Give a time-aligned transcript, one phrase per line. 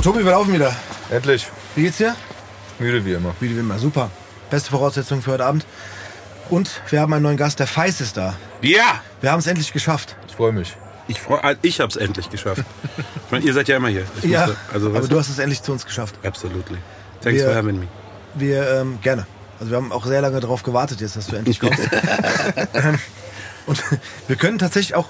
[0.00, 0.74] So, Tobi, wir laufen wieder.
[1.10, 1.46] Endlich.
[1.76, 2.16] Wie geht's dir?
[2.78, 3.34] Müde wie immer.
[3.38, 4.10] Wie immer, super.
[4.48, 5.66] Beste Voraussetzung für heute Abend.
[6.48, 8.34] Und wir haben einen neuen Gast, der Feist ist da.
[8.62, 9.02] Ja!
[9.20, 10.16] Wir haben es endlich geschafft.
[10.26, 10.74] Ich freue mich.
[11.06, 12.64] Ich, freu, ah, ich hab's endlich geschafft.
[13.26, 14.06] Ich meine, ihr seid ja immer hier.
[14.22, 16.14] Ich ja, musste- also, aber du hast es endlich zu uns geschafft.
[16.24, 16.78] Absolutely.
[17.20, 17.86] Thanks Wir- for having me.
[18.36, 19.26] Wir, ähm, gerne.
[19.60, 21.78] Also wir haben auch sehr lange darauf gewartet jetzt, dass du endlich kommst.
[23.66, 23.82] Und
[24.28, 25.08] wir können tatsächlich auch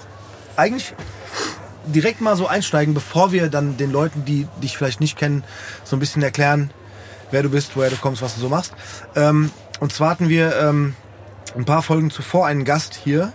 [0.57, 0.93] eigentlich
[1.85, 5.43] direkt mal so einsteigen, bevor wir dann den Leuten, die dich vielleicht nicht kennen,
[5.83, 6.71] so ein bisschen erklären,
[7.31, 8.73] wer du bist, woher du kommst, was du so machst.
[9.15, 10.95] Ähm, und zwar hatten wir ähm,
[11.55, 13.33] ein paar Folgen zuvor einen Gast hier,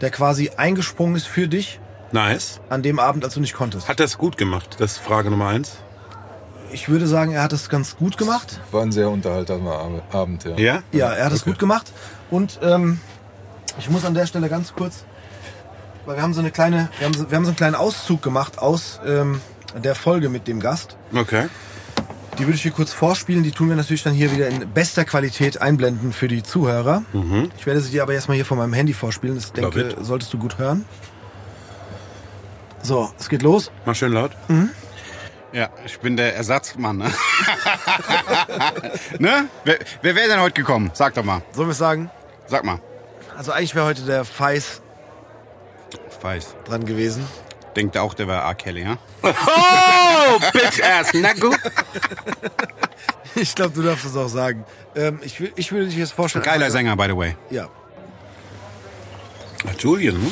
[0.00, 1.80] der quasi eingesprungen ist für dich
[2.12, 2.60] Nice.
[2.68, 3.88] an dem Abend, als du nicht konntest.
[3.88, 4.76] Hat das gut gemacht?
[4.78, 5.76] Das ist Frage Nummer eins.
[6.72, 8.60] Ich würde sagen, er hat es ganz gut gemacht.
[8.72, 10.56] War ein sehr unterhaltsamer Ab- Abend, ja.
[10.56, 10.82] Ja?
[10.92, 11.50] Ja, er hat es Okay.
[11.50, 11.92] gut gemacht.
[12.30, 13.00] Und ähm,
[13.78, 15.04] ich muss an der Stelle ganz kurz,
[16.06, 18.22] weil wir haben so eine kleine, wir haben so, wir haben so einen kleinen Auszug
[18.22, 19.40] gemacht aus ähm,
[19.82, 20.96] der Folge mit dem Gast.
[21.14, 21.48] Okay.
[22.38, 23.44] Die würde ich hier kurz vorspielen.
[23.44, 27.04] Die tun wir natürlich dann hier wieder in bester Qualität einblenden für die Zuhörer.
[27.56, 29.36] Ich werde sie dir aber erstmal hier von meinem Handy vorspielen.
[29.36, 30.84] Das Love denke, solltest du gut hören.
[32.82, 33.70] So, es geht los.
[33.86, 34.32] Mach schön laut.
[35.52, 36.98] Ja, ich bin der Ersatzmann.
[36.98, 37.12] Ne?
[39.20, 39.48] ne?
[39.64, 40.90] Wer, wer wäre denn heute gekommen?
[40.92, 41.42] Sag doch mal.
[41.52, 42.10] Sollen wir es sagen?
[42.48, 42.80] Sag mal.
[43.36, 44.82] Also eigentlich wäre heute der Feis
[46.24, 46.54] weiß.
[46.64, 47.24] dran gewesen.
[47.76, 48.54] Denkt auch, der war R.
[48.54, 48.98] Kelly, ja?
[49.22, 51.10] Oh, bitch ass.
[51.14, 51.58] Na gut.
[53.36, 54.64] Ich glaube, du darfst es auch sagen.
[54.94, 56.44] Ähm, ich, wü- ich würde dich jetzt vorstellen.
[56.44, 57.34] Geiler Sänger, by the way.
[57.50, 57.68] Ja.
[59.68, 60.30] Ach, Julian, ne?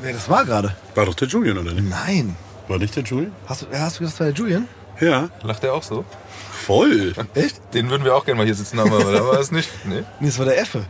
[0.00, 0.74] Wer das war gerade?
[0.94, 1.86] War doch der Julian, oder nicht?
[1.90, 2.34] Nein.
[2.66, 3.32] War nicht der Julian?
[3.46, 4.68] Hast du, hast du gesagt, das war der Julian?
[5.00, 5.28] Ja.
[5.42, 6.06] Lacht er auch so?
[6.50, 7.12] Voll.
[7.34, 7.60] Echt?
[7.74, 9.68] Den würden wir auch gerne mal hier sitzen haben, aber da war es nicht.
[9.84, 10.02] Nee.
[10.20, 10.86] Nee, das war der Effe.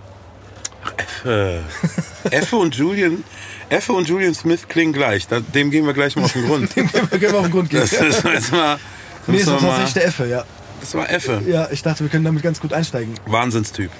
[1.25, 1.59] Äh,
[2.31, 3.25] Effe und Julian,
[3.69, 5.27] Effe und Julian Smith klingen gleich.
[5.27, 6.75] Da, dem gehen wir gleich mal auf den Grund.
[6.77, 6.85] Wir
[7.19, 7.81] können auf den Grund gehen.
[7.81, 8.79] Das ist jetzt mal.
[9.27, 10.45] nee, das war wir tatsächlich der Effe, ja.
[10.81, 11.43] Das war Effe.
[11.47, 13.15] Ja, ich dachte, wir können damit ganz gut einsteigen.
[13.27, 13.91] Wahnsinnstyp.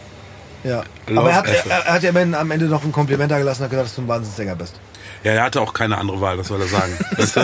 [0.63, 0.85] Ja.
[1.09, 3.63] Love Aber er hat, er, er hat ja am Ende noch ein Kompliment da gelassen
[3.63, 4.75] und hat gesagt, dass du ein Wahnsinnssänger bist.
[5.25, 6.93] Ja, er hatte auch keine andere Wahl, was soll er sagen?
[7.17, 7.41] Weißt du?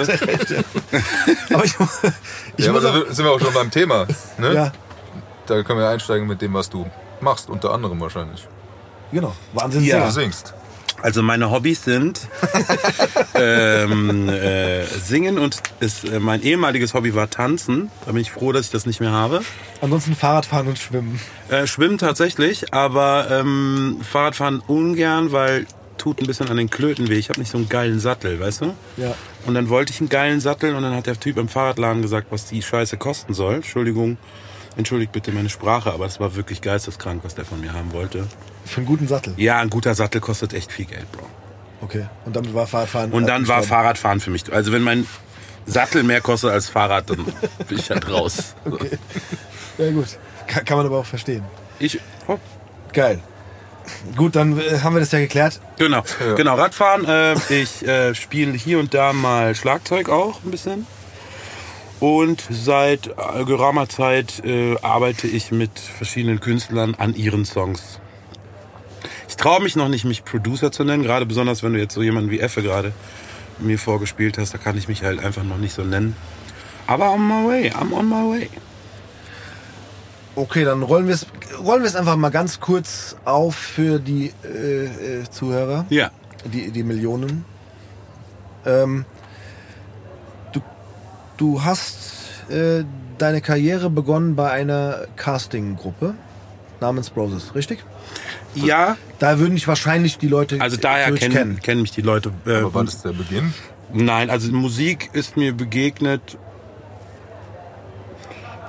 [1.54, 1.74] Aber ich,
[2.56, 4.06] ich ja, aber muss auch, da sind wir auch schon beim Thema.
[4.38, 4.54] Ne?
[4.54, 4.72] Ja,
[5.46, 6.88] Da können wir einsteigen mit dem, was du
[7.20, 8.46] machst, unter anderem wahrscheinlich.
[9.10, 9.34] genau.
[9.54, 10.04] Wahnsinnssänger.
[10.06, 10.54] Du singst.
[11.02, 12.28] Also meine Hobbys sind
[13.34, 17.90] ähm, äh, Singen und ist, äh, mein ehemaliges Hobby war Tanzen.
[18.06, 19.42] Da bin ich froh, dass ich das nicht mehr habe.
[19.80, 21.20] Ansonsten Fahrradfahren und Schwimmen.
[21.48, 25.66] Äh, Schwimmen tatsächlich, aber ähm, Fahrradfahren ungern, weil
[25.98, 27.14] tut ein bisschen an den Klöten weh.
[27.14, 28.74] Ich habe nicht so einen geilen Sattel, weißt du?
[28.96, 29.14] Ja.
[29.46, 32.28] Und dann wollte ich einen geilen Sattel und dann hat der Typ im Fahrradladen gesagt,
[32.30, 33.56] was die Scheiße kosten soll.
[33.56, 34.18] Entschuldigung,
[34.76, 38.26] entschuldigt bitte meine Sprache, aber es war wirklich geisteskrank, was der von mir haben wollte.
[38.64, 39.34] Für einen guten Sattel.
[39.36, 41.26] Ja, ein guter Sattel kostet echt viel Geld, Bro.
[41.80, 42.06] Okay.
[42.24, 43.12] Und damit war Fahrradfahren.
[43.12, 43.68] Und dann war abgestorben.
[43.68, 44.52] Fahrradfahren für mich.
[44.52, 45.06] Also wenn mein
[45.66, 47.24] Sattel mehr kostet als Fahrrad, dann
[47.68, 48.54] bin ich halt raus.
[48.64, 48.98] Okay.
[49.78, 50.18] Ja, gut.
[50.46, 51.42] Kann, kann man aber auch verstehen.
[51.78, 52.38] Ich, oh,
[52.92, 53.20] Geil.
[54.16, 55.60] Gut, dann äh, haben wir das ja geklärt.
[55.78, 56.02] genau,
[56.36, 57.04] genau, Radfahren.
[57.04, 60.86] Äh, ich äh, spiele hier und da mal Schlagzeug auch ein bisschen.
[61.98, 68.00] Und seit äh, geraumer Zeit äh, arbeite ich mit verschiedenen Künstlern an ihren Songs.
[69.42, 72.00] Ich traue mich noch nicht, mich Producer zu nennen, gerade besonders wenn du jetzt so
[72.00, 72.92] jemanden wie Effe gerade
[73.58, 76.14] mir vorgespielt hast, da kann ich mich halt einfach noch nicht so nennen.
[76.86, 78.48] Aber on my way, I'm on my way.
[80.36, 81.26] Okay, dann rollen wir es
[81.58, 84.84] rollen einfach mal ganz kurz auf für die äh,
[85.22, 86.12] äh, Zuhörer, Ja.
[86.44, 87.44] die, die Millionen.
[88.64, 89.04] Ähm,
[90.52, 90.60] du,
[91.36, 92.12] du hast
[92.48, 92.84] äh,
[93.18, 96.14] deine Karriere begonnen bei einer Castinggruppe
[96.80, 97.84] namens Broses, richtig?
[98.54, 102.32] Ja, Da würden dich wahrscheinlich die Leute also daher kennen, kennen mich die Leute.
[102.46, 103.54] Äh, Aber war das der Beginn?
[103.92, 106.38] Nein, also Musik ist mir begegnet.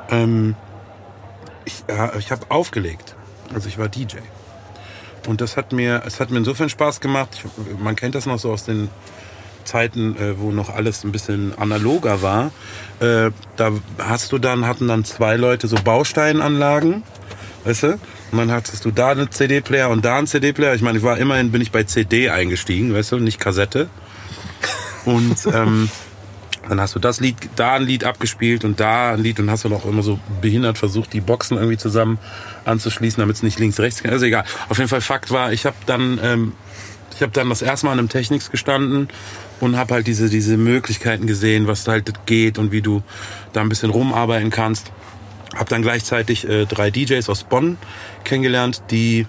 [0.10, 0.56] Ähm,
[1.66, 3.16] ich äh, ich habe aufgelegt.
[3.54, 4.18] Also ich war DJ.
[5.28, 7.30] Und das hat mir, es hat mir insofern Spaß gemacht.
[7.34, 8.90] Ich, man kennt das noch so aus den
[9.64, 12.52] Zeiten, äh, wo noch alles ein bisschen analoger war.
[13.00, 17.04] Äh, da hast du dann, hatten dann zwei Leute so Bausteinanlagen,
[17.64, 18.00] weißt du?
[18.34, 20.74] Und dann hattest du da einen CD-Player und da einen CD-Player.
[20.74, 23.90] Ich meine, ich war immerhin, bin ich bei CD eingestiegen, weißt du, nicht Kassette.
[25.06, 25.88] Und ähm,
[26.68, 29.66] dann hast du das Lied, da ein Lied abgespielt und da ein Lied und hast
[29.66, 32.18] dann auch immer so behindert versucht, die Boxen irgendwie zusammen
[32.66, 34.12] anzuschließen, damit es nicht links, rechts geht.
[34.12, 34.46] Also egal.
[34.68, 36.54] Auf jeden Fall Fakt war, ich habe dann, ähm,
[37.16, 39.10] ich habe dann das erste Mal an einem Technics gestanden
[39.60, 43.04] und habe halt diese diese Möglichkeiten gesehen, was halt geht und wie du
[43.52, 44.92] da ein bisschen rumarbeiten kannst.
[45.56, 47.78] Hab dann gleichzeitig äh, drei DJs aus Bonn
[48.24, 49.26] kennengelernt, die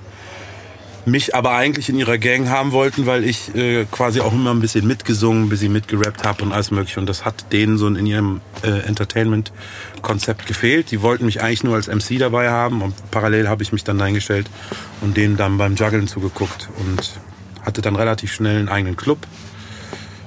[1.06, 4.60] mich aber eigentlich in ihrer Gang haben wollten, weil ich äh, quasi auch immer ein
[4.60, 6.98] bisschen mitgesungen, ein bisschen mitgerappt habe und alles mögliche.
[6.98, 10.90] Und das hat denen so in ihrem äh, Entertainment-Konzept gefehlt.
[10.90, 14.00] Die wollten mich eigentlich nur als MC dabei haben und parallel habe ich mich dann
[14.00, 14.48] eingestellt
[15.02, 17.20] und denen dann beim Juggeln zugeguckt und
[17.64, 19.26] hatte dann relativ schnell einen eigenen Club.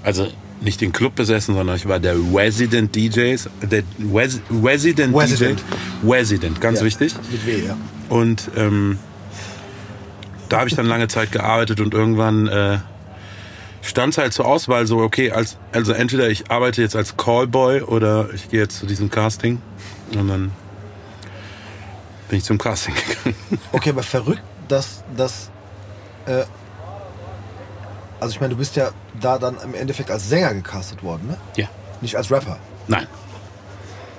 [0.04, 0.32] Also
[0.62, 3.84] nicht den Club besessen, sondern ich war der Resident DJs, der
[4.14, 5.60] Res Resident, Resident.
[5.60, 7.14] DJ, Resident, ganz Ja, wichtig.
[7.32, 7.78] Mit W, ja.
[8.10, 8.98] Und ähm,
[10.50, 12.78] da habe ich dann lange Zeit gearbeitet und irgendwann äh,
[13.82, 17.82] stand es halt zur Auswahl so, okay, als, also entweder ich arbeite jetzt als Callboy
[17.82, 19.62] oder ich gehe jetzt zu diesem Casting.
[20.14, 20.52] Und dann
[22.30, 22.96] bin ich zum Casting
[23.26, 23.36] gegangen.
[23.72, 25.50] Okay, aber verrückt, dass das.
[26.26, 26.44] Äh,
[28.20, 31.38] also ich meine, du bist ja da dann im Endeffekt als Sänger gecastet worden, ne?
[31.56, 31.68] Ja.
[32.02, 32.58] Nicht als Rapper.
[32.88, 33.08] Nein.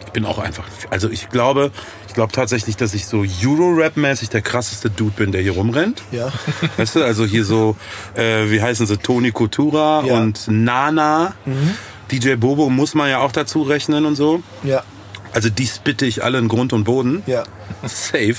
[0.07, 0.65] Ich bin auch einfach.
[0.91, 1.71] Also ich glaube,
[2.09, 6.03] ich glaube tatsächlich, dass ich so Euro-Rap-mäßig der krasseste Dude bin, der hier rumrennt.
[6.11, 6.33] Ja.
[6.79, 7.77] Weißt du, also hier so,
[8.15, 10.15] äh, wie heißen sie, Toni Kultura Ja.
[10.15, 11.35] und Nana.
[12.11, 14.43] DJ Bobo muss man ja auch dazu rechnen und so.
[14.63, 14.83] Ja.
[15.35, 17.23] Also die spitte ich alle in Grund und Boden.
[17.27, 17.45] Ja.
[17.85, 18.35] Safe.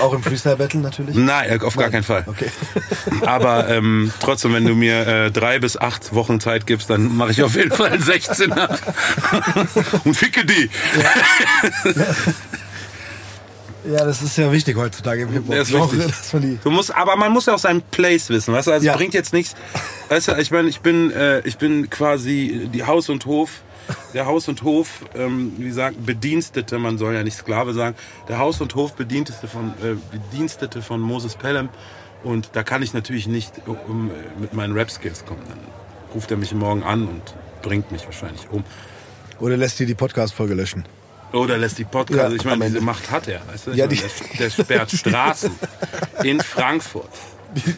[0.00, 1.14] Auch im Freestyle-Battle natürlich.
[1.14, 2.24] Nein, auf gar keinen Fall.
[2.26, 2.46] Okay.
[3.26, 7.30] Aber ähm, trotzdem, wenn du mir äh, drei bis acht Wochen Zeit gibst, dann mache
[7.32, 8.78] ich auf jeden Fall einen 16er.
[10.04, 10.70] und ficke die.
[13.84, 15.54] Ja, das ist ja wichtig heutzutage im Hip-Hop.
[15.54, 15.64] Ja,
[16.62, 18.72] Du musst, aber man muss ja auch seinen Place wissen, weißt du?
[18.72, 18.92] Also Ja.
[18.92, 19.54] es bringt jetzt nichts.
[20.08, 23.50] Weißt du, ich meine, ich bin, äh, ich bin quasi die Haus und Hof,
[24.14, 27.96] der Haus und Hof, ähm, wie gesagt, Bedienstete, man soll ja nicht Sklave sagen,
[28.28, 31.68] der Haus und Hof Bedienstete von, äh, Bedienstete von Moses Pelham.
[32.22, 35.42] Und da kann ich natürlich nicht um, äh, mit meinen Rap-Skills kommen.
[35.48, 35.58] Dann
[36.14, 37.22] ruft er mich morgen an und
[37.62, 38.64] bringt mich wahrscheinlich um.
[39.40, 40.84] Oder lässt die die Podcast-Folge löschen.
[41.32, 43.40] Oder lässt die Podcast, Ja, ich am meine, diese Macht hat er.
[43.50, 43.70] Weißt du?
[43.72, 45.50] Ich Ja, meine, die- der, der sperrt Straßen
[46.22, 47.08] in Frankfurt.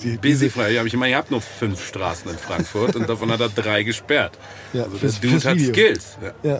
[0.02, 0.70] Die, Busy frei.
[0.72, 3.82] Ja, ich meine, ihr habt nur fünf Straßen in Frankfurt und davon hat er drei
[3.82, 4.38] gesperrt.
[4.72, 5.58] Ja, also fürs- der Dude hat.
[5.60, 6.18] Skills.
[6.42, 6.50] Ja.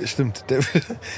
[0.00, 0.44] Ja, stimmt.
[0.48, 0.60] Der,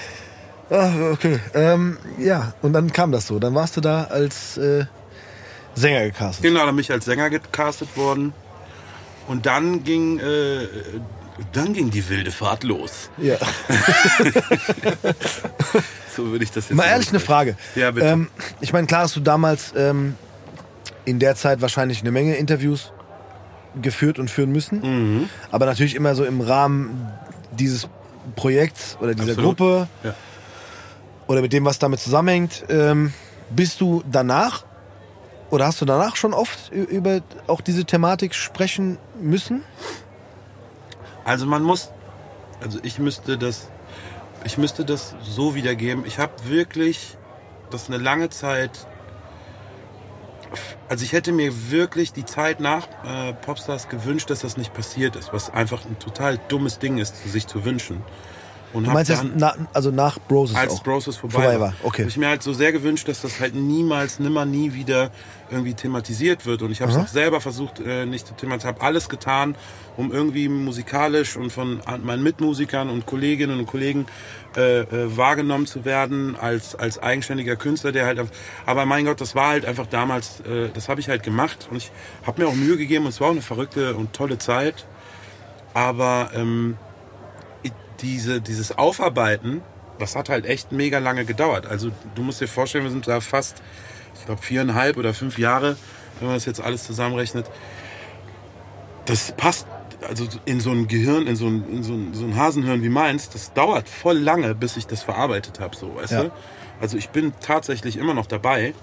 [0.71, 1.39] ah, okay.
[1.55, 3.39] Ähm, ja, und dann kam das so.
[3.39, 4.87] Dann warst du da als äh,
[5.75, 6.43] Sänger gecastet.
[6.43, 8.33] Genau, dann bin ich als Sänger gecastet worden.
[9.29, 10.67] Und dann ging, äh,
[11.53, 13.11] dann ging die wilde Fahrt los.
[13.19, 13.37] Ja.
[16.17, 17.19] So würde ich das jetzt Mal ehrlich eine.
[17.19, 17.57] Frage.
[17.75, 18.07] Ja, bitte.
[18.07, 18.29] Ähm,
[18.61, 20.15] ich meine, klar hast du damals ähm,
[21.05, 22.93] in der Zeit wahrscheinlich eine Menge Interviews
[23.81, 24.81] geführt und führen müssen.
[24.81, 25.29] Mhm.
[25.51, 27.11] Aber natürlich immer so im Rahmen
[27.53, 27.89] dieses
[28.37, 29.59] Projekts oder dieser Absolut.
[29.59, 30.15] Gruppe Ja.
[31.27, 32.65] oder mit dem, was damit zusammenhängt.
[32.69, 33.13] Ähm,
[33.51, 34.65] bist du danach
[35.51, 39.63] oder hast du danach schon oft über auch diese Thematik sprechen müssen?
[41.25, 41.91] Also man muss,
[42.61, 43.69] also ich müsste das,
[44.45, 46.05] ich müsste das so wiedergeben.
[46.07, 47.17] Ich habe wirklich,
[47.71, 48.87] das eine lange Zeit,
[50.89, 55.17] also ich hätte mir wirklich die Zeit nach äh, Popstars gewünscht, dass das nicht passiert
[55.17, 58.03] ist, was einfach ein total dummes Ding ist, sich zu wünschen.
[58.75, 60.83] Und Du meinst jetzt na, also nach Broses als auch?
[60.83, 61.61] Broses vorbei, vorbei war.
[61.61, 61.75] war.
[61.85, 62.03] Okay.
[62.03, 65.11] Hab ich mir halt so sehr gewünscht, dass das halt niemals, nimmer, nie wieder
[65.49, 66.61] irgendwie thematisiert wird.
[66.63, 68.75] Und ich habe es auch selber versucht, äh, nicht zu thematisieren.
[68.75, 69.55] habe alles getan,
[69.97, 74.07] um irgendwie musikalisch und von meinen Mitmusikern und Kolleginnen und Kollegen
[74.57, 78.21] äh, äh, wahrgenommen zu werden als als eigenständiger Künstler, der halt.
[78.67, 80.41] Aber mein Gott, das war halt einfach damals.
[80.41, 81.93] Äh, das habe ich halt gemacht und ich
[82.27, 83.05] habe mir auch Mühe gegeben.
[83.05, 84.85] Und es war auch eine verrückte und tolle Zeit.
[85.75, 86.77] Aber ähm,
[88.05, 89.63] diese, dieses Aufarbeiten,
[89.99, 91.67] das hat halt echt mega lange gedauert.
[91.67, 93.63] Also du musst dir vorstellen, wir sind da fast,
[94.19, 95.77] ich glaube, viereinhalb oder fünf Jahre,
[96.19, 97.47] wenn man das jetzt alles zusammenrechnet.
[99.07, 99.67] Das passt
[100.09, 102.89] also in so ein Gehirn, in so ein, in so ein, so ein Hasenhirn wie
[102.91, 106.23] meins, das dauert voll lange, bis ich das verarbeitet habe, so, weißt Ja.
[106.25, 106.33] du?
[106.81, 108.75] Also ich bin tatsächlich immer noch dabei,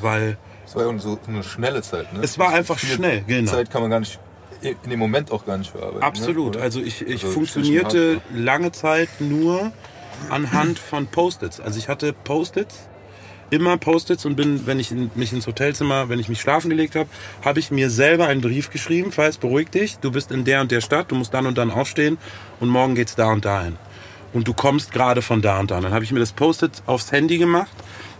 [0.00, 2.20] weil Es war ja so eine schnelle Zeit, ne?
[2.22, 3.50] Es war einfach schnell, genau.
[3.50, 4.20] Zeit kann man gar nicht,
[4.62, 6.02] in dem Moment auch gar nicht verarbeiten.
[6.02, 6.56] Absolut.
[6.56, 6.62] Ne?
[6.62, 9.72] Also ich, ich Also funktionierte lange Zeit nur
[10.28, 11.60] anhand von Post-its.
[11.60, 12.88] Also ich hatte Post-its,
[13.50, 17.08] immer Post-its und bin, wenn ich mich ins Hotelzimmer, wenn ich mich schlafen gelegt habe,
[17.44, 20.70] habe ich mir selber einen Brief geschrieben, falls beruhig dich, du bist in der und
[20.70, 22.18] der Stadt, du musst dann und dann aufstehen
[22.60, 23.76] und morgen geht's da und dahin.
[24.32, 25.80] Und du kommst gerade von da und da.
[25.80, 27.72] Dann habe ich mir das Post-it aufs Handy gemacht,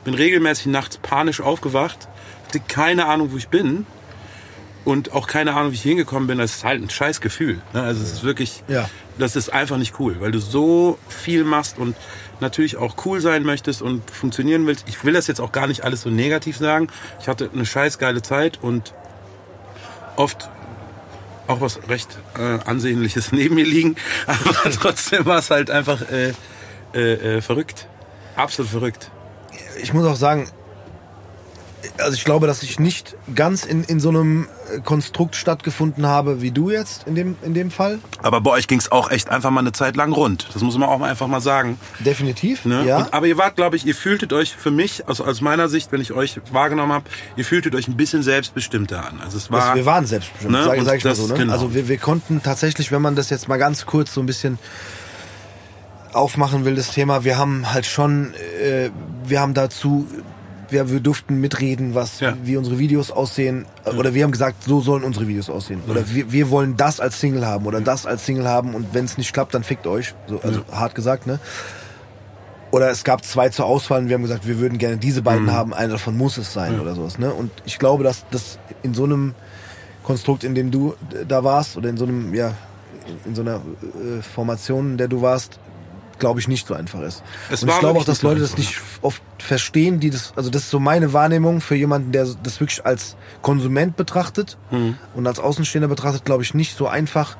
[0.04, 2.08] bin regelmäßig nachts panisch aufgewacht,
[2.46, 3.86] hatte keine Ahnung, wo ich bin
[4.84, 6.38] und auch keine Ahnung, wie ich hingekommen bin.
[6.38, 7.60] Das ist halt ein scheiß Gefühl.
[7.72, 7.82] Ne?
[7.82, 8.88] Also es ist wirklich, Ja.
[9.18, 11.96] das ist einfach nicht cool, weil du so viel machst und
[12.40, 14.84] natürlich auch cool sein möchtest und funktionieren willst.
[14.88, 16.88] Ich will das jetzt auch gar nicht alles so negativ sagen.
[17.20, 18.94] Ich hatte eine scheiß geile Zeit und
[20.16, 20.48] oft
[21.46, 23.96] auch was recht äh, Ansehnliches neben mir liegen.
[24.26, 26.32] Aber trotzdem war es halt einfach äh,
[26.94, 27.86] äh, äh, verrückt.
[28.36, 29.10] Absolut verrückt.
[29.82, 30.48] ich muss auch sagen,
[31.98, 36.42] also ich glaube, dass ich nicht ganz in, in so einem äh, Konstrukt stattgefunden habe
[36.42, 37.98] wie du jetzt in dem, in dem Fall.
[38.22, 40.48] Aber bei euch ging es auch echt einfach mal eine Zeit lang rund.
[40.52, 41.78] Das muss man auch mal einfach mal sagen.
[42.00, 42.64] Definitiv.
[42.64, 42.84] Ne?
[42.86, 42.98] Ja.
[42.98, 45.90] Und, aber ihr wart, glaube ich, ihr fühltet euch für mich, also aus meiner Sicht,
[45.92, 47.04] wenn ich euch wahrgenommen habe,
[47.36, 49.20] ihr fühltet euch ein bisschen selbstbestimmter an.
[49.24, 49.62] Also es war.
[49.62, 50.64] Also wir waren selbstbestimmt, Ne?
[50.64, 51.26] sage sag ich mal das- so.
[51.28, 51.34] Ne?
[51.34, 51.52] genau.
[51.52, 54.58] Also wir, wir konnten tatsächlich, wenn man das jetzt mal ganz kurz so ein bisschen
[56.12, 58.90] aufmachen will, das Thema, wir haben halt schon, äh,
[59.24, 60.08] wir haben dazu,
[60.70, 62.36] wir, wir durften mitreden, was, Ja.
[62.42, 63.66] wie unsere Videos aussehen.
[63.96, 65.80] Oder wir haben gesagt, so sollen unsere Videos aussehen.
[65.88, 69.04] Oder wir, wir wollen das als Single haben oder das als Single haben und wenn
[69.04, 70.14] es nicht klappt, dann fickt euch.
[70.26, 71.38] So, also hart gesagt, ne?
[72.72, 75.50] Oder es gab zwei zur Auswahl und wir haben gesagt, wir würden gerne diese beiden
[75.52, 77.18] haben, einer davon muss es sein oder sowas.
[77.18, 77.32] Ne?
[77.34, 79.34] Und ich glaube, dass das in so einem
[80.04, 80.94] Konstrukt, in dem du
[81.26, 82.54] da warst, oder in so einem, ja,
[83.24, 85.58] in so einer äh, Formation, in der du warst,
[86.20, 87.22] glaube ich, nicht so einfach ist.
[87.50, 90.62] Es und ich glaube auch, dass Leute das nicht oft verstehen, die das, also das
[90.62, 94.96] ist so meine Wahrnehmung für jemanden, der das wirklich als Konsument betrachtet Mhm.
[95.14, 97.36] und als Außenstehender betrachtet, glaube ich, nicht so einfach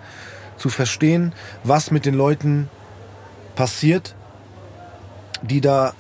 [0.57, 1.33] zu verstehen,
[1.63, 2.69] was mit den Leuten
[3.55, 4.15] passiert,
[5.43, 5.93] die da,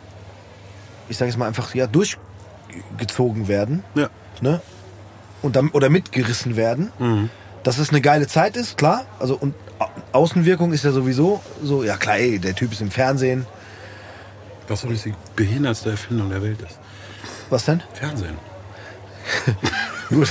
[1.08, 4.08] ich sage jetzt mal einfach, ja, durchgezogen werden Ja.
[4.40, 4.60] ne?
[5.42, 6.92] Und dann, oder mitgerissen werden.
[6.98, 7.30] Mhm.
[7.62, 9.04] Dass es eine geile Zeit ist, klar.
[9.18, 12.90] Also und Au- Außenwirkung ist ja sowieso so, ja klar, ey, der Typ ist im
[12.90, 13.46] Fernsehen.
[14.68, 16.78] Was soll das die behindertste Erfindung der Welt ist?
[17.50, 17.82] Was denn?
[17.94, 18.36] Fernsehen.
[20.08, 20.28] Gut.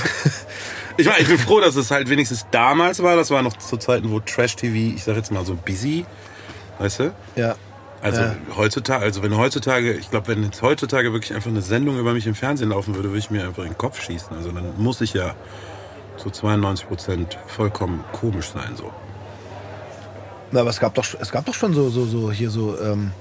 [0.96, 3.16] Ich, meine, ich bin froh, dass es halt wenigstens damals war.
[3.16, 6.04] Das war noch zu Zeiten, wo Trash-TV, ich sag jetzt mal so busy,
[6.78, 7.14] weißt du?
[7.36, 7.54] ja.
[8.02, 8.34] Also Ja.
[8.56, 12.26] heutzutage, also wenn heutzutage, ich glaube, wenn jetzt heutzutage wirklich einfach eine Sendung über mich
[12.26, 14.34] im Fernsehen laufen würde, würde ich mir einfach in den Kopf schießen.
[14.34, 15.34] Also dann muss ich ja
[16.20, 18.92] zu 92 Prozent vollkommen komisch sein so.
[20.52, 23.12] Na, aber es gab doch, es gab doch schon so, so, so hier so, ähm,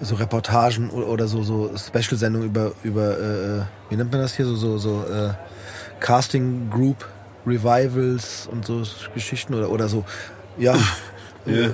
[0.00, 4.56] so Reportagen oder, so, so Special-Sendungen über, über, äh, wie nennt man das hier, so,
[4.56, 5.30] so, so äh,
[6.00, 7.06] Casting Group
[7.46, 8.82] Revivals und so
[9.14, 10.04] Geschichten oder, oder so.
[10.58, 10.76] Ja.
[11.44, 11.70] Äh,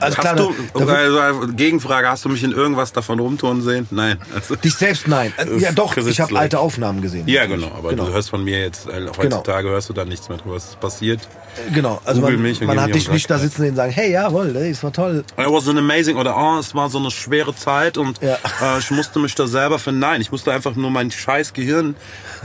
[0.00, 3.62] Also klar, hast du, da, wird- also, Gegenfrage, hast du mich in irgendwas davon rumtouren
[3.62, 3.86] sehen?
[3.90, 4.18] Nein.
[4.34, 5.32] Also, dich selbst nein.
[5.36, 7.26] Äh, Das Ja doch, ich habe alte Aufnahmen gesehen.
[7.28, 8.06] ja, genau, aber Genau.
[8.06, 10.80] du hörst von mir jetzt, äh, heutzutage hörst du da nichts mehr drüber, was ist
[10.80, 11.20] passiert.
[11.72, 14.54] Genau, also Google man, man hat dich nicht da sitzen sehen und sagen, hey, jawohl,
[14.56, 15.24] es war toll.
[15.38, 18.34] It was an amazing, oder oh, es war so eine schwere Zeit und Ja.
[18.62, 20.00] äh, ich musste mich da selber finden.
[20.00, 21.96] Nein, ich musste einfach nur mein scheiß Gehirn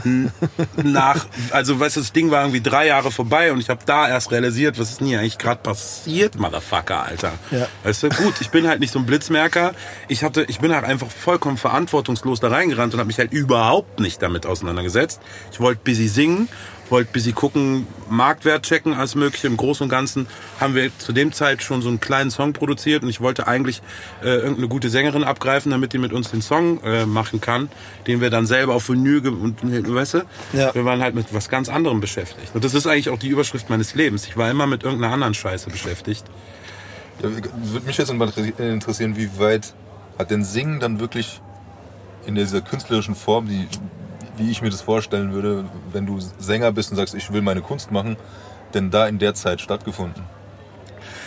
[0.82, 4.08] nach, also weißt du, das Ding war irgendwie drei Jahre vorbei und ich habe da
[4.08, 7.32] erst realisiert, was ist denn hier eigentlich gerade passiert, Motherfucker, Alter.
[7.50, 7.66] Ja.
[7.84, 9.72] Weißt du, gut, ich bin halt nicht so ein Blitzmerker.
[10.08, 14.00] Ich hatte, ich bin halt einfach vollkommen verantwortungslos da reingerannt und habe mich halt überhaupt
[14.00, 15.20] nicht damit auseinandergesetzt.
[15.52, 16.48] Ich wollte busy singen,
[16.88, 19.46] wollte busy gucken, Marktwert checken, alles mögliche.
[19.46, 20.26] Im Großen und Ganzen
[20.60, 23.80] haben wir zu dem Zeit schon so einen kleinen Song produziert und ich wollte eigentlich
[24.22, 27.70] äh, irgendeine gute Sängerin abgreifen, damit die mit uns den Song äh, machen kann,
[28.06, 30.22] den wir dann selber auf Vinyl und weißt du,
[30.52, 30.74] Ja.
[30.74, 32.54] wir waren halt mit was ganz anderem beschäftigt.
[32.54, 34.26] Und das ist eigentlich auch die Überschrift meines Lebens.
[34.26, 36.24] Ich war immer mit irgendeiner anderen Scheiße beschäftigt.
[37.22, 39.74] Würde mich jetzt mal interessieren, wie weit
[40.18, 41.40] hat denn Singen dann wirklich
[42.26, 43.68] in dieser künstlerischen Form, die,
[44.36, 47.62] wie ich mir das vorstellen würde, wenn du Sänger bist und sagst, ich will meine
[47.62, 48.16] Kunst machen,
[48.74, 50.24] denn da in der Zeit stattgefunden?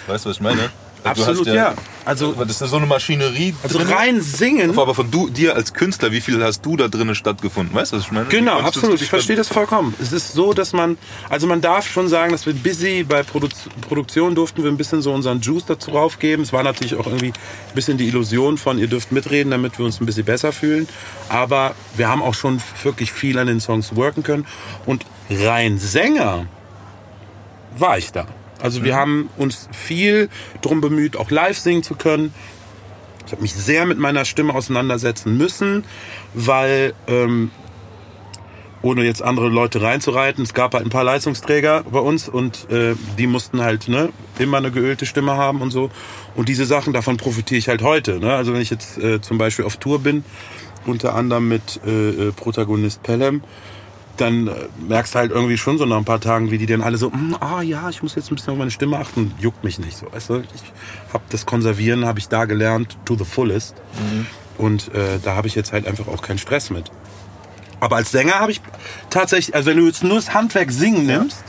[0.08, 0.70] Weißt du, was ich meine?
[1.06, 1.76] Du Absolut, hast ja.
[2.04, 3.54] Also- das ist so eine Maschinerie.
[3.62, 3.88] Also drin.
[3.90, 4.78] rein singen.
[4.78, 7.76] Aber von du, dir als Künstler, wie viel hast du da drinnen stattgefunden?
[7.76, 8.26] Weißt du, was ich meine?
[8.26, 9.00] Genau, absolut.
[9.00, 9.94] Ich verstehe das vollkommen.
[10.02, 10.98] Es ist so, dass man,
[11.30, 13.50] also man darf schon sagen, dass wir busy bei Produ
[13.88, 16.42] Produktion durften wir ein bisschen so unseren Juice dazu raufgeben.
[16.44, 19.86] Es war natürlich auch irgendwie ein bisschen die Illusion von, ihr dürft mitreden, damit wir
[19.86, 20.88] uns ein bisschen besser fühlen.
[21.30, 24.48] Aber wir haben auch schon wirklich viel an den Songs worken können.
[24.88, 26.48] Und rein Sänger
[27.78, 28.26] war ich da.
[28.66, 30.28] Also wir haben uns viel
[30.64, 32.34] drum bemüht, auch live singen zu können.
[33.28, 35.84] Ich habe mich sehr mit meiner Stimme auseinandersetzen müssen,
[36.34, 37.52] weil ähm,
[38.82, 42.96] ohne jetzt andere Leute reinzureiten, es gab halt ein paar Leistungsträger bei uns und äh,
[43.20, 45.92] die mussten halt ne, immer eine geölte Stimme haben und so.
[46.34, 48.20] Und diese Sachen, davon profitiere ich halt heute.
[48.20, 48.34] Ne?
[48.34, 50.24] Also wenn ich jetzt äh, zum Beispiel auf Tour bin,
[50.88, 53.44] unter anderem mit äh, äh, Protagonist Pelham,
[54.18, 54.52] dann äh,
[54.88, 57.10] merkst du halt irgendwie schon so nach ein paar Tagen, wie die dann alle so,
[57.10, 59.98] "Mm, ah ja, ich muss jetzt ein bisschen auf meine Stimme achten, juckt mich nicht
[59.98, 60.08] so.
[60.12, 60.36] Weißt du?
[60.54, 63.76] Ich habe das Konservieren, habe ich da gelernt, to the fullest.
[64.58, 66.92] Und äh, da habe ich jetzt halt einfach auch keinen Stress mit.
[67.80, 68.62] Aber als Sänger habe ich
[69.10, 71.44] tatsächlich, also wenn du jetzt nur das Handwerk singen nimmst,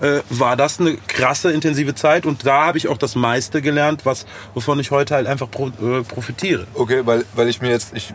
[0.00, 2.26] äh, war das eine krasse, intensive Zeit.
[2.26, 5.68] Und da habe ich auch das meiste gelernt, was, wovon ich heute halt einfach pro,
[5.68, 6.66] äh, profitiere.
[6.74, 8.14] Okay, weil, weil ich mir jetzt, ich,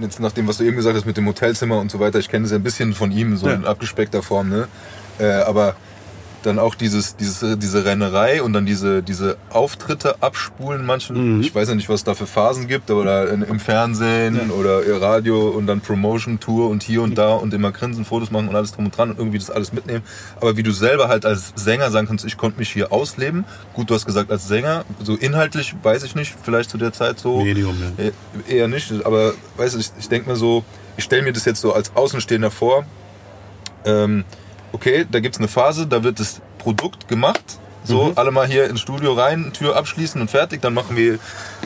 [0.00, 2.28] jetzt nach dem, was du eben gesagt hast mit dem Hotelzimmer und so weiter, ich
[2.28, 3.54] kenne das ja ein bisschen von ihm, so Ja.
[3.54, 4.68] in abgespeckter Form, ne?
[5.18, 5.76] Äh, aber
[6.46, 10.84] dann auch dieses, dieses, diese Rennerei und dann diese, diese Auftritte abspulen.
[10.86, 14.50] Manchen, ich weiß ja nicht, was es da für Phasen gibt, oder in- im Fernsehen
[14.50, 18.48] oder Radio und dann Promotion Tour und hier und da und immer grinsen, Fotos machen
[18.48, 20.02] und alles drum und dran und irgendwie das alles mitnehmen.
[20.40, 23.44] Aber wie du selber halt als Sänger sagen kannst, ich konnte mich hier ausleben.
[23.72, 27.18] Gut, du hast gesagt als Sänger, so inhaltlich weiß ich nicht, vielleicht zu der Zeit
[27.18, 27.42] so.
[27.42, 28.04] Medium, ja.
[28.04, 28.12] Eh-
[28.56, 30.64] Eher nicht, aber weißt du, ich, ich denke mir so,
[30.96, 32.84] ich stelle mir das jetzt so als Außenstehender vor,
[33.84, 34.24] ähm,
[34.74, 37.44] okay, da gibt's eine Phase, da wird das Produkt gemacht.
[37.86, 40.62] So, alle mal hier ins Studio rein, Tür abschließen und fertig.
[40.62, 41.14] Dann machen wir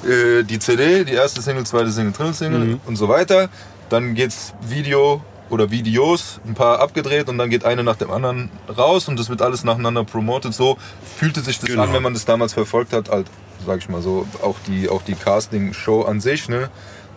[0.05, 3.49] äh, die CD, die erste Single, zweite Single, dritte Single und so weiter.
[3.89, 8.51] Dann geht's Video oder Videos, ein paar abgedreht und dann geht eine nach dem anderen
[8.77, 10.55] raus und das wird alles nacheinander promotet.
[10.55, 10.77] So
[11.17, 11.85] fühlte sich das Genau.
[11.85, 13.29] an, wenn man das damals verfolgt hat, halt,
[13.65, 16.69] sag ich mal so, auch die, auch die Casting-Show an sich, ne?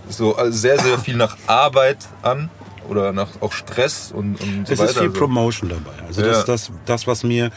[0.09, 2.49] So also sehr, sehr viel nach Arbeit an
[2.89, 4.89] oder nach auch Stress und, und so Es weiter.
[4.89, 5.91] ist viel Also- Promotion dabei.
[6.07, 6.27] Also Ja.
[6.29, 7.51] das, das, das, was mir,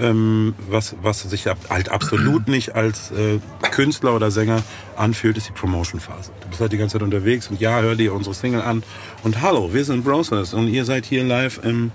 [0.00, 3.38] ähm, was, was sich halt absolut nicht als äh,
[3.70, 4.62] Künstler oder Sänger
[4.96, 6.30] anfühlt, ist die Promotion-Phase.
[6.40, 8.82] Du bist halt die ganze Zeit unterwegs und ja, hör dir unsere Single an
[9.24, 11.90] und hallo, wir sind Browsers und ihr seid hier live im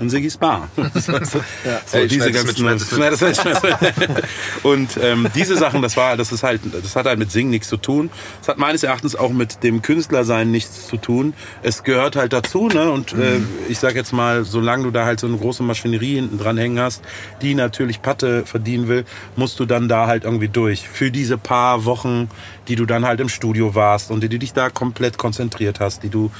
[0.00, 0.68] in Siggy's Bar.
[1.00, 2.80] So, diese mit, schneid.
[2.80, 4.24] Schneid schneid
[4.62, 7.68] und ähm, diese Sachen, das war, das ist halt, das hat halt mit Singen nichts
[7.68, 8.10] zu tun.
[8.40, 11.34] Es hat meines Erachtens auch mit dem Künstlersein nichts zu tun.
[11.62, 12.90] Es gehört halt dazu, ne?
[12.90, 16.38] Und äh, ich sag jetzt mal, solange du da halt so eine große Maschinerie hinten
[16.38, 17.02] dran hängen hast,
[17.42, 19.04] die natürlich Patte verdienen will,
[19.36, 20.88] musst du dann da halt irgendwie durch.
[20.88, 22.30] Für diese paar Wochen,
[22.68, 26.02] die du dann halt im Studio warst und die du dich da komplett konzentriert hast,
[26.02, 26.30] die du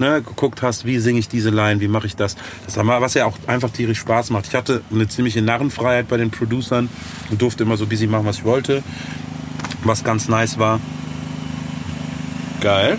[0.00, 2.36] ne, geguckt hast, wie singe ich diese Line, wie mache ich das.
[2.66, 4.46] Das haben wir, was ja auch einfach tierisch Spaß macht.
[4.48, 6.88] Ich hatte eine ziemliche Narrenfreiheit bei den Producern
[7.30, 8.82] und durfte immer so busy machen, was ich wollte.
[9.84, 10.80] Was ganz nice war.
[12.60, 12.98] Geil.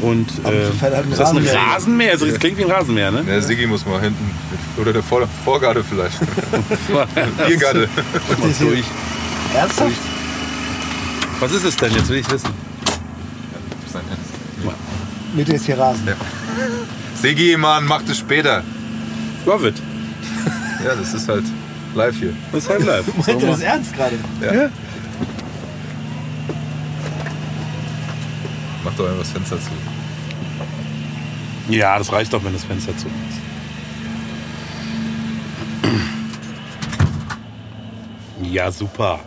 [0.00, 1.54] Und äh, halt ist das ein Rasenmäher.
[1.54, 2.10] Rasenmäher?
[2.12, 3.22] Also, das klingt wie ein Rasenmäher, ne?
[3.22, 4.30] Der Siggi muss mal hinten.
[4.76, 6.18] Oder der Vor Vorgarde vielleicht.
[7.46, 7.88] Biergarde.
[9.54, 9.92] Ernsthaft?
[11.38, 11.92] Was ist es denn?
[11.92, 12.50] Jetzt will ich wissen.
[15.34, 16.08] Mitte ist hier Rasen.
[17.14, 18.62] Siggi, Mann, mach das später.
[19.46, 19.76] Love it.
[20.84, 21.44] Ja, das ist halt
[21.94, 22.34] live hier.
[22.52, 23.06] Das ist halt live.
[23.26, 24.16] Meint ihr das ernst gerade?
[24.40, 24.68] Ja.
[28.84, 29.70] Mach doch einfach das Fenster zu.
[31.68, 33.42] Ja, das reicht doch, wenn das Fenster zu ist.
[38.42, 39.20] Ja, super.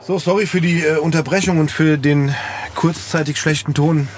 [0.00, 2.34] So, sorry für die äh, Unterbrechung und für den
[2.74, 4.08] kurzzeitig schlechten Ton.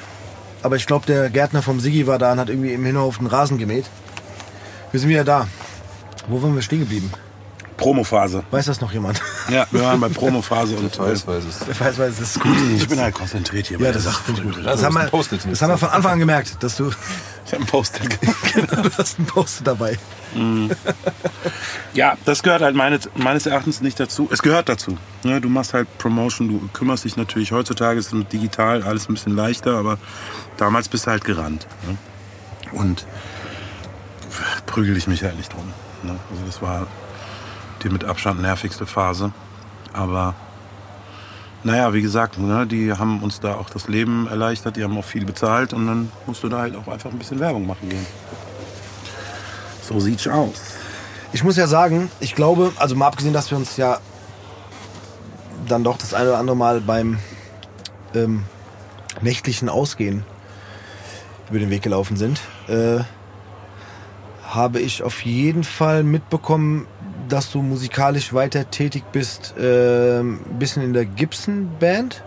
[0.66, 3.28] Aber ich glaube, der Gärtner vom Siggi war da und hat irgendwie im Hinterhof den
[3.28, 3.84] Rasen gemäht.
[4.90, 5.46] Wir sind wieder da.
[6.26, 7.12] Wo waren wir stehen geblieben?
[7.76, 8.42] Promophase.
[8.50, 9.22] Weiß das noch jemand?
[9.48, 11.60] Ja, wir waren bei Promophase und Weiß, weiß es.
[11.68, 12.56] Wer weiß, weiß, das ist gut.
[12.76, 14.32] ich bin halt konzentriert hier bei Ja, der das Sache.
[14.32, 14.56] ich gut.
[14.56, 15.08] Ja, Das du haben, wir,
[15.50, 16.90] das haben wir von Anfang an gemerkt, dass du,
[17.46, 18.04] Ich habe einen Poster.
[18.54, 19.96] genau, du hast einen Post dabei.
[21.94, 24.28] Ja, das gehört halt meines, meines Erachtens nicht dazu.
[24.32, 24.98] Es gehört dazu.
[25.22, 29.14] Ne, du machst halt Promotion, du kümmerst dich natürlich heutzutage, ist mit digital alles ein
[29.14, 29.98] bisschen leichter, aber
[30.56, 31.66] damals bist du halt gerannt.
[31.86, 31.96] Ne?
[32.72, 33.06] Und
[34.66, 35.72] prügel ich mich halt nicht drum.
[36.02, 36.18] Ne?
[36.30, 36.88] Also das war
[37.82, 39.32] die mit Abstand nervigste Phase.
[39.92, 40.34] Aber
[41.66, 45.04] naja, wie gesagt, ne, die haben uns da auch das Leben erleichtert, die haben auch
[45.04, 48.06] viel bezahlt und dann musst du da halt auch einfach ein bisschen Werbung machen gehen.
[49.82, 50.54] So sieht's aus.
[51.32, 53.98] Ich muss ja sagen, ich glaube, also mal abgesehen, dass wir uns ja
[55.66, 57.18] dann doch das eine oder andere Mal beim
[58.14, 58.44] ähm,
[59.20, 60.24] nächtlichen Ausgehen
[61.50, 63.00] über den Weg gelaufen sind, äh,
[64.44, 66.86] habe ich auf jeden Fall mitbekommen,
[67.28, 72.22] dass du musikalisch weiter tätig bist, äh, ein bisschen in der Gibson Band.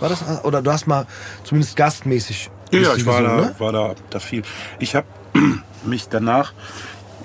[0.00, 0.22] War das?
[0.44, 1.06] Oder du hast mal
[1.44, 2.50] zumindest gastmäßig.
[2.70, 3.54] Ja, ich war, gesungen, da, ne?
[3.58, 4.42] war da, da viel.
[4.78, 5.06] Ich habe
[5.84, 6.52] mich danach,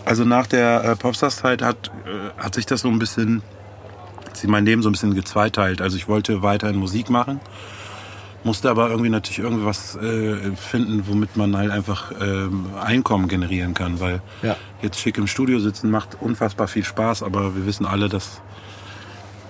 [0.05, 3.41] also nach der äh, Popstars-Zeit hat, äh, hat sich das so ein bisschen,
[4.25, 5.81] hat sich mein Leben so ein bisschen gezweiteilt.
[5.81, 7.39] Also ich wollte weiterhin Musik machen,
[8.43, 13.99] musste aber irgendwie natürlich irgendwas äh, finden, womit man halt einfach ähm, Einkommen generieren kann,
[13.99, 14.55] weil Ja.
[14.81, 18.41] jetzt schick im Studio sitzen macht unfassbar viel Spaß, aber wir wissen alle, dass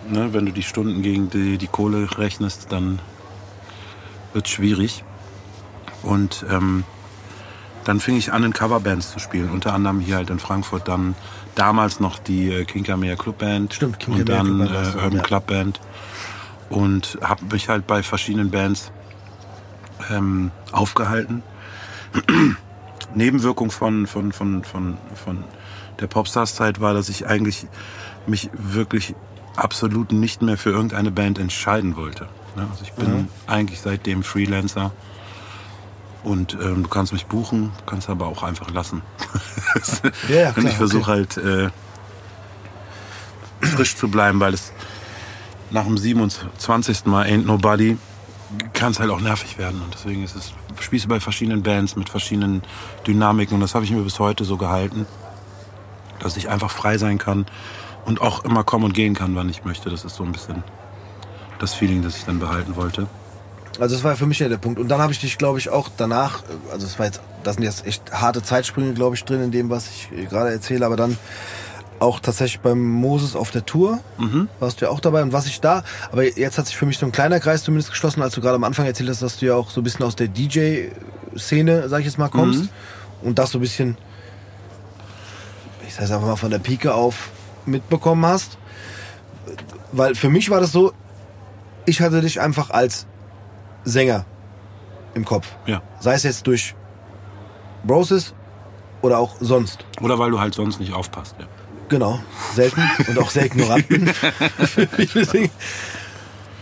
[0.09, 2.99] ne, wenn du die Stunden gegen die, die Kohle rechnest, dann
[4.33, 5.03] wird schwierig.
[6.03, 6.83] Und ähm,
[7.83, 9.49] dann fing ich an, in Coverbands zu spielen.
[9.49, 11.15] Unter anderem hier halt in Frankfurt dann
[11.55, 13.73] damals noch die äh, Kinkermeer Clubband.
[13.73, 15.23] Stimmt, Und Kinkermeer dann Clubband warst äh, Urban ja.
[15.23, 15.79] Clubband.
[16.69, 18.91] Und habe mich halt bei verschiedenen Bands
[20.11, 21.43] ähm, aufgehalten.
[23.15, 25.43] Nebenwirkung von, von, von, von, von
[25.99, 27.67] der Popstars-Zeit war, dass ich eigentlich
[28.27, 29.15] mich wirklich
[29.55, 32.27] absolut nicht mehr für irgendeine Band entscheiden wollte.
[32.55, 32.67] Ne?
[32.69, 34.91] Also ich bin eigentlich seitdem Freelancer
[36.23, 39.01] Und ähm, du kannst mich buchen, kannst aber auch einfach lassen.
[40.27, 41.11] Ja, ja, Und klar, ich versuche okay.
[41.11, 41.69] halt äh,
[43.61, 44.73] frisch zu bleiben, weil es
[45.71, 47.05] nach dem 27.
[47.05, 47.97] Mal Ain't Nobody
[48.73, 49.81] kann es halt auch nervig werden.
[49.81, 52.61] Und deswegen ist es, spiele bei verschiedenen Bands mit verschiedenen
[53.05, 55.05] Dynamiken und das habe ich mir bis heute so gehalten,
[56.19, 57.45] dass ich einfach frei sein kann
[58.05, 59.89] und auch immer kommen und gehen kann, wann ich möchte.
[59.89, 60.63] Das ist so ein bisschen
[61.59, 63.07] das Feeling, das ich dann behalten wollte.
[63.79, 64.79] Also das war für mich ja der Punkt.
[64.79, 67.63] Und dann habe ich dich, glaube ich, auch danach, also es war jetzt, das sind
[67.63, 70.95] jetzt echt harte Zeitsprünge, glaube ich, drin in dem, was ich äh, gerade erzähle, aber
[70.95, 71.17] dann
[71.99, 73.99] auch tatsächlich beim Moses auf der Tour
[74.59, 75.21] warst du ja auch dabei.
[75.23, 77.89] Und was ich da, aber jetzt hat sich für mich so ein kleiner Kreis zumindest
[77.91, 80.05] geschlossen, als du gerade am Anfang erzählt hast, dass du ja auch so ein bisschen
[80.05, 82.69] aus der DJ-Szene, sag ich jetzt mal, kommst.
[83.21, 83.97] Und das so ein bisschen,
[85.87, 87.31] ich sag einfach mal von der Pike auf
[87.65, 88.57] mitbekommen hast.
[89.91, 90.93] Weil für mich war das so,
[91.85, 93.07] ich hatte dich einfach als
[93.83, 94.25] Sänger
[95.13, 95.47] im Kopf.
[95.65, 95.81] Ja.
[95.99, 96.75] Sei es jetzt durch
[97.83, 98.33] Broses
[99.01, 99.85] oder auch sonst.
[100.01, 101.35] Oder weil du halt sonst nicht aufpasst.
[101.39, 101.47] Ja.
[101.89, 102.19] Genau,
[102.53, 104.07] selten und auch sehr ignorant bin.
[104.59, 105.49] für viele Dinge.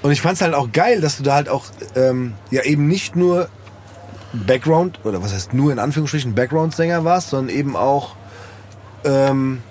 [0.01, 2.87] und ich fand es halt auch geil, dass du da halt auch ähm, ja eben
[2.87, 3.49] nicht nur
[4.33, 8.15] Background, oder was heißt nur in Anführungsstrichen Background-Sänger warst, sondern eben auch
[9.03, 9.61] ähm,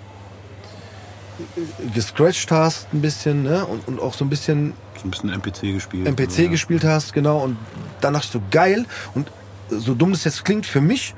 [1.94, 3.66] gescratcht hast ein bisschen ne?
[3.66, 6.06] und, und auch so ein bisschen So ein bisschen MPC gespielt.
[6.06, 6.48] MPC ja.
[6.48, 7.38] gespielt hast, genau.
[7.38, 7.56] Und
[8.00, 8.86] dann dachte ich so, geil.
[9.14, 9.30] Und
[9.68, 11.14] so dumm das jetzt klingt, für mich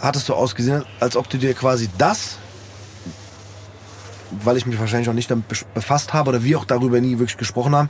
[0.00, 2.38] hat es so ausgesehen, als ob du dir quasi das,
[4.30, 7.36] weil ich mich wahrscheinlich auch nicht damit befasst habe oder wir auch darüber nie wirklich
[7.36, 7.88] gesprochen haben,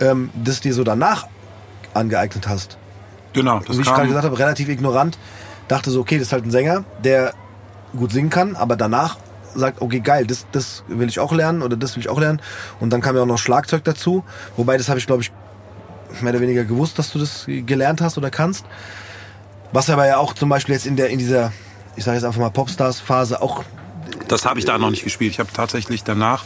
[0.00, 1.26] ähm, das dir so danach
[1.94, 2.78] angeeignet hast.
[3.32, 5.18] Genau, das Wie ich gerade gesagt habe, relativ ignorant.
[5.68, 7.34] Dachte so, okay, das ist halt ein Sänger, der
[7.96, 9.18] gut singen kann, aber danach
[9.54, 12.40] sagt, okay, geil, das, das will ich auch lernen oder das will ich auch lernen.
[12.80, 14.24] Und dann kam ja auch noch Schlagzeug dazu.
[14.56, 15.32] Wobei, das habe ich, glaube ich,
[16.20, 18.64] mehr oder weniger gewusst, dass du das gelernt hast oder kannst.
[19.72, 21.52] Was aber ja auch zum Beispiel jetzt in der, in dieser,
[21.96, 23.64] ich sage jetzt einfach mal Popstars-Phase auch
[24.28, 25.30] Das habe ich da noch nicht gespielt.
[25.32, 26.44] Ich habe tatsächlich danach,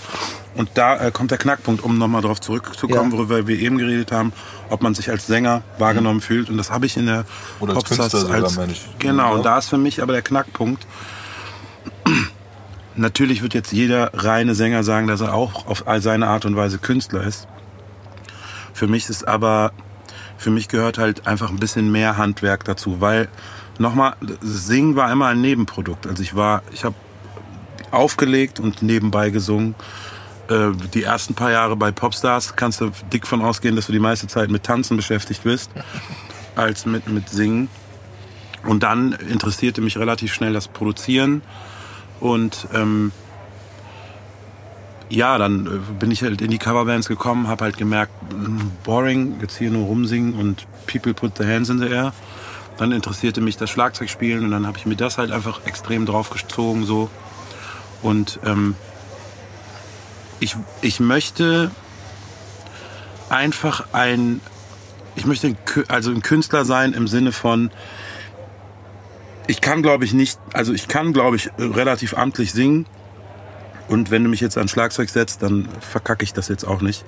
[0.54, 3.16] und da äh, kommt der Knackpunkt, um nochmal darauf zurückzukommen, Ja.
[3.16, 4.32] worüber wir eben geredet haben,
[4.68, 6.50] ob man sich als Sänger wahrgenommen fühlt.
[6.50, 7.24] Und das habe ich in der
[7.60, 8.86] Oder als Künstler sogar, meine ich.
[8.98, 10.86] Genau, und da ist für mich aber der Knackpunkt.
[12.96, 16.78] Natürlich wird jetzt jeder reine Sänger sagen, dass er auch auf seine Art und Weise
[16.78, 17.46] Künstler ist.
[18.74, 19.72] Für mich ist aber,
[20.36, 23.28] für mich gehört halt einfach ein bisschen mehr Handwerk dazu, weil
[23.78, 26.06] nochmal, Singen war immer ein Nebenprodukt.
[26.06, 26.94] Also ich war, ich habe
[27.90, 29.74] aufgelegt und nebenbei gesungen.
[30.48, 34.00] Äh, Die ersten paar Jahre bei Popstars kannst du dick von ausgehen, dass du die
[34.00, 35.70] meiste Zeit mit Tanzen beschäftigt bist,
[36.56, 37.68] als mit, mit Singen.
[38.64, 41.42] Und dann interessierte mich relativ schnell das Produzieren.
[42.20, 43.12] Und ähm,
[45.08, 49.36] ja, dann äh, bin ich halt in die Coverbands gekommen, habe halt gemerkt, mm, boring,
[49.40, 52.12] jetzt hier nur rumsingen und people put their hands in the air.
[52.78, 56.84] Dann interessierte mich das Schlagzeugspielen und dann habe ich mir das halt einfach extrem draufgezogen
[56.84, 57.10] so.
[58.02, 58.76] Und ähm,
[60.40, 61.70] ich, ich möchte
[63.28, 64.40] einfach ein,
[65.14, 65.56] ich möchte ein,
[65.88, 67.70] also ein Künstler sein im Sinne von,
[69.46, 72.86] ich kann glaube ich nicht, also ich kann glaube ich relativ amtlich singen.
[73.88, 77.04] Und wenn du mich jetzt an Schlagzeug setzt, dann verkacke ich das jetzt auch nicht.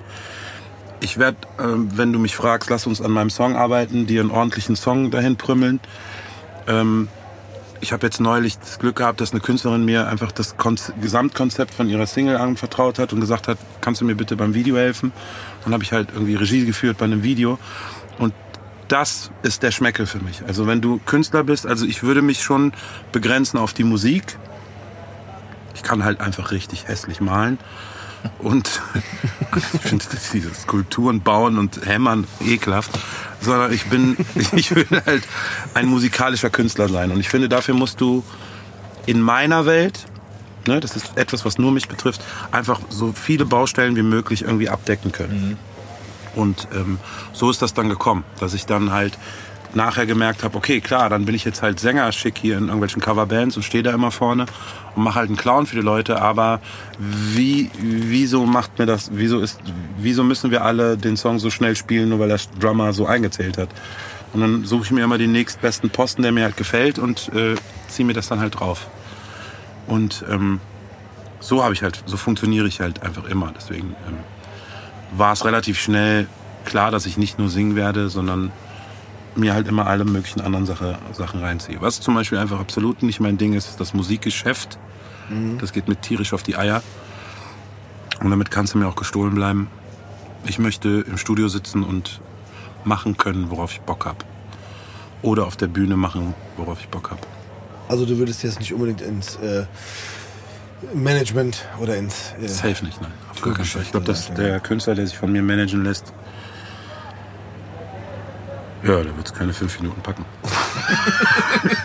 [0.99, 4.31] Ich werde, ähm, wenn du mich fragst, lass uns an meinem Song arbeiten, dir einen
[4.31, 5.79] ordentlichen Song dahin prümmeln.
[6.67, 7.07] Ähm,
[7.83, 11.73] ich habe jetzt neulich das Glück gehabt, dass eine Künstlerin mir einfach das Konz Gesamtkonzept
[11.73, 15.11] von ihrer Single anvertraut hat und gesagt hat, kannst du mir bitte beim Video helfen?
[15.63, 17.59] Dann habe ich halt irgendwie Regie geführt bei einem Video.
[18.17, 18.33] Und
[18.87, 20.43] das ist der Schmeckel für mich.
[20.47, 22.71] Also wenn du Künstler bist, also ich würde mich schon
[23.11, 24.37] begrenzen auf die Musik.
[25.75, 27.59] Ich kann halt einfach richtig hässlich malen.
[28.39, 28.81] Und
[29.55, 32.91] ich finde diese Skulpturen bauen und hämmern ekelhaft.
[33.41, 34.17] Sondern ich bin,
[34.55, 35.23] ich will halt
[35.73, 37.11] ein musikalischer Künstler sein.
[37.11, 38.23] Und ich finde, dafür musst du
[39.05, 40.05] in meiner Welt,
[40.67, 44.69] ne, das ist etwas, was nur mich betrifft, einfach so viele Baustellen wie möglich irgendwie
[44.69, 45.57] abdecken können.
[46.35, 46.99] Und ähm,
[47.31, 49.17] so ist das dann gekommen, dass ich dann halt
[49.75, 53.01] nachher gemerkt habe, okay, klar, dann bin ich jetzt halt Sänger schick hier in irgendwelchen
[53.01, 54.45] Coverbands und stehe da immer vorne
[54.95, 56.61] und mache halt einen Clown für die Leute, aber
[56.99, 59.59] wie, wieso macht mir das, wieso ist,
[59.97, 63.57] wieso müssen wir alle den Song so schnell spielen, nur weil der Drummer so eingezählt
[63.57, 63.69] hat?
[64.33, 67.55] Und dann suche ich mir immer den nächstbesten Posten, der mir halt gefällt und äh,
[67.87, 68.87] ziehe mir das dann halt drauf.
[69.85, 70.59] Und ähm,
[71.39, 73.53] so habe ich halt, so funktioniere ich halt einfach immer.
[73.55, 74.17] Deswegen ähm,
[75.15, 76.27] war es relativ schnell
[76.65, 78.51] klar, dass ich nicht nur singen werde, sondern
[79.35, 81.81] mir halt immer alle möglichen anderen Sache, Sachen reinziehe.
[81.81, 84.77] Was zum Beispiel einfach absolut nicht mein Ding ist, ist das Musikgeschäft.
[85.59, 86.83] Das geht mir tierisch auf die Eier.
[88.21, 89.67] Und damit kannst du mir auch gestohlen bleiben.
[90.45, 92.21] Ich möchte im Studio sitzen und
[92.83, 94.25] machen können, worauf ich Bock habe.
[95.23, 97.21] oder auf der Bühne machen, worauf ich Bock habe.
[97.89, 99.65] Also du würdest jetzt nicht unbedingt ins äh,
[100.93, 102.33] Management oder ins...
[102.41, 103.11] Äh, Safe nicht, nein.
[103.31, 103.81] Auf gar keinen Fall.
[103.81, 106.13] Ich glaube, dass der Künstler, der sich von mir managen lässt,
[108.83, 110.25] ja, der wird es keine fünf Minuten packen.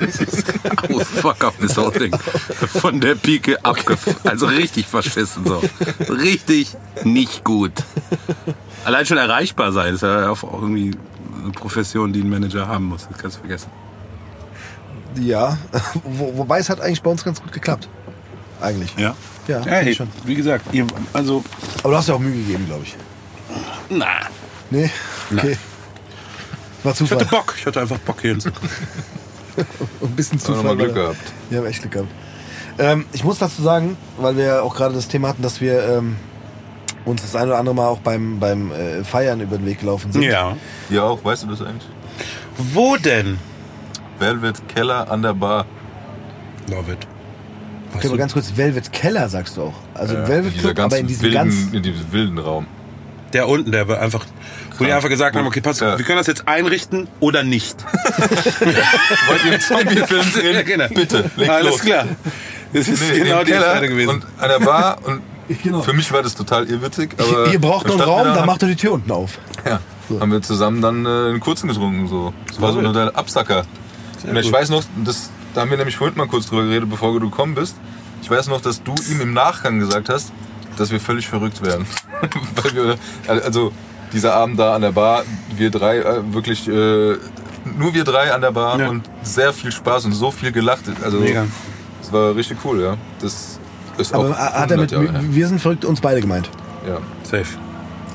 [0.91, 2.13] oh, fuck up this whole thing.
[2.81, 4.17] Von der Pike abgef...
[4.25, 5.63] Also richtig verschissen so.
[6.09, 7.73] Richtig nicht gut.
[8.85, 10.93] Allein schon erreichbar sein, ist ja auch irgendwie
[11.43, 13.07] eine Profession, die ein Manager haben muss.
[13.09, 13.71] Das kannst du vergessen.
[15.21, 15.59] Ja,
[16.05, 17.89] Wo, wobei es hat eigentlich bei uns ganz gut geklappt.
[18.61, 18.95] Eigentlich.
[18.97, 19.15] Ja?
[19.47, 20.09] Ja, Hey, finde ich schon.
[20.25, 21.43] wie gesagt, ihr, also,
[21.83, 22.97] Aber du hast ja auch Mühe gegeben, glaube ich.
[23.89, 24.07] na,
[24.71, 24.91] Nee?
[25.33, 25.57] Okay.
[26.83, 27.25] War ich hatte Zufall.
[27.27, 27.55] Bock.
[27.59, 28.71] Ich hatte einfach Bock hier hinzukommen.
[30.03, 30.57] Ein bisschen Haben wir Zufall.
[30.57, 31.33] nochmal Glück gehabt.
[31.51, 32.11] Wir haben echt Glück gehabt.
[32.79, 35.83] Ähm, ich muss dazu sagen, weil wir ja auch gerade das Thema hatten, dass wir
[35.88, 36.17] ähm,
[37.05, 40.12] uns das ein oder andere Mal auch beim, beim äh, Feiern über den Weg gelaufen
[40.12, 40.23] sind.
[40.23, 40.57] Ja.
[40.88, 41.88] Ihr auch, weißt du das eigentlich?
[42.57, 43.38] Wo denn?
[44.21, 45.67] Velvet Keller an der Bar.
[46.71, 46.99] Love it.
[47.95, 49.75] Okay, aber ganz kurz, Velvet Keller sagst du auch.
[49.95, 51.55] Also Ja, Velvet Club, aber in diesem ganz...
[51.55, 52.67] wilden, in diesem wilden Raum.
[53.33, 54.25] Der unten, der war einfach,
[54.79, 57.77] wo die einfach gesagt haben, okay, pass wir können das jetzt einrichten oder nicht.
[59.29, 60.55] Wollt ihr einen Zombie-Film drehen?
[60.55, 60.88] Ja, genau.
[60.88, 61.81] Bitte, legt Alles los.
[61.81, 62.07] klar.
[62.73, 64.11] Das ist Nee, genau im die Keller Entscheidung gewesen.
[64.11, 65.21] und an der Bar und
[65.62, 65.81] Genau.
[65.81, 67.14] für mich war das total irrwittig.
[67.19, 69.11] Aber Ihr braucht noch einen Raum, standen wir dann da, macht ihr die Tür unten
[69.11, 69.38] auf.
[69.64, 69.81] Ja,
[70.21, 72.07] haben wir zusammen dann äh, einen kurzen getrunken.
[72.07, 72.35] So.
[72.49, 73.64] Das war so ein Absacker.
[74.25, 74.53] und ich gut.
[74.53, 77.55] weiß noch, das, da haben wir nämlich vorhin mal kurz drüber geredet, bevor du gekommen
[77.55, 77.77] bist.
[78.23, 80.33] Ich weiß noch, dass du ihm im Nachgang gesagt hast,
[80.79, 81.87] dass wir völlig verrückt werden.
[82.62, 83.73] Weil wir, also
[84.12, 85.25] dieser Abend da an der Bar,
[85.57, 86.73] wir drei, äh, wirklich äh,
[87.77, 88.88] nur wir drei an der Bar Ja.
[88.88, 90.85] und sehr viel Spaß und so viel gelacht.
[91.03, 91.47] Also Mega.
[92.01, 92.97] das war richtig cool, ja.
[93.21, 93.59] Das
[93.99, 95.35] ist auch Aber hat er mit 100 Jahre her.
[95.35, 96.49] Wir sind verrückt uns beide gemeint?
[96.87, 97.45] Ja, Safe.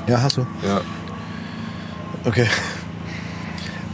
[0.06, 0.46] Ja, hast du.
[0.66, 0.80] ja.
[2.24, 2.46] Okay.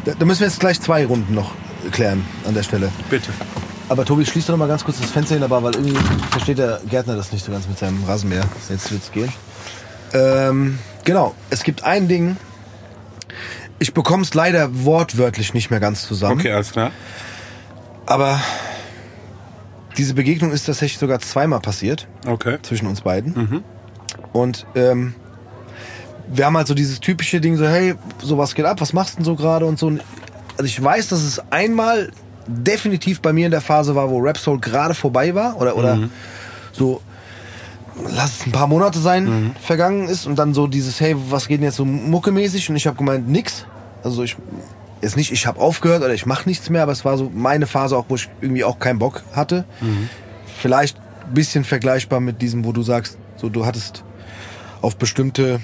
[0.04, 1.52] Da, da müssen wir jetzt gleich zwei Runden noch
[1.90, 2.90] klären an der Stelle.
[3.10, 3.30] Bitte.
[3.90, 5.96] Aber Tobi, schließ doch noch mal ganz kurz das Fenster in der Bar, weil irgendwie
[6.30, 8.44] versteht der Gärtner das nicht so ganz mit seinem Rasenmäher.
[8.68, 9.32] Jetzt wird's gehen.
[10.12, 12.36] Ähm, genau, es gibt ein Ding.
[13.80, 16.38] Ich bekomme es leider wortwörtlich nicht mehr ganz zusammen.
[16.38, 16.92] Okay, alles klar.
[18.06, 18.40] Aber
[19.98, 22.58] diese Begegnung ist tatsächlich sogar zweimal passiert Okay.
[22.62, 23.64] zwischen uns beiden.
[24.32, 25.14] Und ähm,
[26.28, 29.16] wir haben halt so dieses typische Ding, so hey, sowas geht ab, was machst du
[29.16, 29.88] denn so gerade und so.
[29.88, 32.12] Also ich weiß, dass es einmal
[32.50, 35.98] definitiv bei mir in der Phase war, wo Rap Soul gerade vorbei war oder, oder
[36.72, 37.00] so,
[38.08, 41.58] lass es ein paar Monate sein, vergangen ist und dann so dieses, hey, was geht
[41.58, 42.68] denn jetzt so muckemäßig?
[42.70, 43.66] Und ich habe gemeint, nix.
[44.02, 44.36] Also ich,
[45.02, 47.66] jetzt nicht, ich habe aufgehört oder ich mache nichts mehr, aber es war so meine
[47.66, 49.64] Phase auch, wo ich irgendwie auch keinen Bock hatte.
[50.58, 54.04] Vielleicht ein bisschen vergleichbar mit diesem, wo du sagst, so du hattest
[54.82, 55.60] auf bestimmte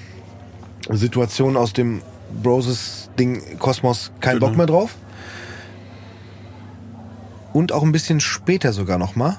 [0.90, 2.02] Situationen aus dem
[2.42, 4.94] Broses-Ding Kosmos keinen Bock mehr drauf.
[7.56, 9.38] Und auch ein bisschen später sogar noch mal.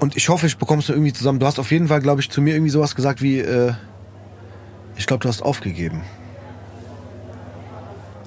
[0.00, 1.38] Und ich hoffe, ich bekomme es irgendwie zusammen.
[1.38, 3.72] Du hast auf jeden Fall, glaube ich, zu mir irgendwie sowas gesagt wie, äh,
[4.96, 6.02] ich glaube, du hast aufgegeben.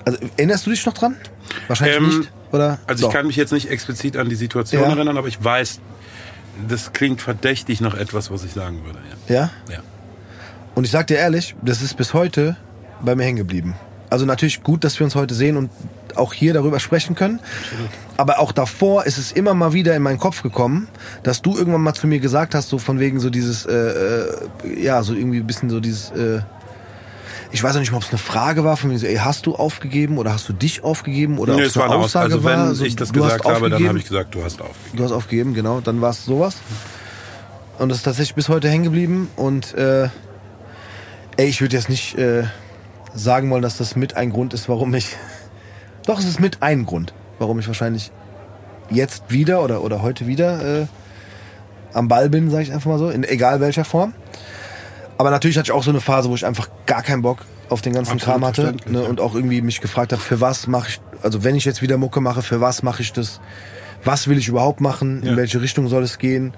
[0.05, 1.17] Also erinnerst du dich noch dran?
[1.67, 2.31] Wahrscheinlich Ähm, nicht.
[2.53, 2.79] Oder?
[2.87, 3.13] Also ich Doch.
[3.13, 4.87] kann mich jetzt nicht explizit an die Situation Ja.
[4.87, 5.81] erinnern, aber ich weiß,
[6.69, 8.99] das klingt verdächtig nach etwas, was ich sagen würde.
[9.27, 9.35] Ja.
[9.35, 9.49] Ja?
[9.69, 9.79] ja.
[10.75, 12.55] Und ich sag dir ehrlich, das ist bis heute
[13.01, 13.75] bei mir hängen geblieben.
[14.09, 15.71] Also natürlich gut, dass wir uns heute sehen und
[16.17, 17.39] auch hier darüber sprechen können.
[18.17, 20.87] Aber auch davor ist es immer mal wieder in meinen Kopf gekommen,
[21.23, 24.83] dass du irgendwann mal zu mir gesagt hast, so von wegen so dieses, äh, äh,
[24.83, 26.41] ja, so irgendwie ein bisschen so dieses, äh,
[27.51, 29.45] ich weiß auch nicht mal, ob es eine Frage war, von wegen so, ey, hast
[29.45, 32.25] du aufgegeben oder hast du dich aufgegeben oder Nee, ob es eine eine Aussage.
[32.33, 32.75] Also wenn war?
[32.75, 34.97] so, ich das du hast gesagt habe, dann habe ich gesagt, du hast aufgegeben.
[34.97, 35.81] Du hast aufgegeben, genau.
[35.81, 36.55] Dann war es sowas.
[37.77, 39.29] Und das ist tatsächlich bis heute hängen geblieben.
[39.35, 40.09] Und äh,
[41.37, 42.43] ey, ich würde jetzt nicht äh,
[43.13, 45.17] sagen wollen, dass das mit ein Grund ist, warum ich.
[46.11, 48.11] Doch, es ist mit ein Grund, warum ich wahrscheinlich
[48.89, 50.85] jetzt wieder oder, oder heute wieder äh,
[51.93, 54.13] am Ball bin, sage ich einfach mal so, in egal welcher Form.
[55.17, 57.81] Aber natürlich hatte ich auch so eine Phase, wo ich einfach gar keinen Bock auf
[57.81, 59.07] den ganzen Absolut Kram hatte ne, ja.
[59.07, 61.95] und auch irgendwie mich gefragt habe, für was mache ich, also wenn ich jetzt wieder
[61.95, 63.39] Mucke mache, für was mache ich das?
[64.03, 65.23] Was will ich überhaupt machen?
[65.23, 65.37] In Ja.
[65.37, 66.53] welche Richtung soll es gehen?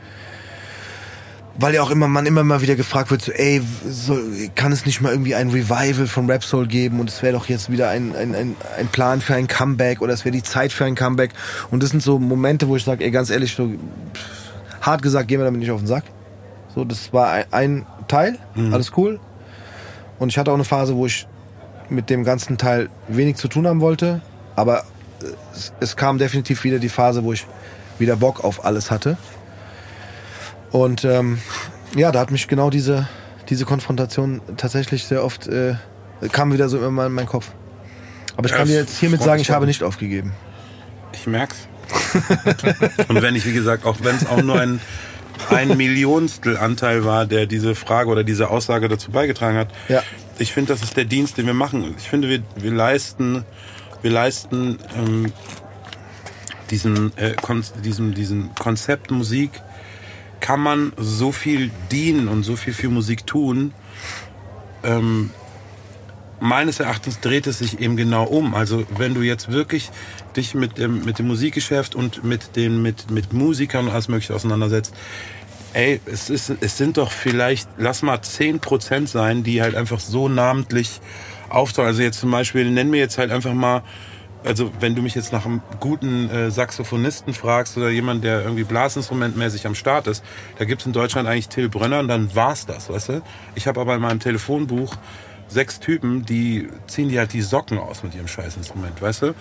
[1.55, 4.17] Weil ja auch immer man immer mal wieder gefragt wird, so, ey, so,
[4.55, 7.47] kann es nicht mal irgendwie ein Revival von Rap Soul geben und es wäre doch
[7.47, 10.73] jetzt wieder ein, ein, ein, ein Plan für ein Comeback oder es wäre die Zeit
[10.73, 11.31] für ein Comeback.
[11.69, 15.27] Und das sind so Momente, wo ich sage, ey, ganz ehrlich, so, pff, hart gesagt,
[15.27, 16.05] gehen wir damit nicht auf den Sack.
[16.73, 18.39] So, das war ein, ein Teil,
[18.71, 19.19] alles cool.
[20.19, 21.27] Und ich hatte auch eine Phase, wo ich
[21.89, 24.21] mit dem ganzen Teil wenig zu tun haben wollte.
[24.55, 24.83] Aber
[25.53, 27.45] es, es kam definitiv wieder die Phase, wo ich
[27.99, 29.17] wieder Bock auf alles hatte.
[30.73, 31.37] Und ähm,
[31.95, 33.07] ja, da hat mich genau diese,
[33.47, 35.75] diese Konfrontation tatsächlich sehr oft, äh,
[36.31, 37.51] kam wieder so immer in meinen Kopf.
[38.35, 40.33] Aber ich kann dir jetzt hiermit sagen, ich habe nicht aufgegeben.
[41.13, 41.67] Ich merk's.
[43.07, 44.79] Und wenn ich, wie gesagt, auch wenn es auch nur ein,
[45.51, 50.01] ein Millionstel Anteil war, der diese Frage oder diese Aussage dazu beigetragen hat, Ja.
[50.39, 51.93] ich finde, das ist der Dienst, den wir machen.
[51.99, 53.45] Ich finde, wir, wir leisten,
[54.01, 55.31] wir leisten ähm,
[56.71, 59.51] diesen, äh, Kon diesem, diesem Konzept Musik
[60.43, 63.73] kann man so viel dienen und so viel für Musik tun.
[64.83, 65.29] Ähm,
[66.41, 68.53] meines Erachtens dreht es sich eben genau um.
[68.53, 69.89] Also wenn du jetzt wirklich
[70.35, 74.35] dich mit dem, mit dem Musikgeschäft und mit den mit, mit Musikern und alles mögliche
[74.35, 74.93] auseinandersetzt,
[75.71, 80.27] ey, es, ist, es sind doch vielleicht, lass mal 10% sein, die halt einfach so
[80.27, 80.99] namentlich
[81.47, 81.87] auftauchen.
[81.87, 83.81] Also jetzt zum Beispiel, nenn mir jetzt halt einfach mal,
[84.43, 88.63] also wenn du mich jetzt nach einem guten äh, Saxophonisten fragst oder jemand, der irgendwie
[88.63, 90.23] Blasinstrumentmäßig am Start ist,
[90.57, 93.21] da gibt's in Deutschland eigentlich Till Brönner und dann war's das, weißt du?
[93.55, 94.95] Ich habe aber in meinem Telefonbuch
[95.47, 99.35] sechs Typen, die ziehen die halt die Socken aus mit ihrem Scheißinstrument, weißt du?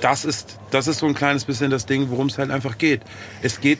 [0.00, 3.00] Das ist, das ist so ein kleines bisschen das Ding, worum es halt einfach geht.
[3.42, 3.78] Es geht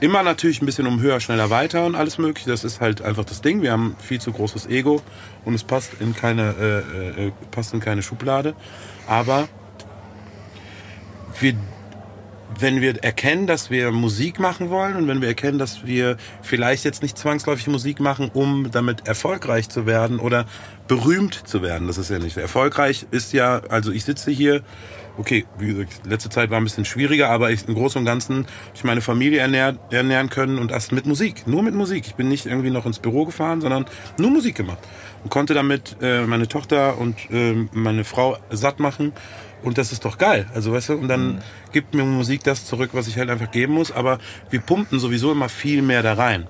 [0.00, 2.50] immer natürlich ein bisschen um höher, schneller, weiter und alles mögliche.
[2.50, 3.62] Das ist halt einfach das Ding.
[3.62, 5.02] Wir haben viel zu großes Ego
[5.44, 8.54] und es passt in keine, äh, äh, passt in keine Schublade.
[9.06, 9.48] Aber
[11.40, 11.54] wir,
[12.58, 16.84] wenn wir erkennen, dass wir Musik machen wollen und wenn wir erkennen, dass wir vielleicht
[16.84, 20.46] jetzt nicht zwangsläufig Musik machen, um damit erfolgreich zu werden oder
[20.88, 22.36] berühmt zu werden, das ist ja nicht.
[22.36, 24.62] Erfolgreich ist ja, also ich sitze hier,
[25.16, 28.46] okay, wie gesagt, letzte Zeit war ein bisschen schwieriger, aber ich, im Großen und Ganzen
[28.74, 32.06] ich meine Familie ernähr, ernähren können und das mit Musik, nur mit Musik.
[32.06, 33.86] Ich bin nicht irgendwie noch ins Büro gefahren, sondern
[34.18, 34.78] nur Musik gemacht
[35.22, 39.12] und konnte damit äh, meine Tochter und äh, meine Frau satt machen
[39.62, 40.46] und das ist doch geil.
[40.54, 43.72] Also weißt du, und dann gibt mir Musik das zurück, was ich halt einfach geben
[43.74, 44.18] muss, aber
[44.50, 46.46] wir pumpen sowieso immer viel mehr da rein.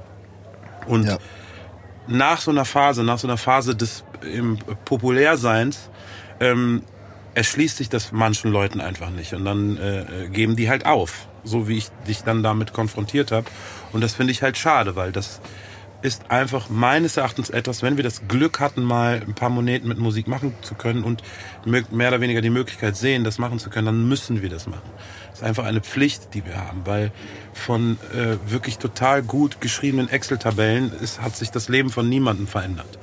[0.86, 1.18] Und Ja.
[2.08, 5.90] nach so einer Phase, nach so einer Phase des im Populärseins,
[6.40, 6.82] ähm,
[7.34, 9.32] erschließt sich das manchen Leuten einfach nicht.
[9.34, 11.26] Und dann äh, äh, geben die halt auf.
[11.42, 13.46] So wie ich dich dann damit konfrontiert habe.
[13.92, 15.40] Und das finde ich halt schade, weil das
[16.04, 19.96] ist einfach meines Erachtens etwas, wenn wir das Glück hatten, mal ein paar Moneten mit
[19.96, 21.22] Musik machen zu können und
[21.64, 24.90] mehr oder weniger die Möglichkeit sehen, das machen zu können, dann müssen wir das machen.
[25.30, 27.10] Das ist einfach eine Pflicht, die wir haben, weil
[27.54, 30.92] von äh, wirklich total gut geschriebenen Excel-Tabellen
[31.22, 32.98] hat sich das Leben von niemandem verändert.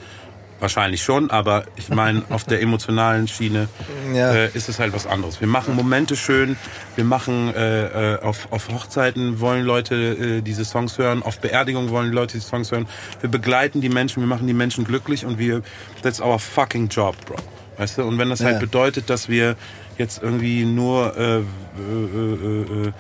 [0.62, 3.68] Wahrscheinlich schon, aber ich meine, auf der emotionalen Schiene
[4.14, 4.32] Ja.
[4.34, 5.42] äh, ist es halt was anderes.
[5.42, 6.56] Wir machen Momente schön,
[6.96, 11.90] wir machen äh, äh, auf, auf Hochzeiten wollen Leute äh, diese Songs hören, auf Beerdigungen
[11.90, 12.88] wollen Leute diese Songs hören.
[13.22, 15.62] Wir begleiten die Menschen, wir machen die Menschen glücklich und wir,
[16.04, 17.36] that's our fucking job, bro.
[17.78, 18.04] Weißt du?
[18.04, 18.60] Und wenn das halt Ja.
[18.60, 19.56] bedeutet, dass wir
[19.98, 22.92] jetzt irgendwie nur äh, äh, äh, äh,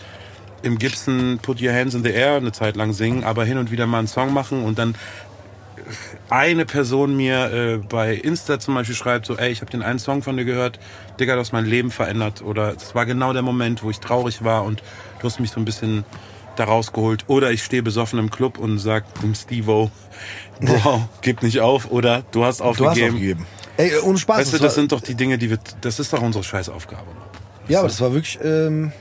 [0.64, 3.70] im Gibson Put Your Hands in the Air eine Zeit lang singen, aber hin und
[3.72, 4.96] wieder mal einen Song machen und dann
[6.32, 10.00] eine Person mir äh, bei Insta zum Beispiel schreibt, so, ey, ich habe den einen
[10.00, 10.80] Song von dir gehört,
[11.20, 12.42] Digga, du hast mein Leben verändert.
[12.42, 14.82] Oder es war genau der Moment, wo ich traurig war und
[15.20, 16.06] du hast mich so ein bisschen
[16.56, 17.26] da rausgeholt.
[17.28, 19.92] Oder ich stehe besoffen im Club und sag dem Steve-O,
[20.62, 21.92] Bro, gib nicht auf.
[21.92, 23.14] Oder du hast Du hast aufgegeben.
[23.16, 23.46] aufgegeben.
[23.78, 24.38] Ey, ohne Spaß.
[24.40, 27.08] Weißt du, das sind doch die Dinge, die wir, das ist doch unsere Scheißaufgabe.
[27.68, 28.94] Ja, aber das war wirklich, ähm,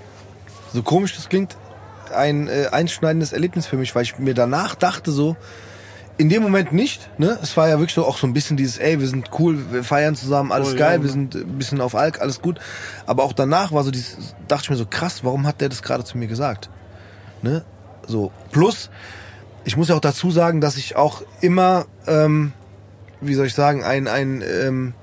[0.73, 1.57] so komisch das klingt,
[2.13, 5.37] ein äh, einschneidendes Erlebnis für mich, weil ich mir danach dachte so,
[6.19, 7.39] in dem Moment nicht, ne?
[7.43, 9.85] Es war ja wirklich so auch so ein bisschen dieses, ey, wir sind cool, wir
[9.85, 11.03] feiern zusammen, alles Oh, geil, ja.
[11.03, 12.61] wir sind ein bisschen auf Alk, alles gut.
[13.07, 15.83] Aber auch danach war so dieses, dachte ich mir so, krass, warum hat der das
[15.83, 16.69] gerade zu mir gesagt?
[17.43, 17.65] Ne?
[18.07, 18.91] So, plus,
[19.65, 22.53] ich muss ja auch dazu sagen, dass ich auch immer, ähm,
[23.23, 24.95] wie soll ich sagen, ein, ein, ähm,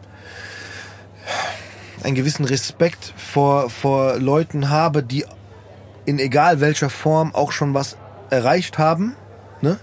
[2.04, 5.26] einen gewissen Respekt vor, vor Leuten habe, die
[6.06, 7.98] in egal welcher Form auch schon was
[8.30, 9.15] erreicht haben,
[9.62, 9.80] ne?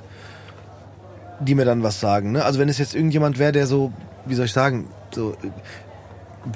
[1.40, 2.44] Die mir dann was sagen, ne?
[2.44, 3.92] Also wenn es jetzt irgendjemand wäre, der so,
[4.25, 5.51] wie soll ich sagen, so äh,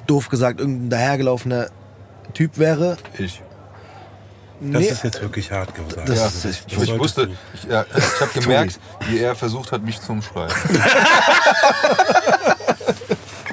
[0.07, 1.69] doof gesagt, irgendein dahergelaufener
[2.35, 2.97] Typ wäre.
[3.19, 3.43] Ich.
[4.61, 6.09] Das nee, ist jetzt wirklich hart gesagt.
[6.09, 7.33] Das Ja, ist- ich, ich solltest wusste, du.
[7.55, 10.55] ich, ja, ich habe gemerkt, wie er versucht hat, mich zu umschreiben.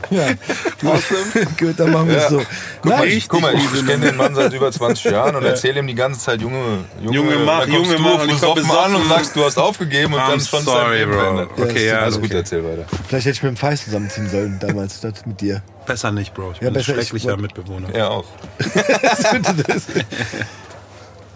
[1.60, 2.30] gut, dann machen wir es Ja.
[2.30, 2.38] so.
[2.82, 5.36] Guck mal, Nein, ich, guck mal, ich, ich kenne den Mann seit über 20 Jahren
[5.36, 8.40] und erzähle ihm die ganze Zeit, Junge, Junge, Junge, mach, Junge, du mach, und ich
[8.42, 11.14] komm besoffen an und sagst, du hast aufgegeben und I'm dann schon sorry, Bro.
[11.14, 11.50] verändert.
[11.58, 12.28] Okay, ja, alles okay.
[12.28, 12.86] gut, erzähl weiter.
[13.08, 15.62] vielleicht hätte ich mit dem Feist zusammenziehen sollen damals, statt mit dir.
[15.86, 16.52] Besser nicht, Bro.
[16.52, 17.90] Ich Ja, bin ein besser, ich schrecklicher wollt- Mitbewohner.
[17.94, 18.26] Er auch.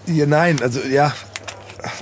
[0.06, 1.14] Ja, nein, also ja,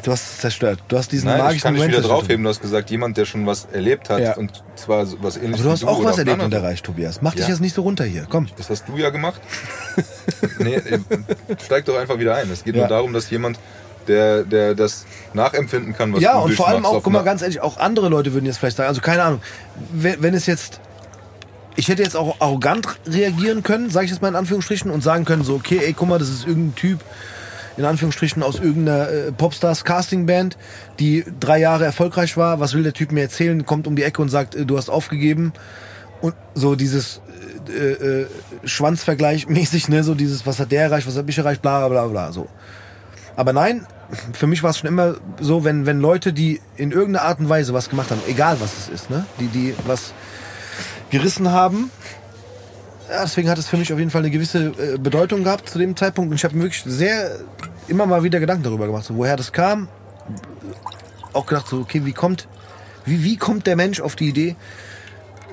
[0.04, 0.80] du hast es zerstört.
[0.88, 2.22] Du hast diesen Nein, ich magischen kann nicht Moment wieder zerstört.
[2.24, 2.44] draufheben.
[2.44, 4.36] Du hast gesagt, jemand, der schon was erlebt hat Ja.
[4.36, 6.58] und zwar was ähnliches Aber du hast auch was erlebt und aufeinander.
[6.58, 7.22] erreicht, Tobias.
[7.22, 7.50] Mach dich Ja.
[7.50, 8.26] jetzt nicht so runter hier.
[8.30, 8.48] Komm.
[8.58, 9.42] Das hast du ja gemacht.
[10.60, 11.00] nee, äh,
[11.64, 12.50] steig doch einfach wieder ein.
[12.52, 12.82] Es geht Ja.
[12.82, 13.60] nur darum, dass jemand,
[14.08, 17.60] der, der das nachempfinden kann, was ja, und vor allem auch, guck mal, ganz ehrlich,
[17.62, 19.42] auch andere Leute würden jetzt vielleicht sagen, also keine Ahnung,
[19.92, 20.80] wenn, wenn es jetzt
[21.80, 25.26] ich hätte jetzt auch arrogant reagieren können, sage ich jetzt mal in Anführungsstrichen, und sagen
[25.26, 27.02] können, so, okay, ey, guck mal, das ist irgendein Typ,
[27.78, 30.58] in Anführungsstrichen, aus irgendeiner äh, Popstars-Casting-Band,
[31.00, 32.60] die drei Jahre erfolgreich war.
[32.60, 33.66] Was will der Typ mir erzählen?
[33.66, 35.54] Kommt um die Ecke und sagt, äh, du hast aufgegeben.
[36.20, 37.22] Und so dieses
[37.70, 38.28] äh, äh,
[38.64, 42.08] Schwanzvergleich mäßig, ne, so dieses, was hat der erreicht, was hat ich erreicht, bla bla
[42.08, 42.48] bla, so.
[43.36, 43.86] Aber nein,
[44.34, 47.50] für mich war es schon immer so, wenn, wenn Leute, die in irgendeiner Art und
[47.50, 50.14] Weise was gemacht haben, egal was es ist, ne, die, die was
[51.12, 51.92] gerissen haben,
[53.10, 55.80] ja, deswegen hat es für mich auf jeden Fall eine gewisse äh, Bedeutung gehabt zu
[55.80, 56.32] dem Zeitpunkt.
[56.32, 57.32] Und ich habe mir wirklich sehr
[57.88, 59.88] immer mal wieder Gedanken darüber gemacht, so, woher das kam.
[61.34, 62.48] Auch gedacht, so, okay, wie kommt,
[63.06, 64.56] wie, wie kommt der Mensch auf die Idee,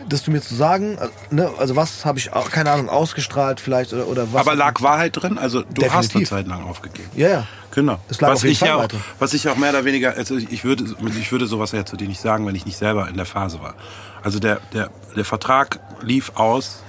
[0.08, 3.60] das du mir zu sagen, äh, ne, also was habe ich, auch, keine Ahnung, ausgestrahlt
[3.60, 4.40] vielleicht oder, oder was.
[4.40, 5.38] Aber lag Wahrheit drin?
[5.38, 6.28] Also du hast eine Definitiv.
[6.30, 7.10] Zeit lang aufgegeben.
[7.14, 7.46] Ja, ja.
[7.70, 7.98] Genau.
[8.08, 8.88] Es lag was, auf jeden ich Fall ja auch,
[9.18, 10.84] was ich auch mehr oder weniger, also ich würde,
[11.18, 13.60] ich würde sowas ja zu dir nicht sagen, wenn ich nicht selber in der Phase
[13.60, 13.74] war.
[14.22, 16.83] Also der, der, der Vertrag lief aus.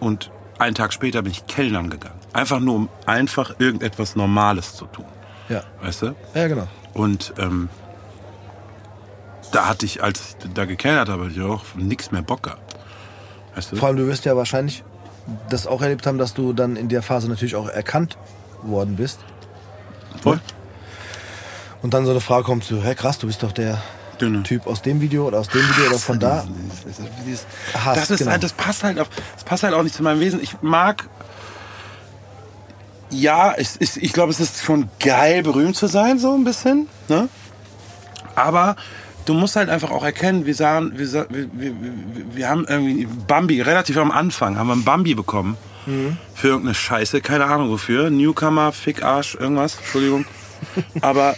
[0.00, 2.18] Und einen Tag später bin ich Kellnern gegangen.
[2.32, 5.06] Einfach nur, um einfach irgendetwas Normales zu tun.
[5.48, 5.62] Ja.
[5.80, 6.14] Weißt du?
[6.34, 6.66] Ja, genau.
[6.94, 7.68] Und ähm,
[9.52, 12.76] da hatte ich, als ich da gekellnert habe, ich auch nichts mehr Bock gehabt.
[13.54, 13.76] Weißt du?
[13.76, 14.82] Vor allem, du wirst ja wahrscheinlich
[15.48, 18.16] das auch erlebt haben, dass du dann in der Phase natürlich auch erkannt
[18.62, 19.20] worden bist.
[20.22, 20.40] Voll.
[21.82, 23.82] Und dann so eine Frage kommt so, hä krass, du bist doch der
[24.18, 24.42] Dünne.
[24.42, 26.46] Typ aus dem Video oder aus dem Video oder von da.
[27.26, 28.32] Dieses- Hass, das, ist genau.
[28.32, 30.42] halt, das passt halt auch, das passt halt auch nicht zu meinem Wesen.
[30.42, 31.08] Ich mag,
[33.10, 36.88] ja, es ist, ich glaube, es ist schon geil, berühmt zu sein, so ein bisschen,
[37.08, 37.28] ne?
[38.34, 38.76] Aber
[39.24, 41.72] du musst halt einfach auch erkennen, wir sahen, wir, wir, wir,
[42.32, 45.56] wir, haben irgendwie Bambi, relativ am Anfang, haben wir einen Bambi bekommen.
[46.34, 48.10] Für irgendeine Scheiße, keine Ahnung wofür.
[48.10, 50.24] Newcomer, Fick, Arsch, irgendwas, Entschuldigung.
[51.00, 51.36] Aber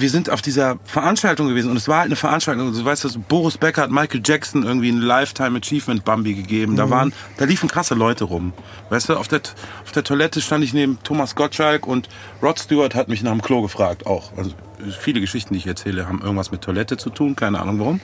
[0.00, 2.72] wir sind auf dieser Veranstaltung gewesen und es war halt eine Veranstaltung.
[2.72, 6.76] Du weißt, dass Boris Becker hat Michael Jackson irgendwie ein Lifetime Achievement Bambi gegeben.
[6.76, 8.52] Da waren, da liefen krasse Leute rum.
[8.88, 9.40] Weißt du, auf der,
[9.84, 12.08] auf der Toilette stand ich neben Thomas Gottschalk und
[12.42, 14.06] Rod Stewart hat mich nach dem Klo gefragt.
[14.06, 14.36] Auch.
[14.36, 14.52] Also
[14.98, 17.36] viele Geschichten, die ich erzähle, haben irgendwas mit Toilette zu tun.
[17.36, 18.00] Keine Ahnung warum.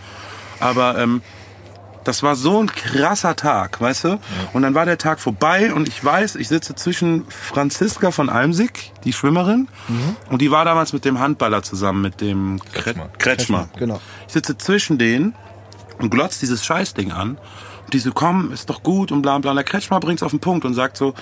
[0.61, 1.23] Aber ähm,
[2.07, 4.21] das war so ein krasser Tag, weißt du?
[4.53, 8.93] Und dann war der Tag vorbei und ich weiß, ich sitze zwischen Franziska von Almsig,
[9.05, 9.69] die Schwimmerin,
[10.31, 13.09] und die war damals mit dem Handballer zusammen, mit dem Kretschmer.
[13.19, 13.19] Kretschmer.
[13.19, 13.69] Kretschmer.
[13.79, 14.01] Genau.
[14.27, 15.35] Ich sitze zwischen denen
[15.99, 17.39] und glotzt dieses Scheißding an.
[17.85, 19.53] Und die so, komm, ist doch gut und bla bla.
[19.53, 21.15] Und der Kretschmer bringt's auf den Punkt und sagt so,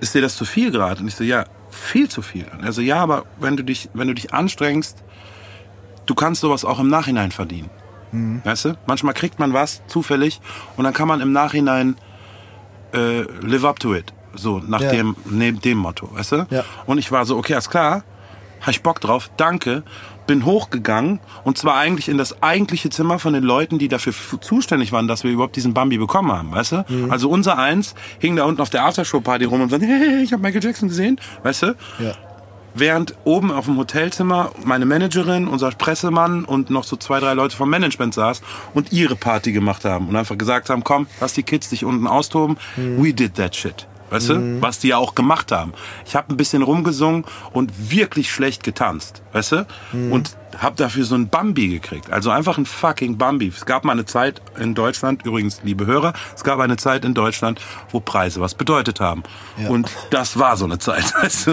[0.00, 1.00] ist dir das zu viel gerade?
[1.00, 2.46] Und ich so, ja, viel zu viel.
[2.52, 5.02] Und er so, ja, aber wenn du dich, wenn du dich anstrengst,
[6.06, 7.70] du kannst sowas auch im Nachhinein verdienen.
[8.44, 8.74] Weißt du?
[8.86, 10.40] Manchmal kriegt man was zufällig
[10.76, 11.96] und dann kann man im Nachhinein
[12.94, 14.12] äh, live up to it.
[14.34, 14.90] So, nach Ja.
[14.90, 16.46] dem, neben dem Motto, weißt du?
[16.50, 16.64] Ja.
[16.86, 18.04] Und ich war so, okay, alles klar,
[18.60, 19.82] hab ich Bock drauf, danke.
[20.26, 24.90] Bin hochgegangen und zwar eigentlich in das eigentliche Zimmer von den Leuten, die dafür zuständig
[24.90, 26.84] waren, dass wir überhaupt diesen Bambi bekommen haben, weißt du?
[26.88, 27.12] Mhm.
[27.12, 30.42] Also unser Eins hing da unten auf der Aftershow-Party rum und sagte, hey, ich habe
[30.42, 31.66] Michael Jackson gesehen, weißt du?
[32.00, 32.12] Ja.
[32.78, 37.56] Während oben auf dem Hotelzimmer meine Managerin, unser Pressemann und noch so zwei, drei Leute
[37.56, 38.42] vom Management saß
[38.74, 42.06] und ihre Party gemacht haben und einfach gesagt haben, komm, lass die Kids dich unten
[42.06, 42.58] austoben.
[42.76, 43.86] We did that shit.
[44.10, 44.62] Weißt du?
[44.62, 45.72] Was die ja auch gemacht haben.
[46.06, 49.22] Ich habe ein bisschen rumgesungen und wirklich schlecht getanzt.
[49.32, 49.66] Weißt du?
[49.92, 52.10] Und habe dafür so ein Bambi gekriegt.
[52.10, 53.48] Also einfach ein fucking Bambi.
[53.48, 57.14] Es gab mal eine Zeit in Deutschland, übrigens, liebe Hörer, es gab eine Zeit in
[57.14, 59.22] Deutschland, wo Preise was bedeutet haben.
[59.58, 59.68] Ja.
[59.68, 61.52] Und das war so eine Zeit, weißt du?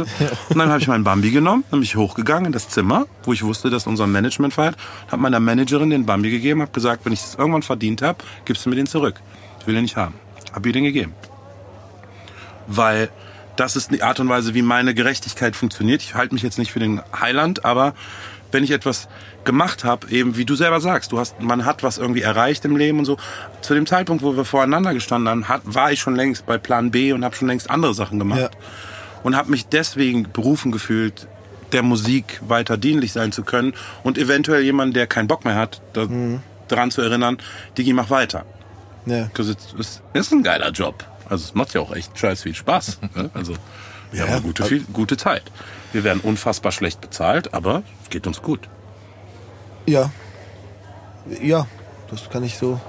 [0.50, 3.34] Und dann habe ich meinen Bambi genommen, dann bin ich hochgegangen in das Zimmer, wo
[3.34, 4.78] ich wusste, dass unser Management feiert,
[5.12, 8.66] habe meiner Managerin den Bambi gegeben, habe gesagt, wenn ich das irgendwann verdient habe, gibst
[8.66, 9.16] du mir den zurück.
[9.60, 10.14] Ich will den nicht haben.
[10.54, 11.14] Hab ihr den gegeben.
[12.68, 13.10] Weil
[13.56, 16.02] das ist die Art und Weise, wie meine Gerechtigkeit funktioniert.
[16.02, 17.94] Ich halte mich jetzt nicht für den Heiland, aber
[18.52, 19.08] wenn ich etwas
[19.46, 22.76] gemacht habe, eben wie du selber sagst, du hast, man hat was irgendwie erreicht im
[22.78, 23.18] Leben und so.
[23.62, 26.92] Zu dem Zeitpunkt, wo wir voreinander gestanden haben, hat, war ich schon längst bei Plan
[26.92, 28.50] B und habe schon längst andere Sachen gemacht Ja.
[29.24, 31.28] und habe mich deswegen berufen gefühlt,
[31.74, 35.82] der Musik weiter dienlich sein zu können und eventuell jemanden, der keinen Bock mehr hat,
[35.94, 36.08] da,
[36.68, 37.38] daran zu erinnern,
[37.78, 38.46] Digi, mach weiter.
[39.08, 39.30] Ja.
[39.34, 41.04] Das ist, es ist ein geiler Job.
[41.30, 43.00] Also es macht ja auch echt scheiß viel Spaß.
[43.16, 43.30] ne?
[43.34, 43.54] Also
[44.12, 45.44] wir Ja, haben eine gute, viel, gute Zeit.
[45.92, 48.68] Wir werden unfassbar schlecht bezahlt, aber es geht uns gut.
[49.86, 50.12] Ja.
[51.42, 51.68] Ja,
[52.10, 52.80] das kann ich so.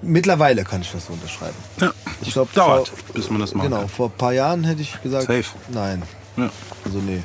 [0.00, 1.56] Mittlerweile kann ich das so unterschreiben.
[1.80, 3.68] Ja, Ich glaube, dauert, bis man das macht.
[3.68, 5.44] Genau, vor ein paar Jahren hätte ich gesagt, Safe.
[5.68, 6.02] nein.
[6.36, 6.50] Ja.
[6.84, 7.22] Also nee,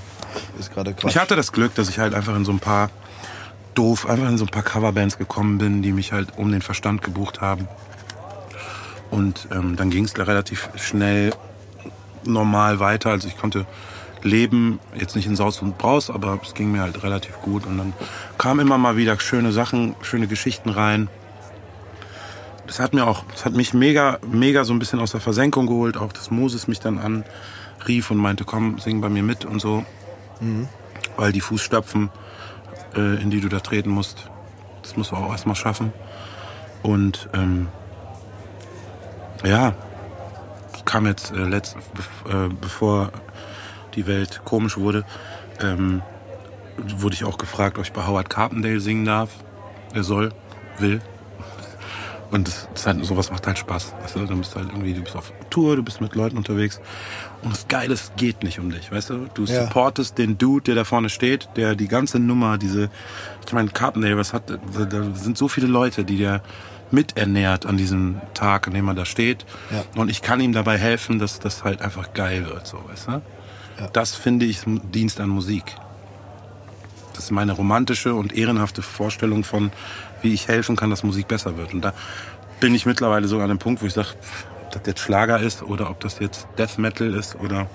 [0.59, 1.11] ist gerade Quatsch.
[1.11, 2.89] Ich hatte das Glück, dass ich halt einfach in so ein paar
[3.75, 7.03] doof, einfach in so ein paar Coverbands gekommen bin, die mich halt um den Verstand
[7.03, 7.67] gebucht haben.
[9.13, 11.33] Und ähm, dann ging es relativ schnell
[12.23, 13.11] normal weiter.
[13.11, 13.67] Also ich konnte
[14.23, 17.67] Leben jetzt nicht in Saus und Braus, aber es ging mir halt relativ gut.
[17.67, 17.93] Und dann
[18.39, 21.09] kamen immer mal wieder schöne Sachen, schöne Geschichten rein.
[22.65, 25.67] Das hat mir auch, das hat mich mega, mega so ein bisschen aus der Versenkung
[25.67, 25.95] geholt.
[25.95, 29.85] Auch dass Moses mich dann anrief und meinte, komm, sing bei mir mit und so.
[31.17, 32.09] Weil die Fußstapfen,
[32.95, 34.27] äh, in die du da treten musst,
[34.81, 35.93] das musst du auch erstmal schaffen.
[36.81, 37.67] Und ähm,
[39.43, 39.73] ja,
[40.85, 41.75] kam jetzt äh, letzt,
[42.29, 43.11] äh, bevor
[43.95, 45.05] die Welt komisch wurde,
[45.61, 46.01] ähm,
[46.97, 49.29] wurde ich auch gefragt, ob ich bei Howard Carpendale singen darf.
[49.93, 50.31] Er soll,
[50.79, 51.01] will.
[52.31, 53.93] Und das, das halt, sowas macht halt Spaß.
[54.01, 56.81] Weißt du, du bist halt irgendwie, du bist auf Tour, du bist mit Leuten unterwegs.
[57.43, 59.27] Und das Geile es geht nicht um dich, weißt du?
[59.35, 59.65] Du Ja.
[59.65, 62.89] supportest den Dude, der da vorne steht, der die ganze Nummer, diese,
[63.45, 66.41] ich meine, Carpendale, was hat, da, da sind so viele Leute, die der
[66.93, 69.45] miternährt an diesem Tag, an dem er da steht.
[69.71, 69.83] Ja.
[69.99, 73.21] Und ich kann ihm dabei helfen, dass das halt einfach geil wird, so, weißt du?
[73.91, 75.63] Das finde ich Dienst an Musik.
[77.13, 79.71] Das ist meine romantische und ehrenhafte Vorstellung von,
[80.21, 81.73] wie ich helfen kann, dass Musik besser wird.
[81.73, 81.93] Und da
[82.59, 84.09] bin ich mittlerweile sogar an dem Punkt, wo ich sage,
[84.63, 87.67] ob das jetzt Schlager ist oder ob das jetzt Death Metal ist oder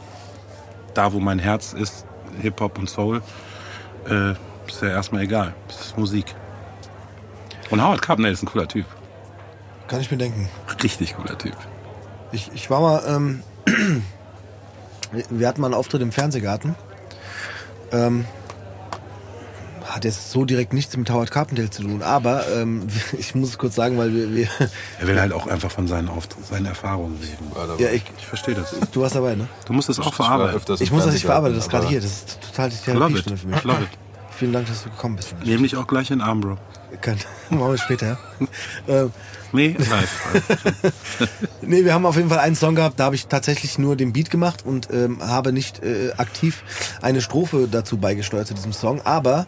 [0.95, 2.07] da, wo mein Herz ist,
[2.41, 3.23] Hip-Hop und Soul,
[4.09, 4.33] äh,
[4.67, 5.55] ist ja erstmal egal.
[5.69, 6.35] Das ist Musik.
[7.71, 8.87] Und Howard Carpendale ist ein cooler Typ.
[9.89, 10.49] Kann ich mir denken.
[10.83, 11.57] Richtig cooler Typ.
[12.31, 13.43] Ich, ich war mal, ähm,
[15.31, 16.75] wir hatten mal einen Auftritt im Fernsehgarten.
[17.91, 18.27] Ähm,
[19.87, 22.87] hat jetzt so direkt nichts mit Howard Carpendale zu tun, aber ähm,
[23.19, 24.49] ich muss es kurz sagen, weil wir, wir
[25.01, 27.79] Er will halt auch einfach von seinen, Auftritt, seinen Erfahrungen reden.
[27.79, 28.75] Ja, ich, Ich verstehe das.
[28.93, 29.49] du warst dabei, ne?
[29.65, 30.61] Du musst es auch verarbeiten.
[30.81, 32.77] Ich muss das nicht verarbeiten, das ist gerade hier, das ist total die.
[32.77, 33.65] Therapiestunde für mich.
[33.65, 33.89] Love it.
[34.37, 35.35] Vielen Dank, dass du gekommen bist.
[35.45, 36.59] Nämlich auch gleich in Arm, Bro.
[37.01, 37.17] Kann,
[37.51, 38.19] machen wir später.
[38.39, 38.47] ja.
[38.87, 39.13] ähm,
[39.53, 40.93] Nee, live.
[41.63, 44.13] Nee, wir haben auf jeden Fall einen Song gehabt, da habe ich tatsächlich nur den
[44.13, 46.63] Beat gemacht und ähm, habe nicht äh, aktiv
[47.03, 49.03] eine Strophe dazu beigesteuert zu diesem Song.
[49.03, 49.47] Aber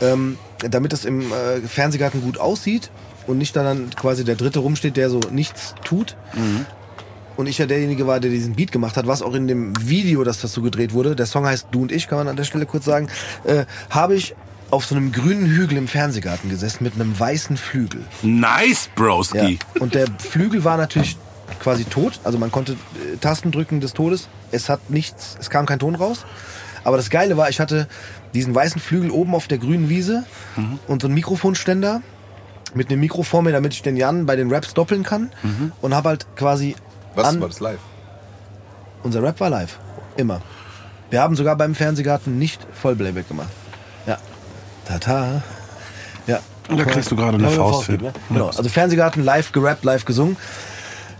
[0.00, 0.36] ähm,
[0.68, 2.90] damit es im äh, Fernsehgarten gut aussieht
[3.26, 6.16] und nicht dann quasi der Dritte rumsteht, der so nichts tut.
[7.36, 10.24] Und ich ja derjenige war, der diesen Beat gemacht hat, was auch in dem Video,
[10.24, 12.66] das dazu gedreht wurde, der Song heißt Du und ich, kann man an der Stelle
[12.66, 13.08] kurz sagen,
[13.44, 14.34] äh, habe ich
[14.70, 18.02] auf so einem grünen Hügel im Fernsehgarten gesessen mit einem weißen Flügel.
[18.22, 18.92] nice, Ja.
[18.96, 19.58] Broski.
[19.78, 21.16] Und der Flügel war natürlich
[21.60, 22.20] quasi tot.
[22.24, 24.28] Also man konnte äh, Tasten drücken des Todes.
[24.52, 26.24] Es hat nichts, es kam kein Ton raus.
[26.84, 27.88] Aber das Geile war, ich hatte
[28.32, 30.24] diesen weißen Flügel oben auf der grünen Wiese
[30.86, 32.00] und so einen Mikrofonständer
[32.74, 35.30] mit einem Mikro vor mir, damit ich den Jan bei den Raps doppeln kann.
[35.82, 36.76] Und habe halt quasi
[37.16, 37.80] Was an, war das live?
[39.02, 39.78] unser Rap war live.
[40.16, 40.40] Immer.
[41.10, 43.48] Wir haben sogar beim Fernsehgarten nicht Vollplayback gemacht.
[44.90, 44.98] Ja.
[44.98, 45.42] Tata.
[46.26, 46.40] Ja.
[46.68, 47.92] Und da kriegst du gerade eine Faust für.
[47.92, 48.12] ne?
[48.28, 48.46] Genau.
[48.48, 50.36] Also Fernsehgarten live gerappt, live gesungen.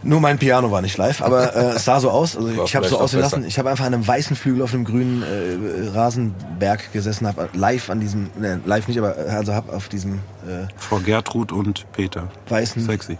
[0.02, 2.34] Nur mein Piano war nicht live, aber äh, es sah so aus.
[2.34, 3.44] Also War ich habe so aussehen lassen.
[3.44, 7.90] Ich habe einfach an einem weißen Flügel auf einem grünen äh, Rasenberg gesessen, habe live
[7.90, 10.14] an diesem, ne, live nicht, aber äh, also habe auf diesem
[10.46, 12.28] äh, Vor Gertrud und Peter.
[12.48, 13.18] weißen Sexy.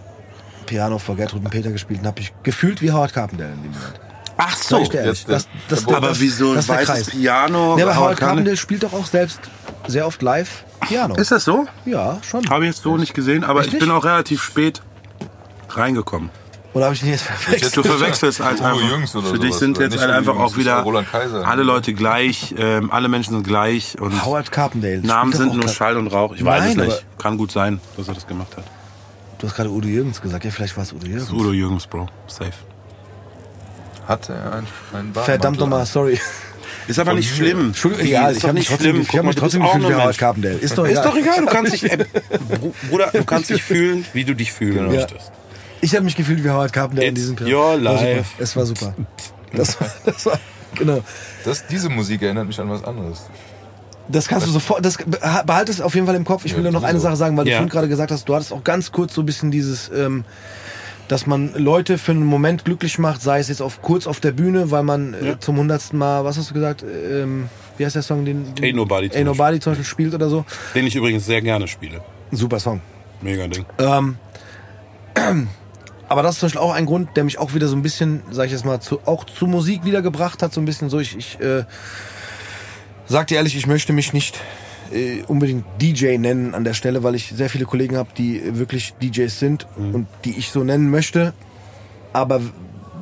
[0.65, 3.71] Piano vor Gertrud und Peter gespielt und habe ich gefühlt wie Howard Carpendale in dem
[3.73, 3.99] Moment.
[4.37, 4.93] Ach dir ehrlich.
[5.03, 7.11] jetzt, Das, das, aber das, wie so ein das weißes.
[7.11, 7.77] Piano.
[7.77, 9.39] Ja, aber Howard Howard Carpendale spielt doch auch selbst
[9.87, 11.15] sehr oft live Piano.
[11.15, 11.67] Ist das so?
[11.85, 12.49] ja, schon.
[12.49, 13.81] Habe ich jetzt so nicht gesehen, aber Echt ich nicht?
[13.81, 14.81] bin auch relativ spät
[15.69, 16.29] reingekommen.
[16.73, 17.75] Oder habe ich ihn jetzt verwechselt?
[17.75, 18.81] Du verwechselst halt Uwe einfach.
[18.87, 19.59] Jürgens oder Für dich sowas.
[19.59, 21.45] sind Oder jetzt nicht halt einfach auch wieder Roland Kaiser.
[21.45, 24.99] alle Leute gleich, ähm, alle Menschen sind gleich und Howard Carpendale.
[25.01, 26.33] Namen spielt doch sind auch nur grad- Schall und Rauch.
[26.33, 27.05] Ich weiß Nein, es nicht.
[27.17, 28.63] Kann gut sein, dass er das gemacht hat.
[29.39, 30.45] Du hast gerade Udo Jürgens gesagt.
[30.45, 31.25] Ja, vielleicht war es Udo Jürgens.
[31.27, 32.07] Das ist Udo Jürgens, Bro.
[32.27, 32.51] Safe.
[34.07, 36.19] Hatte er einen, einen Verdammt nochmal, sorry.
[36.87, 37.67] Ist aber nicht schlimm.
[37.67, 39.07] Entschuldigung, egal, ist ich doch habe mich nicht trotzdem, schlimm.
[39.09, 40.17] ich hab mich du trotzdem gefühlt wie Howard.
[40.17, 40.55] Carpendale.
[40.55, 41.03] Ist doch Ist egal.
[41.05, 44.51] doch egal, du kannst dich, äh, Br- Bruder, du kannst dich fühlen, wie du dich
[44.51, 44.99] fühlen Ja.
[45.01, 45.31] möchtest.
[45.81, 47.93] Ich habe mich gefühlt wie Howard Carpendale in It's diesem your War super.
[48.03, 48.25] life.
[48.39, 48.93] Es war super.
[49.53, 50.39] Das war, das war,
[50.75, 51.03] genau.
[51.43, 53.23] Das, diese Musik erinnert mich an was anderes.
[54.07, 54.97] Das kannst du sofort, das
[55.45, 56.43] behalte es auf jeden Fall im Kopf.
[56.45, 56.99] Ich will Ja, nur noch eine.
[56.99, 57.57] Sache sagen, weil du Ja.
[57.57, 60.25] vorhin gerade gesagt hast, du hattest auch ganz kurz so ein bisschen dieses, ähm,
[61.11, 64.31] dass man Leute für einen Moment glücklich macht, sei es jetzt auf kurz auf der
[64.31, 65.39] Bühne, weil man äh, Ja.
[65.41, 68.75] zum hundertsten Mal, was hast du gesagt, ähm, wie heißt der Song, den, den Ain't
[68.77, 70.45] Nobody zum Ain't Nobody zum Beispiel spielt oder so.
[70.73, 72.01] Den ich übrigens sehr gerne spiele.
[72.31, 72.79] Super Song.
[73.21, 73.65] Mega Ding.
[73.77, 74.15] Ähm,
[76.07, 78.23] aber das ist zum Beispiel auch ein Grund, der mich auch wieder so ein bisschen,
[78.31, 80.53] sag ich jetzt mal, zu, auch zu Musik wiedergebracht hat.
[80.53, 81.65] So ein bisschen so, ich, ich äh,
[83.05, 84.39] sag dir ehrlich, ich möchte mich nicht
[84.93, 88.93] äh, unbedingt DJ nennen an der Stelle, weil ich sehr viele Kollegen habe, die wirklich
[89.01, 91.33] DJs sind und die ich so nennen möchte.
[92.13, 92.41] Aber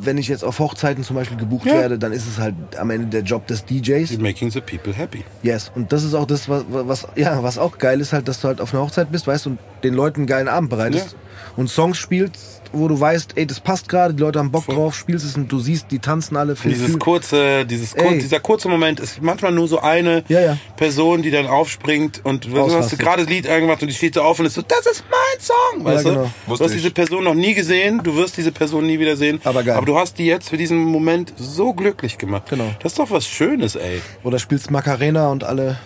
[0.02, 1.74] wenn ich jetzt auf Hochzeiten zum Beispiel gebucht Ja.
[1.74, 4.18] werde, dann ist es halt am Ende der Job des DJs.
[4.20, 5.26] Making the people happy.
[5.44, 8.40] Yes, und das ist auch das, was, was, ja, was auch geil ist, halt, dass
[8.40, 11.16] du halt auf einer Hochzeit bist, weißt und den Leuten einen geilen Abend bereitest.
[11.58, 14.96] und Songs spielst, wo du weißt, ey, das passt gerade, die Leute haben Bock drauf,
[14.96, 16.56] spielst es und du siehst, die tanzen alle.
[16.56, 16.98] Viel, Dieses viel.
[17.00, 18.20] kurze, dieses kur Ey.
[18.20, 20.58] dieser kurze Moment ist manchmal nur so eine Ja, ja.
[20.78, 24.22] Person, die dann aufspringt und du hast gerade das Lied angemacht und die steht so
[24.22, 26.32] auf und ist so, das ist mein Song, weißt genau.
[26.48, 26.56] du?
[26.56, 29.40] Du hast diese Person noch nie gesehen, du wirst diese Person nie wieder sehen.
[29.44, 29.76] Aber geil.
[29.76, 32.44] Aber du hast die jetzt für diesen Moment so glücklich gemacht.
[32.50, 32.72] Genau.
[32.82, 34.02] Das ist doch was Schönes, ey.
[34.24, 35.78] Oder spielst Macarena und alle.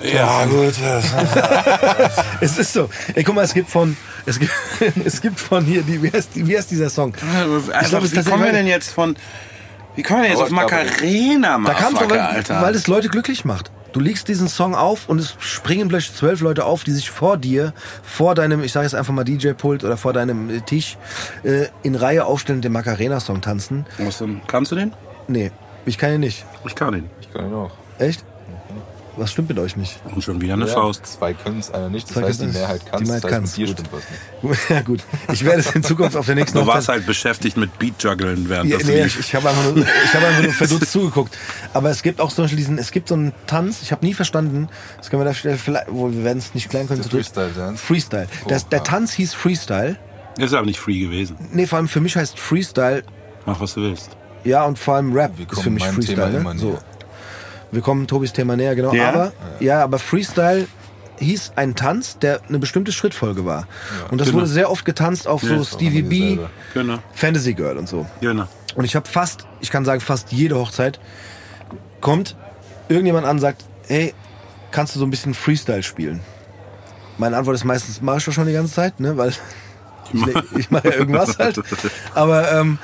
[0.00, 0.74] Ja, gut.
[2.40, 2.88] Es ist so.
[3.14, 4.52] Ey, guck mal, es gibt von, es gibt,
[5.04, 7.14] es gibt von hier, die, wie heißt, wie heißt dieser Song?
[7.72, 9.16] Also, glaub, wie kommen wir denn jetzt von,
[9.94, 10.86] wie kommen wir denn jetzt auf Dauerkabel.
[10.86, 12.62] Macarena, Da kam Motherfucker, weil, Alter?
[12.62, 13.70] weil es Leute glücklich macht.
[13.92, 17.36] Du legst diesen Song auf und es springen plötzlich zwölf Leute auf, die sich vor
[17.36, 20.96] dir, vor deinem, ich sage jetzt einfach mal DJ-Pult oder vor deinem Tisch
[21.44, 23.84] äh, in Reihe aufstellen und den Macarena-Song tanzen.
[23.98, 24.40] Was denn?
[24.46, 24.94] Kannst du den?
[25.28, 25.52] Nee,
[25.84, 26.46] ich kann ihn nicht.
[26.64, 27.10] Ich kann den.
[27.20, 27.72] Ich kann ihn auch.
[27.98, 28.24] Echt?
[29.16, 30.00] Was stimmt mit euch nicht?
[30.14, 31.06] Und schon wieder eine Ja, Faust.
[31.06, 32.08] Zwei können es, einer nicht.
[32.08, 33.08] Das Zwei heißt, die Mehrheit kann die es.
[33.10, 34.56] Mehrheit heißt, kann's, mit dir gut.
[34.70, 35.00] Ja gut,
[35.32, 38.70] ich werde es in Zukunft auf der nächsten Du warst halt beschäftigt mit Beat-Juggeln während
[38.70, 39.18] Ja, das nee, lief.
[39.20, 41.36] ich, ich habe einfach, nur- ich hab einfach nur verdutzt zugeguckt.
[41.74, 44.14] Aber es gibt auch zum Beispiel diesen, es gibt so einen Tanz, ich habe nie
[44.14, 47.02] verstanden, das können wir da vielleicht, wohl, wir werden es nicht klären können.
[47.02, 47.10] Dritt.
[47.26, 47.76] Freestyle.
[47.76, 48.28] Freestyle.
[48.48, 48.82] Das, der.
[48.82, 49.96] Tanz hieß Freestyle.
[50.38, 51.36] Ist aber nicht free gewesen.
[51.52, 53.04] Nee, vor allem für mich heißt Freestyle,
[53.44, 54.10] Mach, was du willst.
[54.44, 56.16] ja, und vor allem Rap ist für mich Freestyle.
[56.16, 56.36] Thema Ne?
[56.38, 56.78] immer So.
[57.72, 58.92] Wir kommen Tobis Thema näher, genau.
[58.92, 59.08] Ja?
[59.08, 60.66] Aber, ja, aber Freestyle
[61.18, 63.66] hieß ein Tanz, der eine bestimmte Schrittfolge war.
[64.10, 64.40] und das genau.
[64.40, 66.38] wurde sehr oft getanzt auf so Ja, Stevie machen B.
[66.74, 66.98] Genau.
[67.14, 68.06] Fantasy Girl und so.
[68.20, 68.46] Genau.
[68.74, 71.00] Und ich habe fast, ich kann sagen, fast jede Hochzeit
[72.00, 72.36] kommt
[72.88, 74.14] irgendjemand an und sagt, hey,
[74.70, 76.20] kannst du so ein bisschen Freestyle spielen?
[77.18, 79.16] Meine Antwort ist meistens, mach ich doch schon die ganze Zeit, ne?
[79.16, 79.30] Weil
[80.12, 81.60] ich, ich mache ja irgendwas halt.
[82.14, 82.78] Aber ähm,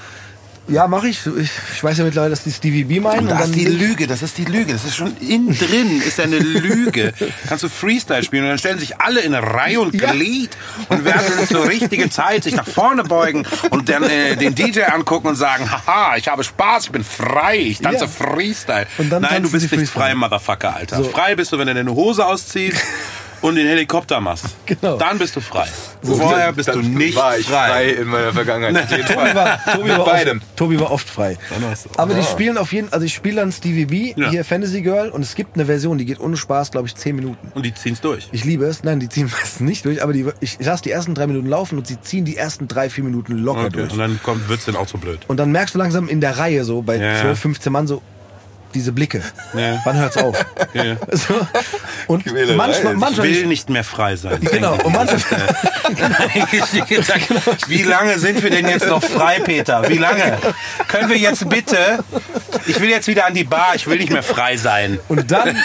[0.69, 1.27] ja, mache ich.
[1.27, 1.51] ich.
[1.75, 3.21] Ich weiß ja mittlerweile, dass die Stevie B meinen.
[3.21, 4.73] Und das ist die Lüge, das ist die Lüge.
[4.73, 7.13] Das ist schon innen drin, ist ja eine Lüge.
[7.49, 10.13] Kannst du Freestyle spielen und dann stellen sich alle in Reihe und Ja.
[10.13, 10.51] Glied
[10.89, 15.29] und werden zur richtigen Zeit sich nach vorne beugen und dann äh, den DJ angucken
[15.29, 18.09] und sagen, haha, ich habe Spaß, ich bin frei, ich tanze Ja.
[18.09, 18.87] Freestyle.
[18.99, 20.97] Und dann Nein, du bist nicht frei, Motherfucker, Alter.
[20.97, 21.05] So.
[21.05, 22.79] Frei bist du, wenn du deine Hose ausziehst
[23.43, 24.47] und den Helikopter machst.
[24.67, 24.99] Genau.
[24.99, 25.67] Dann bist du frei.
[26.03, 27.69] Vorher bist du nicht war ich frei.
[27.69, 27.89] frei.
[27.91, 28.85] in meiner Vergangenheit.
[28.85, 29.35] Auf jeden Tobi Fall.
[29.35, 30.39] war, Tobi, war beidem.
[30.39, 31.39] oft, Tobi war oft frei.
[31.97, 34.31] Aber die spielen auf jeden also ich spiele dann Stevie B, Ja.
[34.31, 37.17] hier Fantasy Girl, und es gibt eine Version, die geht ohne Spaß, glaube ich, 10
[37.17, 37.51] Minuten.
[37.55, 38.29] Und die ziehen's durch.
[38.33, 38.85] Ich liebe es.
[38.85, 41.79] Nein, die ziehen meistens nicht durch, aber die, ich lasse die ersten drei Minuten laufen
[41.79, 43.71] und sie ziehen die ersten drei, vier Minuten locker Okay.
[43.79, 43.93] durch.
[43.93, 45.21] Und dann kommt, wird's dann auch so blöd.
[45.29, 47.21] Und dann merkst du langsam in der Reihe so, bei Ja.
[47.23, 48.03] 12, 15 Mann so,
[48.75, 49.23] diese Blicke.
[49.55, 49.81] Ja.
[49.85, 50.45] Wann hört's auf?
[50.75, 50.97] Ja.
[51.13, 51.35] So.
[52.07, 52.55] Und Quälerei.
[52.57, 54.41] manchmal, Ich manchmal will nicht mehr frei sein.
[54.41, 55.21] Genau, und manchmal,
[57.69, 59.89] Wie lange sind wir denn jetzt noch frei, Peter?
[59.89, 60.39] Wie lange?
[60.89, 61.99] Können wir jetzt bitte?
[62.67, 63.75] Ich will jetzt wieder an die Bar.
[63.75, 64.99] Ich will nicht mehr frei sein.
[65.09, 65.57] und dann,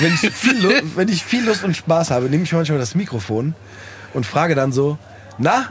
[0.00, 2.94] wenn ich, viel, Lu- wenn ich viel Lust und Spaß habe, nehme ich manchmal das
[2.94, 3.54] Mikrofon
[4.14, 4.98] und frage dann so,
[5.38, 5.68] na,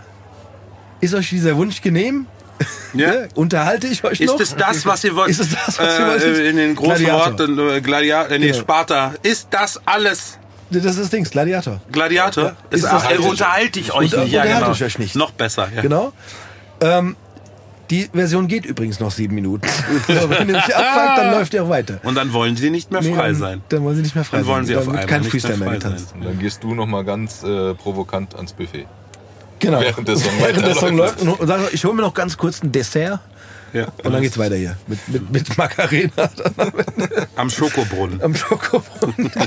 [0.99, 2.27] ist euch dieser Wunsch genehm?
[2.93, 3.30] Ne?
[3.36, 4.39] Unterhalte ich euch Ist noch?
[4.39, 5.30] es das, was ihr wollt?
[5.30, 6.38] Ist es das, was ihr äh, wolltet?
[6.39, 7.39] In den großen Gladiator.
[7.39, 8.59] Worten, äh, Gladiator, äh, nee, Genau.
[8.59, 9.14] Sparta.
[9.24, 10.38] Ist das alles
[10.70, 11.80] Das ist das Ding, Gladiator.
[11.91, 12.55] Gladiator?
[12.70, 14.32] Ist Ist das- äh, unterhalte ich euch nicht.
[14.32, 14.72] Ja, unterhalte genau.
[14.74, 15.16] ich euch nicht.
[15.16, 15.70] Noch besser.
[15.76, 15.82] Ja.
[15.82, 16.12] Genau.
[16.82, 17.16] Ähm,
[17.89, 19.68] die Version geht übrigens noch sieben Minuten.
[20.07, 21.99] wenn ihr mich abfragt, dann läuft ihr auch weiter.
[22.03, 23.62] Und dann wollen sie nicht mehr Nee, frei dann, sein.
[23.70, 24.68] Dann wollen sie nicht mehr frei Dann wollen sein.
[24.68, 26.09] sie dann auf wird einmal kein nicht mehr Freestyle mehr frei getanzt.
[26.12, 26.22] sein.
[26.24, 28.86] Dann gehst du noch mal ganz äh, provokant ans Buffet.
[29.62, 29.80] Genau.
[29.80, 32.36] Während der Song Während der Song läuft und, und sag, ich hole mir noch ganz
[32.38, 33.20] kurz ein Dessert
[33.74, 33.86] Ja.
[34.03, 34.76] und dann geht's weiter hier.
[34.88, 36.30] Mit, mit, mit Macarena
[37.36, 38.22] Am Schokobrunnen.
[38.22, 39.32] am Schokobrunnen.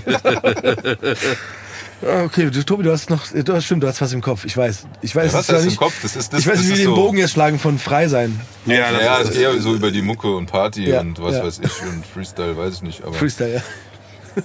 [2.25, 4.45] Okay, du, Tobi, du hast noch, du hast, stimmt, du hast was im Kopf.
[4.45, 4.87] Ich weiß.
[5.01, 5.95] Ich weiß, Ja, was hast du im nicht, Kopf?
[6.03, 7.79] Das ist- das- ich weiß nicht, wie ist wir den so- Bogen jetzt schlagen von
[7.79, 8.39] frei sein.
[8.67, 11.23] Ja, das Ja, ist, das ist eher so über die Mucke und Party Ja, und
[11.23, 11.45] was ja.
[11.45, 13.03] weiß ich und Freestyle, weiß ich nicht.
[13.05, 13.63] Aber Freestyle, ja.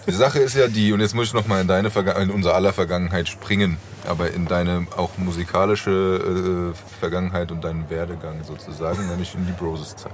[0.08, 2.30] Die Sache ist ja die, und jetzt muss ich noch mal in deine Verga in
[2.30, 3.78] unser aller Vergangenheit springen,
[4.08, 10.12] aber in deine auch musikalische äh, Vergangenheit und deinen Werdegang sozusagen, nämlich in die Broses-Zeit.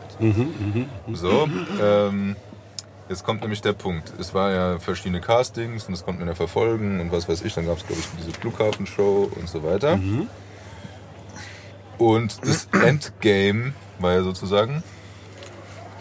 [1.14, 1.48] So,
[1.82, 2.36] ähm,
[3.10, 4.14] jetzt kommt nämlich der Punkt.
[4.20, 7.54] Es war ja verschiedene Castings und das konnte man ja verfolgen und was weiß ich.
[7.54, 10.00] Dann gab es, glaube ich, diese Flughafenshow und so weiter.
[11.98, 14.84] Und das Endgame war ja sozusagen,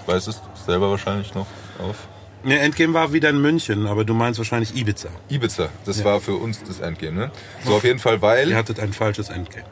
[0.06, 1.46] weißt es selber wahrscheinlich noch
[1.78, 2.08] auf
[2.44, 5.08] Ne, Endgame war wieder in München, aber du meinst wahrscheinlich Ibiza.
[5.30, 5.68] Ibiza.
[5.86, 7.30] Das war für uns das Endgame, ne?
[7.64, 8.50] So auf jeden Fall, weil.
[8.50, 9.64] Ihr hattet ein falsches Endgame.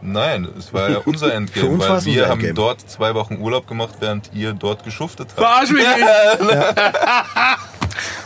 [0.00, 2.54] Nein, es war ja unser Für Endgame, uns weil wir haben Endgame.
[2.54, 5.38] dort zwei Wochen Urlaub gemacht, während ihr dort geschuftet habt.
[5.40, 6.56] Verarsch mich nicht!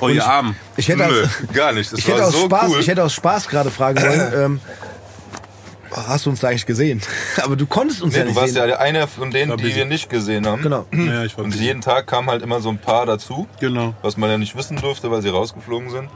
[0.01, 0.57] Oh, ihr Armen.
[0.77, 1.93] Ich hätte, Nö, aus, gar nicht.
[1.93, 2.81] Das ich hätte war aus so Spaß, cool.
[2.81, 4.61] ich hätte aus Spaß gerade fragen wollen, ähm,
[5.95, 7.01] hast du uns da eigentlich gesehen?
[7.43, 8.69] Aber du konntest uns nee, ja du nicht warst sehen.
[8.69, 10.63] ja einer von denen, die wir nicht gesehen haben.
[10.63, 10.87] Genau.
[10.93, 11.65] Ja, ich war Und busy.
[11.65, 13.95] jeden Tag kam halt immer so ein paar dazu, Genau.
[14.03, 16.09] was man ja nicht wissen durfte, weil sie rausgeflogen sind.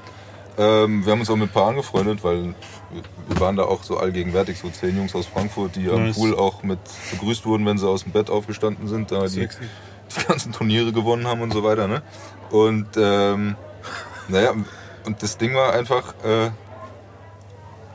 [0.58, 2.54] Ähm, wir haben uns auch mit ein paar angefreundet, weil
[2.92, 6.16] wir- waren da auch so allgegenwärtig, so zehn Jungs aus Frankfurt, die am Nice.
[6.16, 6.78] Pool auch mit
[7.10, 11.26] begrüßt wurden, wenn sie aus dem Bett aufgestanden sind, da die, die ganzen Turniere gewonnen
[11.26, 11.88] haben und so weiter.
[11.88, 12.02] Ne?
[12.50, 13.56] Und ähm,
[14.28, 14.52] naja,
[15.06, 16.50] und das Ding war einfach, äh,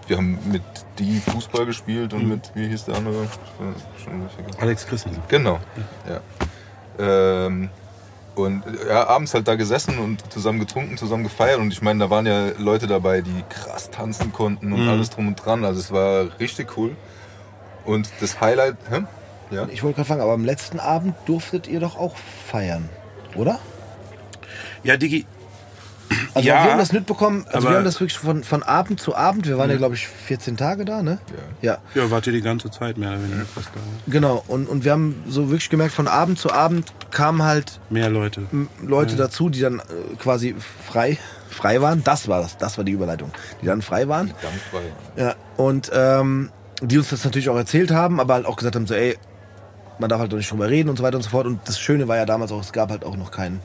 [0.07, 0.63] wir haben mit
[0.99, 3.23] die Fußball gespielt und mit, wie hieß der andere?
[3.23, 4.61] Äh.
[4.61, 5.21] Alex Christensen.
[5.27, 5.59] Genau,
[6.07, 6.21] ja.
[7.45, 7.69] Ähm,
[8.35, 11.59] und ja, abends halt da gesessen und zusammen getrunken, zusammen gefeiert.
[11.59, 14.89] Und ich meine, da waren ja Leute dabei, die krass tanzen konnten und Mhm.
[14.89, 15.65] alles drum und dran.
[15.65, 16.95] Also es war richtig cool.
[17.85, 19.01] Und das Highlight, hä?
[19.49, 19.67] Ja?
[19.71, 22.15] Ich wollte gerade fragen, aber am letzten Abend durftet ihr doch auch
[22.47, 22.89] feiern,
[23.35, 23.59] oder?
[24.83, 25.25] Ja, Digi,
[26.33, 29.15] Also Ja, wir haben das mitbekommen, also wir haben das wirklich von, von Abend zu
[29.15, 31.19] Abend, wir waren ja glaube ich 14 Tage da, ne?
[31.61, 31.79] Ja.
[31.95, 33.79] ja, wart ihr die ganze Zeit mehr oder weniger fast da.
[34.07, 38.09] Genau, und, und wir haben so wirklich gemerkt, von Abend zu Abend kamen halt Mehr
[38.09, 38.43] Leute.
[38.81, 40.55] Leute dazu, die dann äh, quasi
[40.85, 41.17] frei,
[41.49, 42.03] frei waren.
[42.03, 43.31] Das war das, das war die Überleitung.
[43.61, 44.33] Die dann frei waren.
[44.71, 44.81] War
[45.15, 45.27] ja.
[45.29, 46.51] Ja, und ähm,
[46.81, 49.17] die uns das natürlich auch erzählt haben, aber halt auch gesagt haben, so ey,
[49.99, 51.47] man darf halt doch nicht drüber reden und so weiter und so fort.
[51.47, 53.61] Und das Schöne war ja damals auch, es gab halt auch noch kein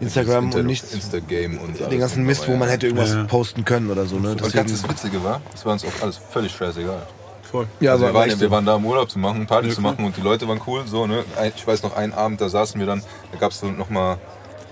[0.00, 2.86] Instagram Insta- und nichts, Instagame und alles den ganzen und Mist, dabei, wo man hätte
[2.86, 3.24] irgendwas Ja.
[3.24, 4.16] posten können oder so.
[4.16, 4.30] Ne?
[4.30, 7.06] Und ganz das Witzige war, es war uns auch alles völlig scheißegal.
[7.50, 7.66] Voll.
[7.80, 9.80] ja, also wir, waren, ja- wir waren da, um Urlaub zu machen, Party Ja, zu
[9.80, 10.82] machen und die Leute waren cool.
[10.86, 11.24] So, ne?
[11.56, 14.18] Ich weiß noch, einen Abend, da saßen wir dann, da gab es so noch mal,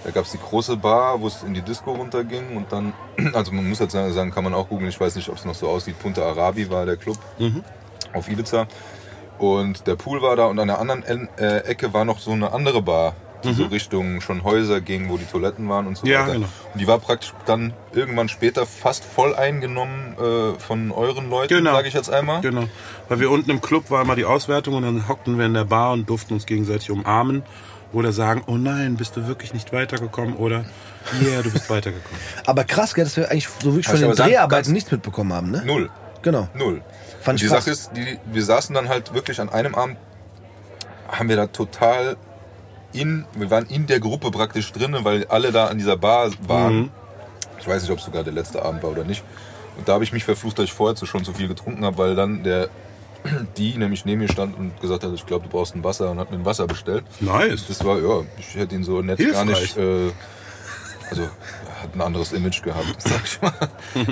[0.04, 2.92] da gab es die große Bar, wo es in die Disco runterging und dann,
[3.34, 5.56] also man muss jetzt sagen, kann man auch googeln, ich weiß nicht, ob es noch
[5.56, 7.64] so aussieht, Punta Arabi war der Club Mhm.
[8.14, 8.68] auf Ibiza
[9.38, 12.30] und der Pool war da und an der anderen En- äh, Ecke war noch so
[12.30, 13.14] eine andere Bar,
[13.44, 16.12] die so Richtung schon Häuser ging, wo die Toiletten waren und so Mhm.
[16.12, 16.32] Ja, weiter.
[16.34, 16.46] genau.
[16.74, 21.72] Und die war praktisch dann irgendwann später fast voll eingenommen äh, von euren Leuten, Genau.
[21.72, 22.40] sage ich jetzt einmal.
[22.40, 22.64] Genau.
[23.08, 25.64] Weil wir unten im Club war immer die Auswertung und dann hockten wir in der
[25.64, 27.42] Bar und durften uns gegenseitig umarmen
[27.92, 30.64] oder sagen, oh nein, bist du wirklich nicht weitergekommen oder
[31.22, 32.18] yeah, du bist weitergekommen.
[32.46, 35.62] aber krass, dass wir eigentlich so wirklich von den Dreharbeiten nichts mitbekommen haben, ne?
[35.64, 35.88] Null.
[36.22, 36.48] Genau.
[36.54, 36.82] Null.
[37.22, 37.64] Fand Und ich die krass.
[37.64, 39.96] Sache ist, die, wir saßen dann halt wirklich an einem Abend,
[41.08, 42.16] haben wir da total
[42.92, 46.76] in, wir waren in der Gruppe praktisch drin, weil alle da an dieser Bar waren.
[46.76, 46.90] Mhm.
[47.60, 49.22] Ich weiß nicht, ob es sogar der letzte Abend war oder nicht.
[49.76, 52.14] Und da habe ich mich verflucht, dass ich vorher schon zu viel getrunken habe, weil
[52.14, 52.68] dann der
[53.56, 56.18] die nämlich neben mir stand und gesagt hat, ich glaube, du brauchst ein Wasser und
[56.18, 57.04] hat mir ein Wasser bestellt.
[57.20, 57.66] Nice.
[57.66, 59.76] Das war, ja, ich hätte ihn so nett gar nicht.
[59.76, 60.10] Äh,
[61.10, 61.22] also,
[61.82, 63.52] hat ein anderes Image gehabt, sag ich mal.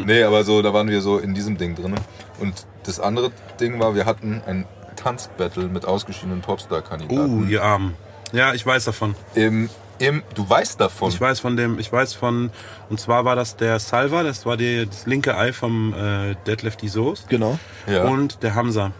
[0.04, 1.94] nee, aber so, da waren wir so in diesem Ding drin.
[2.40, 4.66] Und das andere Ding war, wir hatten ein
[4.96, 7.48] Tanzbattle mit ausgeschiedenen Oh, Popstar-Kandidaten.
[7.48, 7.94] ihr Armen.
[8.36, 9.14] Ja, ich weiß davon.
[9.34, 11.10] Im, im, du weißt davon.
[11.10, 12.50] Ich weiß von dem, ich weiß von,
[12.90, 16.82] und zwar war das der Salva, das war die, das linke Ei vom äh, Deadlift
[16.82, 17.30] die Soest.
[17.30, 17.58] Genau.
[17.86, 18.04] Ja.
[18.04, 18.92] Und der Hamza.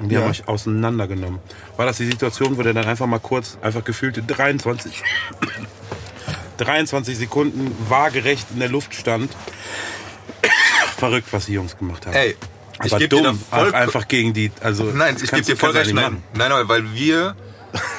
[0.00, 0.22] Und die Ja.
[0.22, 1.38] haben euch auseinandergenommen.
[1.76, 5.02] War das die Situation, wo der dann einfach mal kurz, einfach gefühlte 23,
[6.56, 9.30] 23 Sekunden waagerecht in der Luft stand?
[10.96, 12.14] Verrückt, was die Jungs gemacht haben.
[12.14, 12.36] Ey,
[12.82, 13.72] ich Aber gebe dir dumm, voll.
[13.74, 14.84] einfach gegen die, also.
[14.84, 15.94] Nein, ich gebe dir voll recht.
[15.94, 17.36] nein, nein, weil wir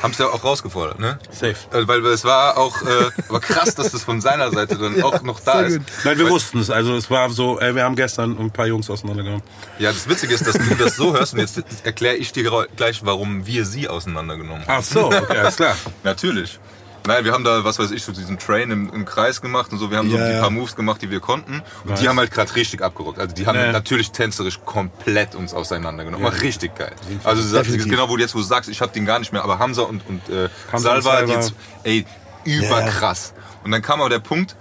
[0.01, 1.19] haben es ja auch rausgefordert, ne?
[1.29, 1.55] Safe.
[1.71, 5.21] Äh, Weil es war auch äh, war krass, dass das von seiner Seite dann auch
[5.21, 5.77] noch da ist.
[5.77, 5.87] gut.
[6.03, 6.69] Nein, wir wussten es.
[6.69, 9.43] Also es war so, ey, wir haben gestern ein paar Jungs auseinandergenommen.
[9.79, 13.05] Ja, das Witzige ist, dass du das so hörst und jetzt erkläre ich dir gleich,
[13.05, 14.79] warum wir sie auseinandergenommen haben.
[14.79, 15.75] Ach so, okay, alles klar.
[16.03, 16.59] Natürlich.
[17.07, 19.79] Nein, wir haben da, was weiß ich, so diesen Train im, im Kreis gemacht und
[19.79, 19.89] so.
[19.89, 20.39] Wir haben so Ja, die ja.
[20.41, 21.55] paar Moves gemacht, die wir konnten.
[21.83, 21.99] Und Nice.
[22.01, 23.17] die haben halt gerade richtig abgerockt.
[23.19, 23.71] Also die haben Ja, ja.
[23.71, 26.23] natürlich tänzerisch komplett uns auseinandergenommen.
[26.25, 26.93] War richtig geil.
[27.23, 27.89] Also Definitiv.
[27.89, 29.81] genau, wo du jetzt wo du sagst, ich habe den gar nicht mehr, aber Hamza
[29.83, 31.33] und, und äh, Hamza und Salva, Salva.
[31.33, 32.05] jetzt, ey,
[32.45, 33.33] überkrass.
[33.63, 34.55] Und dann kam aber der Punkt,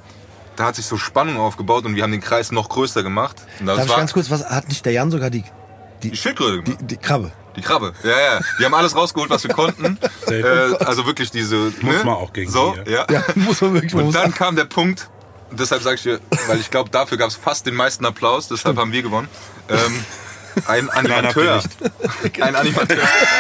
[0.57, 3.36] da hat sich so Spannung aufgebaut und wir haben den Kreis noch größer gemacht.
[3.61, 5.45] Und das Darf ich war ganz kurz, was hat nicht der Jan sogar die,
[6.03, 6.80] die Schildkröte gemacht.
[6.82, 7.32] die, die Krabbe?
[7.57, 8.40] Die Krabbe, ja, ja.
[8.59, 9.98] Die haben alles rausgeholt, was wir konnten.
[10.28, 10.42] äh,
[10.84, 11.57] also wirklich diese.
[11.57, 12.05] Muss ne?
[12.05, 13.07] man auch gegen So, die, ja.
[13.11, 15.09] Ja, muss man wirklich Und muss dann kam der Punkt,
[15.51, 18.76] deshalb sage ich dir, weil ich glaube, dafür gab es fast den meisten Applaus, deshalb
[18.76, 19.28] haben wir gewonnen.
[19.68, 20.05] Ähm,
[20.66, 21.62] ein Animateur.
[22.40, 22.98] Ein Animateur.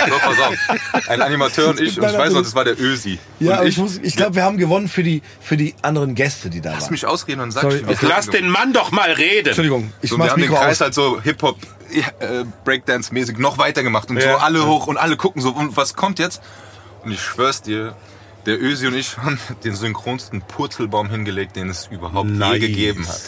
[0.08, 1.08] So, pass auf.
[1.08, 3.18] Ein Animateur und ich, und ich weiß noch, das war der Ösi.
[3.38, 6.14] Ja, und aber ich, muss, ich glaube, wir haben gewonnen für die, für die anderen
[6.14, 6.92] Gäste, die da Lass waren.
[6.92, 8.06] mich ausreden und sag Sorry, ich okay.
[8.08, 9.48] Lass den Mann doch mal reden.
[9.48, 10.80] Entschuldigung, ich So, mach wir das haben den Mikro Kreis aus.
[10.82, 11.58] halt so Hip-Hop,
[11.92, 14.32] ja, äh, Breakdance-mäßig noch weiter gemacht und Ja.
[14.32, 16.40] so alle hoch und alle gucken so, und was kommt jetzt?
[17.04, 17.94] Und ich schwör's dir,
[18.46, 22.54] der Ösi und ich haben den synchronsten Purzelbaum hingelegt, den es überhaupt Nice.
[22.54, 23.20] je gegeben hat.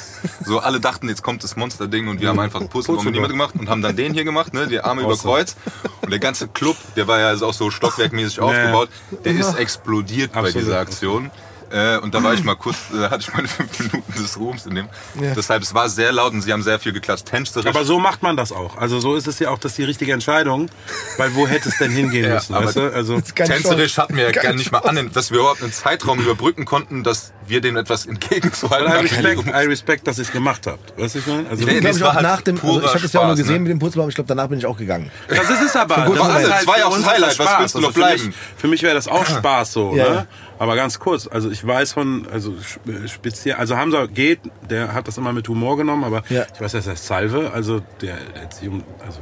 [0.45, 3.33] So alle dachten, jetzt kommt das Monsterding und wir haben einfach einen Purzelbaum mit niemand
[3.33, 5.35] gemacht und haben dann den hier gemacht, ne, die Arme über Awesome.
[5.35, 5.57] Kreuz.
[6.01, 8.89] Und der ganze Club, der war ja also auch so stockwerkmäßig aufgebaut,
[9.25, 10.67] der ist explodiert bei Absolut.
[10.67, 11.31] dieser Aktion.
[11.73, 14.67] Äh, und da war ich mal kurz, äh, hatte ich meine fünf Minuten des Ruhms
[14.67, 14.89] in dem.
[15.21, 15.35] Ja.
[15.35, 17.27] Deshalb, es war sehr laut und sie haben sehr viel geklatscht.
[17.27, 17.67] Tänzerisch.
[17.67, 18.77] Aber so macht man das auch.
[18.77, 20.69] Also so ist es ja auch, das die richtige Entscheidung.
[21.17, 22.93] Weil wo hätte es denn hingehen Ja, müssen, aber weißt du?
[22.95, 26.67] Also Tänzerisch hatten wir ja gar nicht mal an, dass wir überhaupt einen Zeitraum überbrücken
[26.67, 30.99] konnten, dass wir denen etwas entgegenzuhalten I respect, I respect, dass ihr es gemacht habt.
[30.99, 31.49] Weißt du, ich meine?
[31.49, 33.25] Also, Nee, Ich glaube, das ich halt nach dem, also ich habe das ja auch
[33.27, 33.61] nur Spaß, gesehen ne?
[33.61, 35.11] mit dem Purzelbaum, ich glaube, danach bin ich auch gegangen.
[35.29, 36.05] Das ist es aber.
[36.07, 37.31] gut, das aber ist das halt war ja auch das Highlight.
[37.33, 37.61] ist das Was Spaß.
[37.61, 38.35] willst du noch Also für mich, bleiben?
[38.57, 40.27] für mich wäre das auch Spaß so, Ja, ne?
[40.59, 44.39] Aber ganz kurz, also ich weiß von, also sp- speziell, also Hamza geht,
[44.71, 46.45] der hat das immer mit Humor genommen, aber Ja.
[46.55, 49.19] ich weiß, das heißt Salve, also der Erziehung, also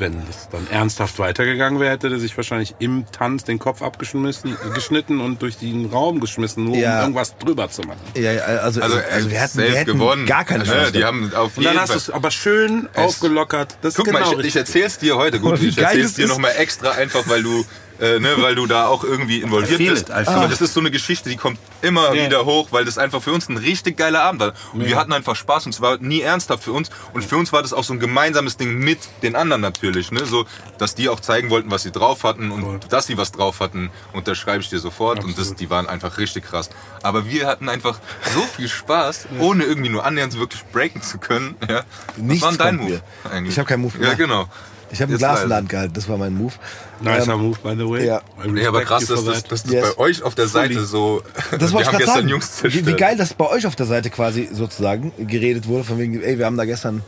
[0.00, 4.56] wenn es dann ernsthaft weitergegangen wäre, hätte er sich wahrscheinlich im Tanz den Kopf abgeschmissen,
[4.74, 6.96] geschnitten und durch den Raum geschmissen, nur Ja.
[6.96, 8.00] um irgendwas drüber zu machen.
[8.14, 10.26] Ja, ja, also, Also, also, wir hatten, wir hätten gewonnen.
[10.26, 10.92] gar keine Ne, Chance.
[10.92, 13.78] Die haben auf Und jeden dann hast du es aber schön aufgelockert.
[13.82, 15.40] Das ist Guck genau mal, ich, ich erzähl's dir heute.
[15.40, 17.64] Gut, wie ich erzähl's dir nochmal extra einfach, weil du,
[18.00, 20.08] äh, ne, weil du da auch irgendwie involviert feel bist.
[20.10, 22.26] it, Aber das ist so eine Geschichte, die kommt immer Ja.
[22.26, 24.52] wieder hoch, weil das einfach für uns ein richtig geiler Abend war.
[24.72, 26.90] Und wir hatten einfach Spaß und es war nie ernsthaft für uns.
[27.14, 30.26] Und für uns war das auch so ein gemeinsames Ding mit den anderen natürlich, ne,
[30.26, 30.46] so,
[30.78, 32.80] dass die auch zeigen wollten, was sie drauf hatten und Voll.
[32.88, 35.24] dass sie was drauf hatten, unterschreibe ich dir sofort.
[35.24, 36.70] Und das, die waren einfach richtig krass.
[37.02, 37.98] Aber wir hatten einfach
[38.34, 41.54] so viel Spaß, ohne irgendwie nur annähernd wirklich breaken zu können.
[41.68, 41.82] Ja.
[42.16, 43.30] Nichts was war dein kommt Move mir.
[43.30, 43.54] eigentlich?
[43.54, 44.18] Ich hab keinen Move Ja, gemacht.
[44.18, 44.48] genau.
[44.96, 46.54] Ich habe ein Glas in der Hand gehalten, das war mein Move.
[47.02, 48.06] Nicer Ähm, move, by the way.
[48.06, 48.22] ja.
[48.46, 49.52] Nee, aber krass, dass das, that.
[49.52, 49.94] dass das Yes.
[49.94, 50.86] bei euch auf der Seite Fully.
[50.86, 51.22] so.
[51.58, 52.28] Das wir haben gestern sagen.
[52.28, 55.98] Jungs Wie, wie geil, dass bei euch auf der Seite quasi sozusagen geredet wurde, von
[55.98, 57.02] wegen, ey, wir haben da gestern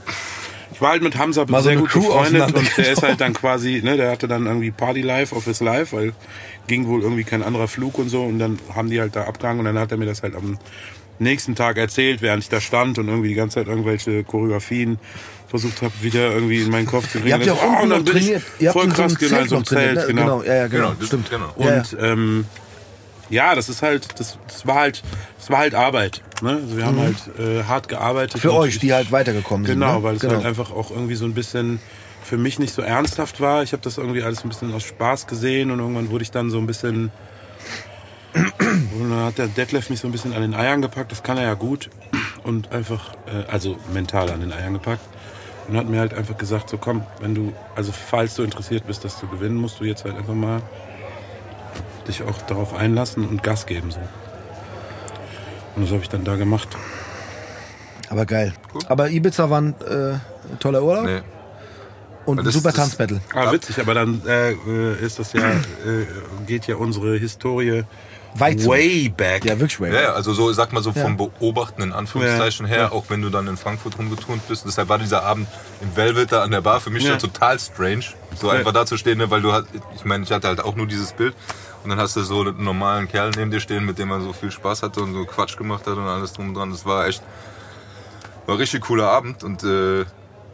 [0.75, 3.21] Ich war halt mit Hamza Mal so sehr gut Crew befreundet und der ist halt
[3.23, 6.13] dann quasi, ne, der hatte dann irgendwie Party Life of his Life, weil
[6.67, 9.61] ging wohl irgendwie kein anderer Flug und so und dann haben die halt da abgehangen
[9.61, 10.59] und dann hat er mir das halt am
[11.19, 14.99] nächsten Tag erzählt, während ich da stand und irgendwie die ganze Zeit irgendwelche Choreografien
[15.49, 17.29] versucht habe, wieder irgendwie in meinen Kopf zu bringen.
[17.29, 18.43] Ihr habt ja auch Oh, unten und dann noch bin ich trainiert.
[18.59, 20.23] Ihr habt voll so einem krass, genau, in so einem trainiert, Zelt, genau.
[20.23, 20.43] genau.
[20.43, 20.85] Ja, ja, genau.
[20.89, 21.31] Genau, das- stimmt.
[21.31, 21.55] genau.
[21.59, 21.77] Ja, ja.
[21.79, 22.45] Und ähm,
[23.31, 25.03] ja, das ist halt, das, das war halt,
[25.39, 26.23] das war halt Arbeit.
[26.43, 26.61] Ne?
[26.63, 28.37] Also wir haben halt äh, hart gearbeitet.
[28.37, 28.41] Mhm.
[28.41, 29.75] Für euch, ich- die halt weitergekommen sind.
[29.81, 30.03] Genau, ne?
[30.03, 30.35] weil es genau.
[30.35, 31.81] halt einfach auch irgendwie so ein bisschen
[32.25, 33.63] für mich nicht so ernsthaft war.
[33.63, 36.51] Ich habe das irgendwie alles ein bisschen aus Spaß gesehen und irgendwann wurde ich dann
[36.51, 37.11] so ein bisschen.
[38.35, 41.39] Und dann hat der Detlef mich so ein bisschen an den Eiern gepackt, das kann
[41.39, 41.89] er ja gut.
[42.45, 45.01] Und einfach, äh, also mental an den Eiern gepackt.
[45.69, 49.05] Und hat mir halt einfach gesagt, so komm, wenn du, also falls du interessiert bist,
[49.05, 50.63] das zu gewinnen, musst du jetzt halt einfach mal
[52.07, 53.91] dich auch darauf einlassen und Gas geben.
[53.91, 53.99] So.
[55.77, 56.69] Und das habe ich dann da gemacht.
[58.09, 58.55] Aber geil.
[58.89, 60.15] Aber Ibiza war ein äh,
[60.59, 61.21] toller Urlaub Nee.
[62.25, 63.21] und ein das- super Tanzbattle.
[63.35, 66.07] Ah, witzig, aber dann äh, äh, ist das ja, äh,
[66.47, 67.83] geht ja unsere Historie
[68.41, 68.77] Weit zurück.
[68.79, 69.45] way back.
[69.45, 69.93] Ja, wirklich way.
[69.93, 71.03] Ja, ja, also so, sag mal so Ja.
[71.03, 72.71] vom Beobachten in Anführungszeichen Ja.
[72.73, 72.93] her, Ja.
[72.93, 74.65] auch wenn du dann in Frankfurt rumgeturnt bist.
[74.67, 75.49] Deshalb war dieser Abend
[75.81, 77.13] im Velvet da an der Bar für mich Ja.
[77.13, 77.17] ja.
[77.19, 78.05] total strange,
[78.41, 79.67] so einfach da zu stehen, ne, weil du hast,
[79.97, 81.35] ich meine, ich hatte halt auch nur dieses Bild
[81.85, 84.33] und dann hast du so einen normalen Kerl neben dir stehen, mit dem man so
[84.33, 86.71] viel Spaß hatte und so Quatsch gemacht hat und alles drum und dran.
[86.71, 87.23] Das war echt,
[88.47, 90.05] war ein richtig cooler Abend und äh,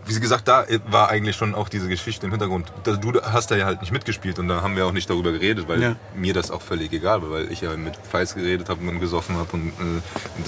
[0.07, 2.71] wie gesagt, da war eigentlich schon auch diese Geschichte im Hintergrund.
[2.85, 5.67] Du hast da ja halt nicht mitgespielt und da haben wir auch nicht darüber geredet,
[5.69, 5.97] weil Ja.
[6.15, 9.37] mir das auch völlig egal war, weil ich ja mit Feis geredet habe und gesoffen
[9.37, 9.73] habe und,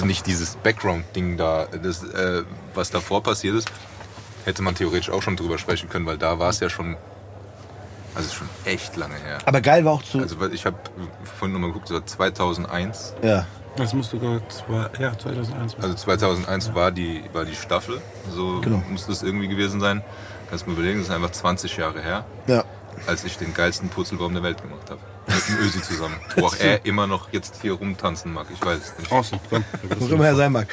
[0.01, 2.43] äh, nicht dieses Background-Ding da, das, äh,
[2.75, 3.69] was davor passiert ist,
[4.45, 6.97] hätte man theoretisch auch schon drüber sprechen können, weil da war es ja schon,
[8.15, 9.39] also schon echt lange her.
[9.47, 10.19] Aber geil war auch zu.
[10.21, 10.77] Also ich habe
[11.39, 13.15] vorhin nochmal geguckt, das war 2001.
[13.23, 13.47] ja.
[13.77, 15.77] Das du gerade, zwei- ja, 2001.
[15.81, 18.01] Also 2001 war die, war die Staffel,
[18.35, 18.83] so Genau.
[18.89, 20.03] muss das irgendwie gewesen sein.
[20.49, 22.65] Kannst du mir überlegen, das ist einfach 20 Jahre her, Ja.
[23.07, 25.01] als ich den geilsten Purzelbaum der Welt gemacht habe.
[25.27, 26.15] Mit dem Ösi zusammen.
[26.37, 29.13] Wo auch er immer noch jetzt hier rumtanzen mag, ich weiß es nicht.
[29.13, 29.41] Awesome.
[29.51, 29.65] Komm,
[29.99, 30.69] Wo immer er sein mag.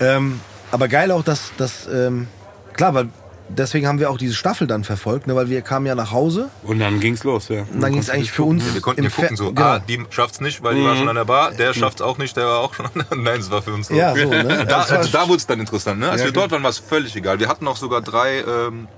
[0.00, 0.40] Ähm,
[0.70, 2.26] aber geil auch, dass, dass ähm,
[2.72, 3.08] klar, weil
[3.48, 6.48] deswegen haben wir auch diese Staffel dann verfolgt, ne, weil wir kamen ja nach Hause
[6.62, 7.62] Und dann ging's los, ja.
[7.72, 8.74] und dann ging es eigentlich für uns.
[8.74, 9.60] Wir konnten hier gucken, so, genau.
[9.66, 12.36] ah, die schafft's nicht, weil die war schon an der Bar, der schafft's auch nicht,
[12.36, 13.94] der war auch schon an der Nein, es war für uns so.
[13.94, 14.66] Ja, so, ne?
[14.68, 16.10] Da, also da wurde es dann interessant, ne?
[16.10, 16.44] Als Ja, wir klar.
[16.44, 17.40] dort waren, war es völlig egal.
[17.40, 18.88] Wir hatten auch sogar drei, ähm,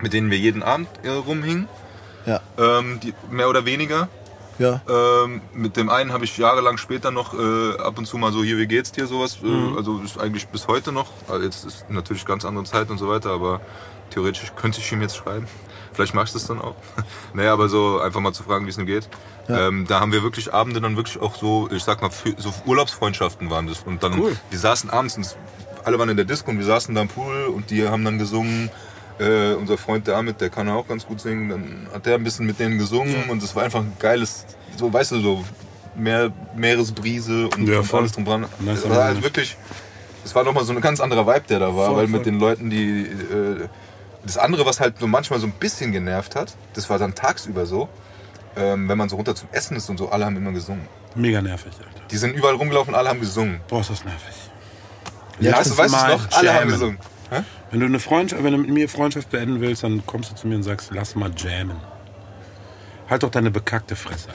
[0.00, 1.68] mit denen wir jeden Abend äh, rumhingen,
[2.26, 4.08] Ja, ähm, die, mehr oder weniger.
[4.58, 4.80] Ja.
[4.88, 8.42] Ähm, mit dem einen habe ich jahrelang später noch äh, ab und zu mal so,
[8.42, 9.38] hier, wie geht's dir, sowas.
[9.42, 11.08] Äh, also ist eigentlich bis heute noch.
[11.28, 13.60] Also jetzt ist natürlich ganz andere Zeit und so weiter, aber
[14.10, 15.46] theoretisch könnte ich ihm jetzt schreiben.
[15.92, 16.76] Vielleicht machst du es dann auch.
[17.34, 19.08] naja, aber so einfach mal zu fragen, wie es ihm geht.
[19.48, 23.50] Ähm, da haben wir wirklich Abende dann wirklich auch so, ich sag mal, so Urlaubsfreundschaften
[23.50, 23.82] waren das.
[23.82, 24.36] Und dann, Cool.
[24.50, 25.36] wir saßen abends, und
[25.84, 28.18] alle waren in der Disco und wir saßen da am Pool und die haben dann
[28.18, 28.70] gesungen.
[29.18, 32.24] Äh, unser Freund der Amit, der kann auch ganz gut singen, dann hat der ein
[32.24, 34.46] bisschen mit denen gesungen und es war einfach ein geiles,
[34.76, 35.44] so weißt du, so
[35.96, 38.46] Meer, Meeresbrise und, Ja, und alles drum dran.
[38.60, 39.56] Nice Es war halt wirklich,
[40.24, 42.18] es war nochmal so ein ganz anderer Vibe, der da war, Voll, weil voll.
[42.18, 43.02] mit den Leuten, die.
[43.02, 43.68] Äh,
[44.24, 47.66] das andere, was halt so manchmal so ein bisschen genervt hat, das war dann tagsüber
[47.66, 47.88] so,
[48.56, 50.86] ähm, wenn man so runter zum Essen ist und so, alle haben immer gesungen.
[51.14, 52.06] Mega nervig, Alter.
[52.10, 53.60] Die sind überall rumgelaufen, alle haben gesungen.
[53.68, 54.34] Boah, ist das nervig.
[55.40, 56.32] Ja, weißt du, weißt du noch?
[56.32, 56.98] Alle haben gesungen.
[57.30, 57.42] Hä?
[57.70, 60.48] Wenn du eine Freundschaft, wenn du mit mir Freundschaft beenden willst, dann kommst du zu
[60.48, 61.76] mir und sagst, lass mal jammen.
[63.08, 64.28] Halt doch deine bekackte Fresse.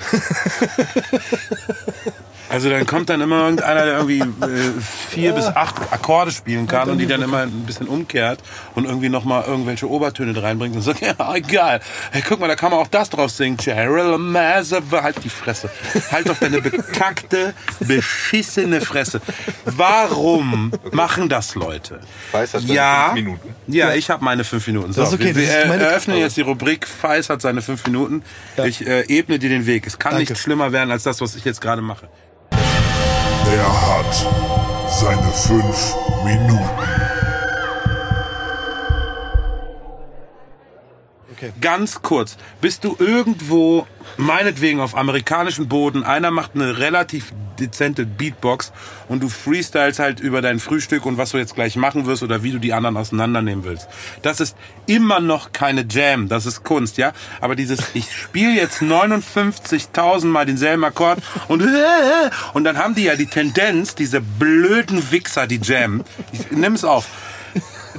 [2.50, 4.72] Also dann kommt dann immer irgendeiner, der irgendwie äh,
[5.10, 8.44] vier bis acht Akkorde spielen kann und die dann immer ein bisschen umkehrt
[8.76, 11.80] und irgendwie nochmal irgendwelche Obertöne reinbringt und sagt, ja, egal.
[12.12, 13.58] Hey, guck mal, da kann man auch das drauf singen.
[13.58, 15.02] Cheryl Massive.
[15.02, 15.72] Halt die Fresse.
[16.12, 19.20] Halt doch deine bekackte, beschissene Fresse.
[19.66, 22.02] Warum machen das Leute?
[22.32, 23.56] Feist hat seine Ja, fünf Minuten.
[23.68, 24.94] ja, ich habe meine fünf Minuten.
[24.94, 27.42] So, Das ist okay, wir, wir das ist meine- eröffnen jetzt die Rubrik Feis hat
[27.42, 28.22] seine fünf Minuten.
[28.68, 29.88] Ich äh, ebne dir den Weg.
[29.88, 30.32] Es kann Danke.
[30.32, 32.10] nicht schlimmer werden als das, was ich jetzt gerade mache.
[32.52, 34.16] Er hat
[34.90, 37.03] seine fünf Minuten.
[41.62, 43.88] Ganz kurz, bist du irgendwo,
[44.18, 48.72] meinetwegen auf amerikanischem Boden, einer macht eine relativ dezente Beatbox
[49.10, 52.44] und du freestyles halt über dein Frühstück und was du jetzt gleich machen wirst oder
[52.44, 53.88] wie du die anderen auseinandernehmen willst.
[54.22, 57.14] Das ist immer noch keine Jam, das ist Kunst, ja?
[57.42, 61.64] Aber dieses, ich spiele jetzt 59.000 Mal denselben Akkord und
[62.54, 66.84] und dann haben die ja die Tendenz, diese blöden Wichser, die Jam, ich nimm es
[66.84, 67.08] auf,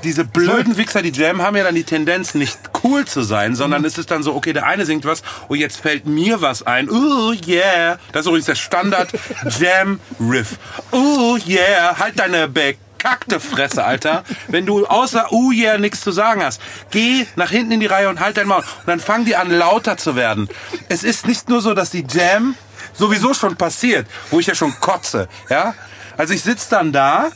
[0.05, 3.85] diese blöden Wichser, die Jam, haben ja dann die Tendenz, nicht cool zu sein, sondern
[3.85, 6.89] es ist dann so, okay, der eine singt was, oh, jetzt fällt mir was ein.
[6.91, 7.99] Oh, yeah.
[8.13, 10.59] Das ist übrigens der Standard-Jam-Riff.
[10.93, 11.99] Oh, yeah.
[11.99, 14.23] Halt deine bekackte Fresse, Alter.
[14.49, 18.09] Wenn du außer oh, yeah nichts zu sagen hast, geh nach hinten in die Reihe
[18.09, 18.61] und halt dein Maul.
[18.61, 20.49] Und dann fangen die an, lauter zu werden.
[20.89, 22.55] Es ist nicht nur so, dass die Jam
[22.93, 25.75] sowieso schon passiert, wo ich ja schon kotze, ja.
[26.17, 27.33] Also ich sitze dann da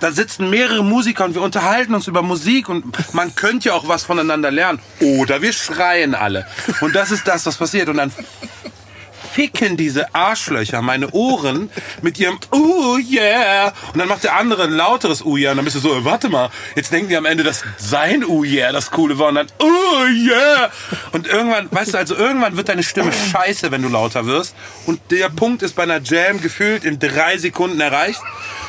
[0.00, 3.86] da sitzen mehrere Musiker und wir unterhalten uns über Musik und man könnte ja auch
[3.86, 4.80] was voneinander lernen.
[5.00, 6.46] Oder wir schreien alle.
[6.80, 7.88] Und das ist das, was passiert.
[7.88, 8.12] Und dann
[9.32, 11.70] ficken diese Arschlöcher meine Ohren
[12.02, 13.72] mit ihrem Oh yeah.
[13.92, 15.52] Und dann macht der andere ein lauteres Oh yeah.
[15.52, 18.44] Und dann bist du so, warte mal, jetzt denken die am Ende, dass sein Oh
[18.44, 19.28] yeah das Coole war.
[19.28, 20.70] Und dann Oh yeah.
[21.12, 24.54] Und irgendwann, weißt du, also irgendwann wird deine Stimme scheiße, wenn du lauter wirst.
[24.86, 28.20] Und der Punkt ist bei einer Jam gefühlt in drei Sekunden erreicht.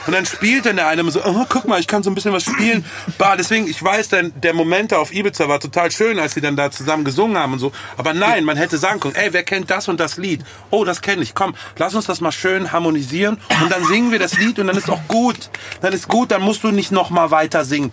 [0.08, 2.34] Und dann spielt dann der eine so, oh, guck mal, ich kann so ein bisschen
[2.34, 2.86] was spielen.
[3.18, 6.42] Bah, deswegen, ich weiß, dann, der Moment da auf Ibiza war total schön, als sie
[6.42, 7.72] dann da zusammen gesungen haben und so.
[7.98, 10.42] Aber nein, man hätte sagen können, ey, wer kennt das und das Lied?
[10.70, 11.36] Oh, das kenne ich.
[11.36, 14.78] Komm, lass uns das mal schön harmonisieren und dann singen wir das Lied und dann
[14.78, 15.50] ist auch gut.
[15.82, 17.92] Dann ist gut, dann musst du nicht noch mal weiter singen.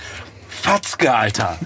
[0.49, 1.59] Fatzke, Alter.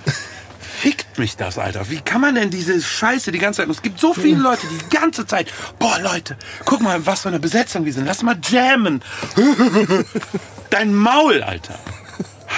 [0.61, 1.89] Fickt mich das, Alter.
[1.91, 3.67] Wie kann man denn diese Scheiße die ganze Zeit...
[3.67, 5.53] Und es gibt so viele Leute, die die ganze Zeit...
[5.79, 8.07] Boah, Leute, guck mal, was für eine Besetzung wir sind.
[8.07, 9.03] Lass mal jammen.
[10.71, 11.79] Dein Maul, Alter.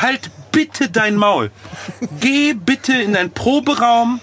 [0.00, 1.50] Halt bitte dein Maul.
[2.20, 4.20] Geh bitte in deinen Proberaum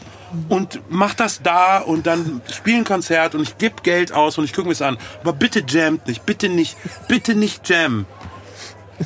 [0.50, 4.46] und mach das da und dann spiel ein Konzert und ich gebe Geld aus und
[4.46, 4.98] ich gucke mir es an.
[5.22, 6.78] Aber bitte jammt nicht, bitte nicht,
[7.08, 8.06] bitte nicht jammen.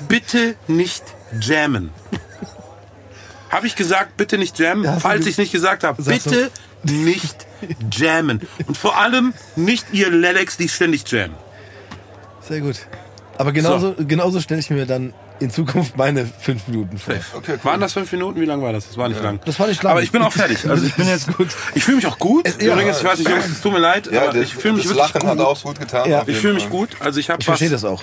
[0.08, 1.04] Bitte nicht
[1.42, 1.92] jammen.
[3.50, 5.00] Habe ich gesagt, bitte nicht jammen?
[5.00, 6.52] Falls ich nicht gesagt habe, Sagst du- bitte
[6.94, 7.48] nicht
[7.92, 8.42] jammen.
[8.68, 11.36] Und vor allem nicht ihr Lelex, die ständig jammen.
[12.42, 12.76] Sehr gut.
[13.38, 17.16] Aber genauso, genauso stelle ich mir dann in Zukunft meine fünf Minuten vor.
[17.34, 17.60] Okay, cool.
[17.64, 18.40] Waren das fünf Minuten?
[18.40, 18.88] Wie lang war das?
[18.88, 19.40] Das war nicht lang.
[19.46, 19.92] Das war nicht lang.
[19.92, 20.60] Aber ich bin auch fertig.
[20.70, 21.48] Also ich bin jetzt gut.
[21.76, 22.48] Ich fühle mich auch gut.
[22.62, 22.74] ja.
[22.74, 24.84] Übrigens, ich weiß nicht, Jungs, es tut mir leid, Ja, aber das, ich fühle mich
[24.84, 25.30] das wirklich Lachen gut.
[25.40, 26.10] hat auch gut getan.
[26.10, 26.24] Ja.
[26.26, 26.90] ich fühle mich gut.
[27.00, 27.52] Also ich habe Ich was.
[27.54, 28.02] verstehe das auch.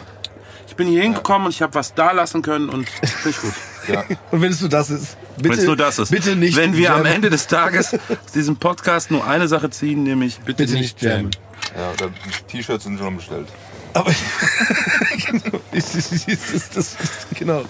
[0.68, 3.52] Ich bin hier hingekommen und ich habe was da lassen können und finde ich gut.
[3.88, 4.04] Ja.
[4.30, 6.10] Und wenn es nur das ist, bitte, Wenn es nur das ist.
[6.10, 7.12] bitte nicht Wenn wir am jammen.
[7.14, 11.30] Ende des Tages aus diesem Podcast nur eine Sache ziehen, nämlich bitte, Bitte nicht jammen.
[11.76, 11.90] jammen.
[11.98, 12.06] ja, da-
[12.48, 13.48] die T-Shirts sind schon bestellt.
[13.94, 14.10] Aber
[15.26, 16.96] genau, ist, ist, ist, das,
[17.38, 17.62] genau.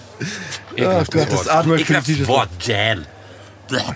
[0.79, 2.27] Ach Gott, das Artwork für die.
[2.27, 3.05] Wort Jam.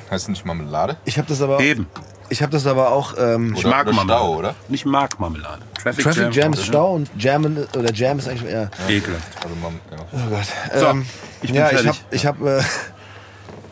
[0.09, 0.97] Heißt nicht Marmelade?
[1.05, 1.87] Ich habe das aber, Eben.
[2.29, 3.13] ich habe das aber auch.
[3.17, 4.19] Ähm, Ich Oder- mag Marmelade.
[4.19, 4.55] Stau, oder?
[4.69, 5.61] Ich mag Marmelade.
[5.81, 6.67] Traffic, Traffic Jam ist oder?
[6.67, 8.69] Stau und Jammen oder Jam ist eigentlich eher.
[8.87, 9.27] Ekelhaft.
[9.43, 9.55] Also
[9.91, 9.97] ja.
[10.11, 10.79] Oh Gott.
[10.79, 11.05] So, ähm,
[11.41, 11.87] ich bin ja, ich fertig.
[11.87, 12.63] habe, ich habe, äh,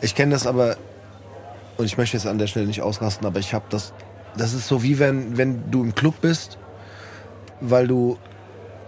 [0.00, 0.76] ich kenne das aber
[1.76, 3.92] und ich möchte jetzt an der Stelle nicht ausrasten, aber ich habe das.
[4.36, 6.58] Das ist so wie wenn, wenn du im Club bist,
[7.60, 8.18] weil du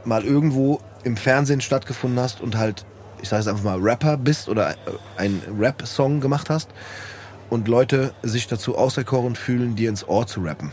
[0.04, 2.84] mal irgendwo im Fernsehen stattgefunden hast und halt,
[3.22, 4.74] ich sage es einfach mal, Rapper bist oder
[5.16, 6.68] einen Rap-Song gemacht hast
[7.50, 10.70] und Leute sich dazu auserkoren fühlen, dir ins Ohr zu rappen.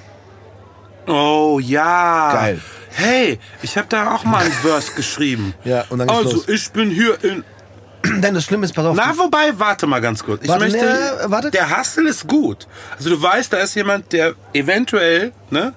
[1.08, 2.34] Oh ja.
[2.34, 2.62] Geil.
[2.92, 5.54] Hey, ich habe da auch mal ein Verse geschrieben.
[5.64, 6.50] Ja, und dann geht's Also, los.
[6.50, 7.44] ich bin hier in.
[8.22, 8.96] Denn das Schlimme ist, pass auf.
[8.96, 10.44] Na, wobei, warte mal ganz kurz.
[10.44, 10.86] Ich Warte, möchte.
[10.86, 11.52] ne, warte.
[11.52, 12.68] Der Hustle ist gut.
[12.98, 15.74] Also, du weißt, da ist jemand, der eventuell, ne?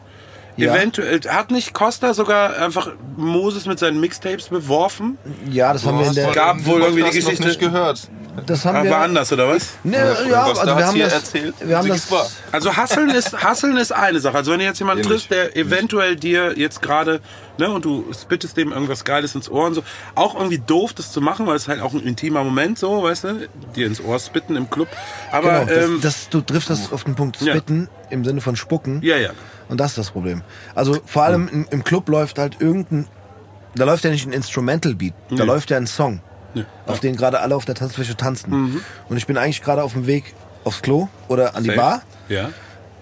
[0.59, 0.74] Ja.
[0.74, 5.16] Eventuell, hat nicht Costa sogar einfach Moses mit seinen Mixtapes beworfen?
[5.50, 6.32] ja, das haben wir in der.
[6.32, 8.09] gab wohl irgendwie die Geschichte- nicht gehört.
[8.46, 8.90] das haben Ah, wir.
[8.90, 9.70] war anders, oder was?
[9.84, 9.96] Ne,
[10.30, 11.12] ja, also wir haben das.
[11.12, 12.36] erzählt, Wir haben Sigis das.
[12.52, 14.36] Also Hasseln ist, Hasseln ist eine Sache.
[14.36, 17.20] Also wenn du jetzt jemanden triffst, der eventuell dir jetzt gerade,
[17.59, 19.82] ne, und du spittest dem irgendwas Geiles ins Ohr und so,
[20.16, 23.24] auch irgendwie doof, das zu machen, weil es halt auch ein intimer Moment so, weißt
[23.24, 24.88] du, dir ins Ohr spitten im Club.
[25.32, 27.52] Aber, Genau, ähm, das, das, du triffst das auf den Punkt Ja.
[27.52, 29.00] Spitten im Sinne von Spucken.
[29.02, 29.30] ja, ja.
[29.68, 30.42] Und das ist das Problem.
[30.74, 33.06] Also vor allem im, im Club läuft halt irgendein,
[33.74, 35.42] da läuft ja nicht ein Instrumental Beat, da Nee.
[35.44, 36.20] läuft ja ein Song,
[36.54, 36.64] Ja.
[36.86, 38.50] auf den gerade alle auf der Tanzfläche tanzen.
[38.50, 38.80] Mhm.
[39.08, 41.78] Und ich bin eigentlich gerade auf dem Weg aufs Klo oder an die Safe.
[41.80, 42.50] Bar Ja.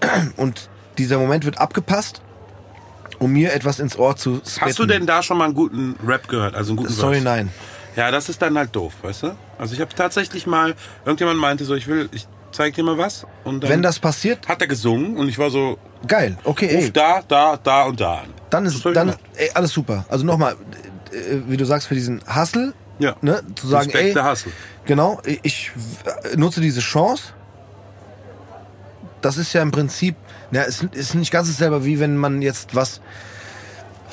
[0.37, 2.21] und dieser Moment wird abgepasst,
[3.19, 4.61] um mir etwas ins Ohr zu spitten.
[4.67, 6.53] Hast du denn da schon mal einen guten Rap gehört?
[6.55, 7.25] Also einen guten Sorry, Verse?
[7.25, 7.49] nein.
[7.95, 9.35] Ja, das ist dann halt doof, weißt du?
[9.57, 12.27] Also ich habe tatsächlich mal, irgendjemand meinte so, ich will, ich
[12.57, 13.25] zeig dir mal was.
[13.43, 15.77] Und dann Wenn das passiert, hat er gesungen und ich war so,
[16.07, 18.33] geil, okay, ruf ey, da, da, da und da an.
[18.49, 19.19] dann ist, dann, gemacht.
[19.35, 20.05] ey, alles super.
[20.09, 20.53] Also nochmal,
[21.13, 23.15] äh, wie du sagst, für diesen Hustle, Ja.
[23.21, 24.51] ne, zu sagen, Respekt ey, der Hustle.
[24.85, 25.71] Genau, ich
[26.35, 27.33] nutze diese Chance.
[29.21, 30.15] Das ist ja im Prinzip,
[30.51, 33.01] ja, es ist nicht ganz dasselbe, wie wenn man jetzt was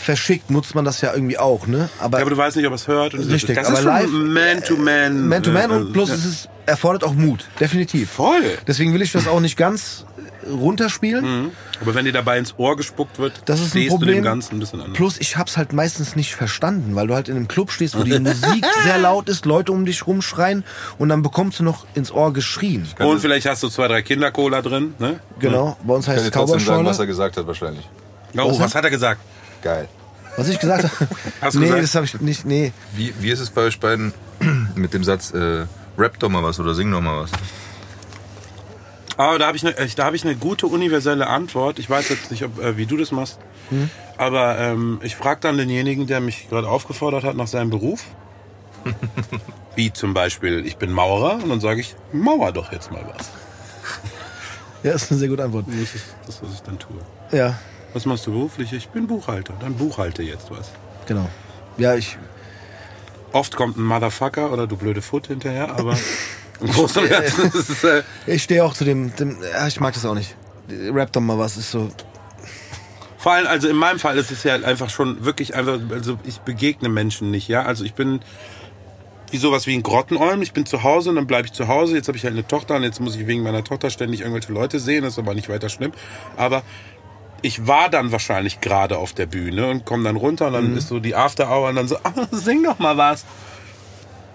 [0.05, 1.88] verschickt, nutzt man das ja irgendwie auch, ne?
[1.98, 3.14] Aber, Ja, aber du weißt nicht, ob es hört.
[3.14, 5.28] Und Richtig, das aber ist live- Man-to-Man.
[5.28, 6.14] Man to Man äh, und plus ja.
[6.14, 8.11] es ist, erfordert auch Mut, definitiv.
[8.11, 8.59] Voll.
[8.66, 10.05] Deswegen will ich das auch nicht ganz
[10.46, 11.50] runterspielen.
[11.80, 14.16] Aber wenn dir dabei ins Ohr gespuckt wird, Das ist ein stehst du Problem.
[14.16, 14.96] dem Ganzen ein bisschen anders.
[14.96, 18.02] Plus ich hab's halt meistens nicht verstanden, weil du halt in einem Club stehst, wo
[18.02, 20.64] die Musik sehr laut ist, Leute um dich rumschreien
[20.98, 22.86] und dann bekommst du noch ins Ohr geschrien.
[22.98, 24.94] Und vielleicht hast du zwei, drei Kinder-Cola drin.
[24.98, 25.20] Ne?
[25.38, 27.88] Genau, bei uns Ich kann heißt dir es trotzdem sagen, was er gesagt hat wahrscheinlich.
[28.36, 29.20] Oh, Was was, hat er gesagt?
[29.64, 29.88] Geil.
[30.36, 31.08] Was ich gesagt habe?
[31.40, 31.82] Hast du nee, gesagt?
[31.82, 32.72] das habe ich nicht, nee.
[32.94, 34.12] Wie, wie ist es bei euch beiden
[34.74, 35.64] mit dem Satz, äh,
[35.96, 37.30] rap doch mal was oder sing doch mal was?
[39.16, 41.78] Aber da habe ich, eine- äh, da hab ich eine gute universelle Antwort.
[41.78, 43.38] Ich weiß jetzt nicht, ob, äh, wie du das machst.
[43.70, 43.88] Hm?
[44.18, 48.04] Aber ähm, ich frage dann denjenigen, der mich gerade aufgefordert hat nach seinem Beruf.
[49.76, 51.36] wie zum Beispiel, ich bin Maurer.
[51.42, 53.30] Und dann sage ich, mauer doch jetzt mal was.
[54.82, 55.66] Ja, ist eine sehr gute Antwort.
[55.68, 56.96] Das ist das, was ich dann tue.
[57.32, 57.56] Ja,
[57.95, 58.72] Was machst du beruflich?
[58.72, 59.55] Ich bin Buchhalter.
[59.61, 60.70] Dann buchhalte jetzt was.
[61.07, 61.28] genau.
[61.78, 62.18] Ja, ich.
[63.32, 65.97] Oft kommt ein Motherfucker oder du blöde Foot hinterher, aber
[66.61, 69.38] im Großen und Ganzen ist es, äh, Ich stehe auch zu dem, dem.
[69.66, 70.36] Ich mag das auch nicht.
[70.68, 71.88] Rap doch mal was, ist so.
[73.18, 76.38] Vor allem, also in meinem Fall ist es ja einfach schon wirklich einfach, also ich
[76.40, 77.62] begegne Menschen nicht, ja.
[77.64, 78.20] Also ich bin
[79.30, 80.42] wie sowas wie ein Grottenolm.
[80.42, 81.97] Ich bin zu Hause und dann bleibe ich zu Hause.
[81.97, 84.53] Jetzt habe ich halt eine Tochter und jetzt muss ich wegen meiner Tochter ständig irgendwelche
[84.53, 85.03] Leute sehen.
[85.03, 85.90] Das ist aber nicht weiter schlimm.
[86.36, 86.62] Aber
[87.45, 90.88] ich war dann wahrscheinlich gerade auf der Bühne und komme dann runter und dann ist
[90.88, 93.24] so die After Hour und dann so, ah, sing doch mal was.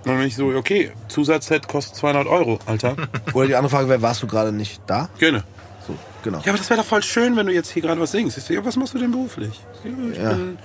[0.03, 2.95] Und dann bin ich so, okay, Zusatzset kostet 200 Euro, Alter.
[3.33, 5.09] Oder die andere Frage wäre, warst du gerade nicht da?
[5.17, 5.43] Gerne.
[5.87, 6.37] So, genau.
[6.43, 8.37] Ja, aber das wäre doch voll schön, wenn du jetzt hier gerade was singst.
[8.37, 9.59] Ich so, ja, was machst du denn beruflich?
[9.83, 10.33] Ich, ja, Ja.
[10.33, 10.59] bin,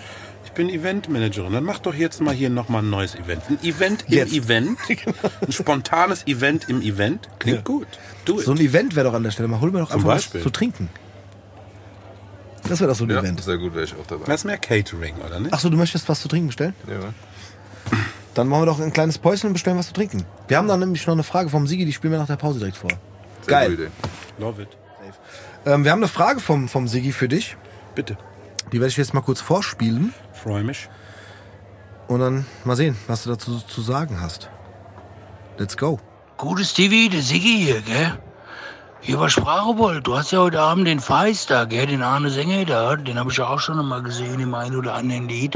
[0.45, 1.51] ich bin Eventmanagerin.
[1.53, 3.43] Dann mach doch jetzt mal hier nochmal ein neues Event.
[3.49, 4.35] Ein Event im Jetzt.
[4.35, 4.79] Event.
[5.41, 7.27] Ein spontanes Event im Event.
[7.39, 7.89] Klingt gut.
[8.27, 8.45] Do it.
[8.45, 9.49] So ein Event wäre doch an der Stelle.
[9.49, 10.41] Mal hol mir doch Zum einfach Beispiel.
[10.41, 10.91] was zu trinken.
[12.69, 13.43] Das wäre doch so ein Ja, Event.
[13.43, 14.25] sehr gut, wäre ich auch dabei.
[14.27, 15.53] das ist mehr Catering, oder nicht?
[15.53, 16.75] Ach so, du möchtest was zu trinken bestellen?
[16.87, 17.13] Ja.
[18.33, 20.25] Dann machen wir doch ein kleines Päuschen und bestellen was zu trinken.
[20.49, 22.59] Wir haben dann nämlich noch eine Frage vom Sigi, die spielen wir nach der Pause
[22.59, 22.91] direkt vor.
[22.91, 22.99] Sehr
[23.47, 23.71] Geil.
[23.71, 23.93] gute Idee.
[24.39, 24.69] Love it.
[25.67, 27.57] Ähm, wir haben eine Frage vom, vom Sigi für dich.
[27.95, 28.17] Bitte.
[28.73, 30.89] Die werde ich jetzt mal kurz vorspielen Freue mich.
[32.09, 34.51] und dann mal sehen, was du dazu zu sagen hast.
[35.59, 36.01] Let's go.
[36.39, 38.19] Gutes Stevie, der Siggi hier, gell?
[39.07, 40.07] Hier war Sprachebold.
[40.07, 41.87] Du hast ja heute Abend den Feist da, gell?
[41.87, 42.97] Den Arne Sänger da.
[42.97, 45.55] Den habe ich ja auch schon mal gesehen im einen oder anderen Lied.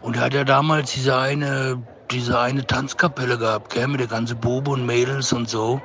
[0.00, 1.76] Und er hat ja damals diese eine,
[2.10, 3.86] diese eine Tanzkapelle gehabt, gell?
[3.88, 5.82] Mit der ganzen Bube und Mädels und so.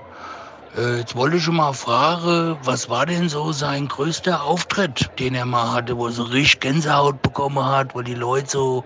[0.77, 5.35] Äh, jetzt wollte ich schon mal fragen, was war denn so sein größter Auftritt, den
[5.35, 8.85] er mal hatte, wo er so richtig Gänsehaut bekommen hat, wo die Leute so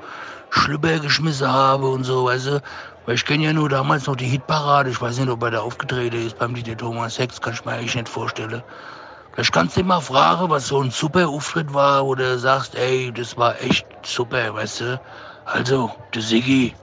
[0.49, 2.61] Schlüpper geschmissen haben und so, weißt du?
[3.06, 4.89] Weil ich kenne ja nur damals noch die Hitparade.
[4.89, 7.74] Ich weiß nicht, ob er da aufgetreten ist beim DJ Thomas Hex, kann ich mir
[7.74, 8.64] eigentlich nicht vorstellen.
[9.34, 12.76] Vielleicht kannst du ihn mal fragen, was so ein super Auftritt war, wo du sagst,
[12.76, 15.01] ey, das war echt super, weißt du?
[15.45, 16.74] Also, der Siggi,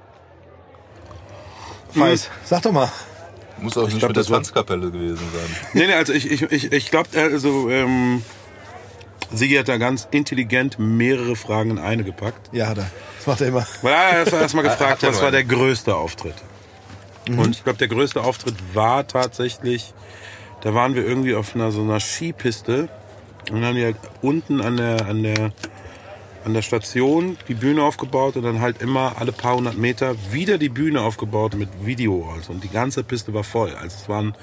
[1.93, 2.91] Feis, sag doch mal.
[3.59, 5.57] Muss auch nicht glaub, mit der Tanzkapelle gewesen sein.
[5.75, 8.25] Nee, nee, also ich, ich, ich, ich glaube, also, ähm,
[9.35, 12.51] Sigi hat da ganz intelligent mehrere Fragen in eine gepackt.
[12.53, 12.91] Ja, hat er.
[13.19, 13.67] Das macht er immer.
[13.83, 16.35] Weil er hat erstmal gefragt, was war der größte Auftritt?
[17.29, 19.95] Und ich glaube, der größte Auftritt war tatsächlich,
[20.63, 22.89] da waren wir irgendwie auf einer so einer Skipiste
[23.51, 25.53] und dann haben die halt unten an der, an der,
[26.45, 30.59] an der Station die Bühne aufgebaut und dann halt immer alle paar hundert Meter wieder
[30.59, 32.29] die Bühne aufgebaut mit Video.
[32.35, 32.53] Also.
[32.53, 33.73] Und die ganze Piste war voll.
[33.75, 34.35] Also es waren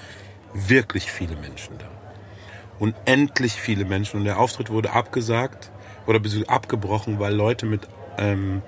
[0.54, 1.99] wirklich viele Menschen da.
[2.80, 4.18] Unendlich viele Menschen.
[4.20, 5.70] Und der Auftritt wurde abgesagt
[6.08, 7.82] oder abgebrochen, weil Leute mit
[8.18, 8.62] ähm,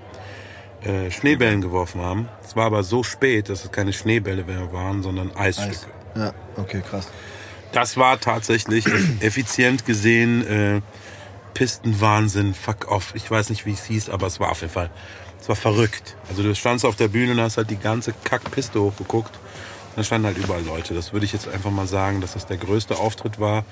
[0.83, 2.29] äh, Schneebällen geworfen haben.
[2.43, 5.91] Es war aber so spät, dass es keine Schneebälle mehr waren, sondern Eisstücke.
[6.15, 7.09] Ja, okay, krass.
[7.71, 8.85] Das war tatsächlich
[9.21, 10.81] effizient gesehen äh,
[11.53, 13.13] Pistenwahnsinn, fuck off.
[13.15, 14.89] Ich weiß nicht, wie es hieß, aber es war auf jeden Fall,
[15.39, 16.15] es war verrückt.
[16.29, 19.37] Also du standst auf der Bühne und hast halt die ganze Kackpiste hochgeguckt.
[19.95, 20.93] Da standen halt überall Leute.
[20.93, 23.65] Das würde ich jetzt einfach mal sagen, dass das der größte Auftritt war.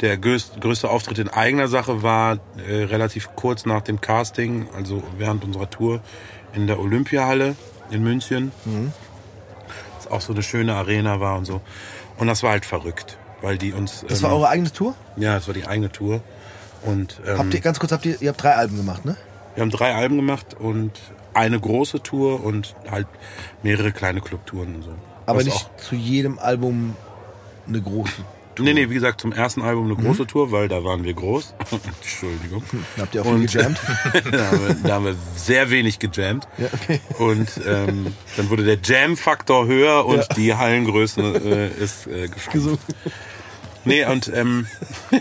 [0.00, 5.02] Der größte, größte Auftritt in eigener Sache war äh, relativ kurz nach dem Casting, also
[5.18, 6.00] während unserer Tour
[6.54, 7.54] in der Olympiahalle
[7.90, 8.52] in München.
[9.96, 11.60] Das auch so eine schöne Arena war und so.
[12.18, 14.04] Und das war halt verrückt, weil die uns.
[14.08, 14.94] Das war ähm, eure eigene Tour?
[15.16, 16.22] ja, das war die eigene Tour.
[16.82, 19.16] Und ähm, Habt ihr, ganz kurz, habt ihr, ihr habt drei Alben gemacht, ne?
[19.58, 20.92] wir haben drei Alben gemacht und
[21.34, 23.08] eine große Tour und halt
[23.64, 24.94] mehrere kleine Clubtouren und so.
[25.28, 26.96] Aber nicht zu jedem Album
[27.66, 28.12] eine große
[28.54, 28.64] Tour.
[28.64, 30.04] nee, nee, wie gesagt, zum ersten Album eine Mhm.
[30.06, 31.54] große Tour, weil da waren wir groß.
[32.00, 32.62] Entschuldigung.
[32.96, 33.80] Da habt ihr auch viel Und- gejammt.
[34.32, 36.48] da, haben wir, da haben wir sehr wenig gejammt.
[36.58, 37.00] Ja, okay.
[37.18, 40.26] Und ähm, dann wurde der Jam-Faktor höher und Ja.
[40.34, 42.52] die Hallengröße äh, ist äh, geschrumpft.
[42.52, 42.78] Gesungen.
[43.84, 44.66] Nee, und ähm,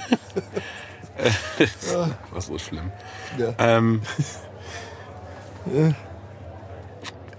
[2.32, 2.92] was so schlimm.
[3.38, 3.54] Ja.
[3.60, 4.02] Ähm,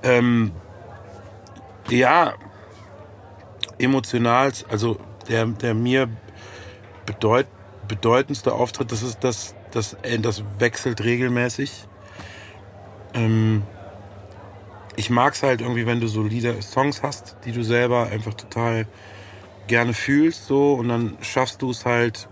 [0.03, 0.53] ähm,
[1.91, 2.35] ja,
[3.79, 4.99] emotional, also
[5.29, 6.09] der, der mir
[7.07, 7.47] bedeut,
[7.87, 11.87] bedeutendste Auftritt, das ist das, das, das wechselt regelmäßig.
[13.15, 13.63] Ähm,
[14.97, 18.35] ich mag es halt irgendwie, wenn du so Lieder, Songs hast, die du selber einfach
[18.35, 18.87] total
[19.69, 22.29] gerne fühlst, so und dann schaffst du es halt.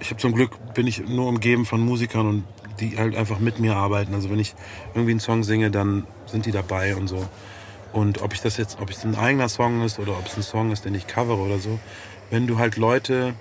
[0.00, 2.44] Ich habe zum Glück bin ich nur umgeben von Musikern und
[2.80, 4.14] die halt einfach mit mir arbeiten.
[4.14, 4.54] Also wenn ich
[4.94, 7.26] irgendwie einen Song singe, dann sind die dabei und so.
[7.96, 10.42] Und ob ich das jetzt, ob es ein eigener Song ist oder ob es ein
[10.42, 11.78] Song ist, den ich covere oder so,
[12.28, 13.32] wenn du halt Leute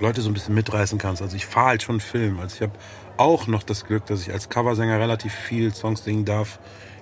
[0.00, 1.20] Leute so ein bisschen mitreißen kannst.
[1.20, 2.40] Also ich fahre halt schon Film.
[2.40, 2.72] Also ich habe
[3.18, 6.58] auch noch das Glück, dass ich als Coversänger relativ viel Songs singen darf,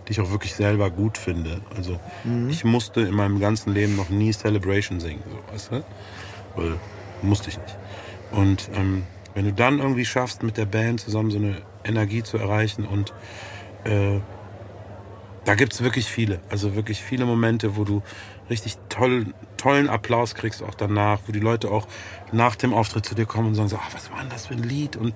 [0.08, 1.60] die ich auch wirklich selber gut finde.
[1.76, 2.00] Also
[2.48, 5.84] ich musste in meinem ganzen Leben noch nie Celebration singen, so, weißt du?
[6.56, 6.74] Weil
[7.22, 7.78] musste ich nicht.
[8.32, 9.04] Und ähm,
[9.34, 13.14] wenn du dann irgendwie schaffst, mit der Band zusammen so eine Energie zu erreichen und
[13.84, 14.18] äh,
[15.46, 18.02] da gibt's wirklich viele, also wirklich viele Momente, wo du
[18.50, 21.86] richtig toll, tollen Applaus kriegst, auch danach, wo die Leute auch
[22.32, 24.54] nach dem Auftritt zu dir kommen und sagen so, ah, was war denn das für
[24.54, 25.14] ein Lied und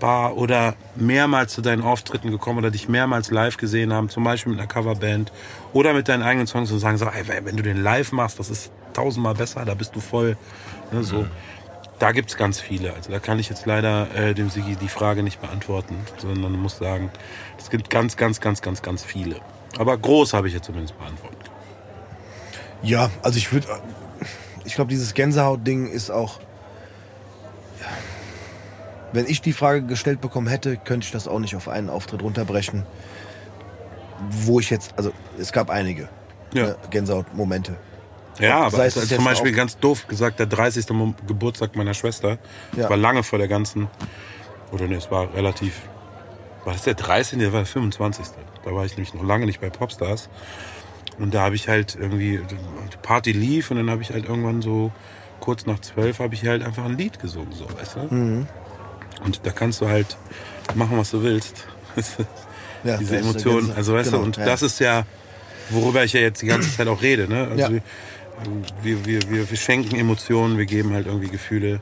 [0.00, 4.52] bar oder mehrmals zu deinen Auftritten gekommen oder dich mehrmals live gesehen haben, zum Beispiel
[4.52, 5.30] mit einer Coverband
[5.74, 8.48] oder mit deinen eigenen Songs und sagen so, ey, wenn du den live machst, das
[8.48, 10.38] ist tausendmal besser, da bist du voll,
[10.90, 11.26] ne, so.
[11.98, 12.92] Da gibt's ganz viele.
[12.92, 16.76] Also da kann ich jetzt leider äh, dem Sigi die Frage nicht beantworten, sondern muss
[16.76, 17.10] sagen,
[17.56, 19.40] es gibt ganz, ganz, ganz, ganz, ganz viele.
[19.78, 21.50] Aber groß habe ich jetzt zumindest beantwortet.
[22.82, 23.66] Ja, also ich würde,
[24.64, 26.40] ich glaube, dieses Gänsehaut-Ding ist auch,
[29.12, 32.22] wenn ich die Frage gestellt bekommen hätte, könnte ich das auch nicht auf einen Auftritt
[32.22, 32.84] runterbrechen,
[34.30, 36.08] wo ich jetzt, also es gab einige
[36.52, 36.64] Ja.
[36.66, 37.76] ne, Gänsehaut-Momente.
[38.38, 40.90] Ja, aber Sei es also zum Beispiel ganz doof gesagt, der 30.
[40.90, 42.38] Mo- Geburtstag meiner Schwester.
[42.76, 42.90] Ja.
[42.90, 43.88] war lange vor der ganzen,
[44.72, 45.80] oder nee, es war relativ,
[46.64, 47.38] war das der 13.
[47.38, 48.26] Der war der 25.
[48.66, 50.28] Da war ich nämlich noch lange nicht bei Popstars.
[51.18, 54.60] Und da habe ich halt irgendwie, die Party lief und dann habe ich halt irgendwann
[54.60, 54.92] so,
[55.40, 58.14] kurz nach zwölf, habe ich halt einfach ein Lied gesungen, so, weißt du?
[58.14, 58.46] Mhm.
[59.24, 60.16] Und da kannst du halt
[60.74, 61.66] machen, was du willst.
[62.84, 64.44] Ja, Diese Emotionen, also weißt genau, du, und ja.
[64.44, 65.06] das ist ja,
[65.70, 67.48] worüber ich ja jetzt die ganze Zeit auch rede, ne?
[67.50, 67.80] Also Ja.
[68.82, 71.80] wir, wir, wir, wir, schenken Emotionen, wir geben halt irgendwie Gefühle.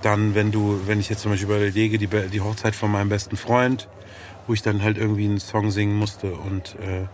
[0.00, 3.36] Dann, wenn du, wenn ich jetzt zum Beispiel überlege, die, die Hochzeit von meinem besten
[3.36, 3.86] Freund,
[4.46, 7.06] wo ich dann halt irgendwie einen Song singen musste und äh,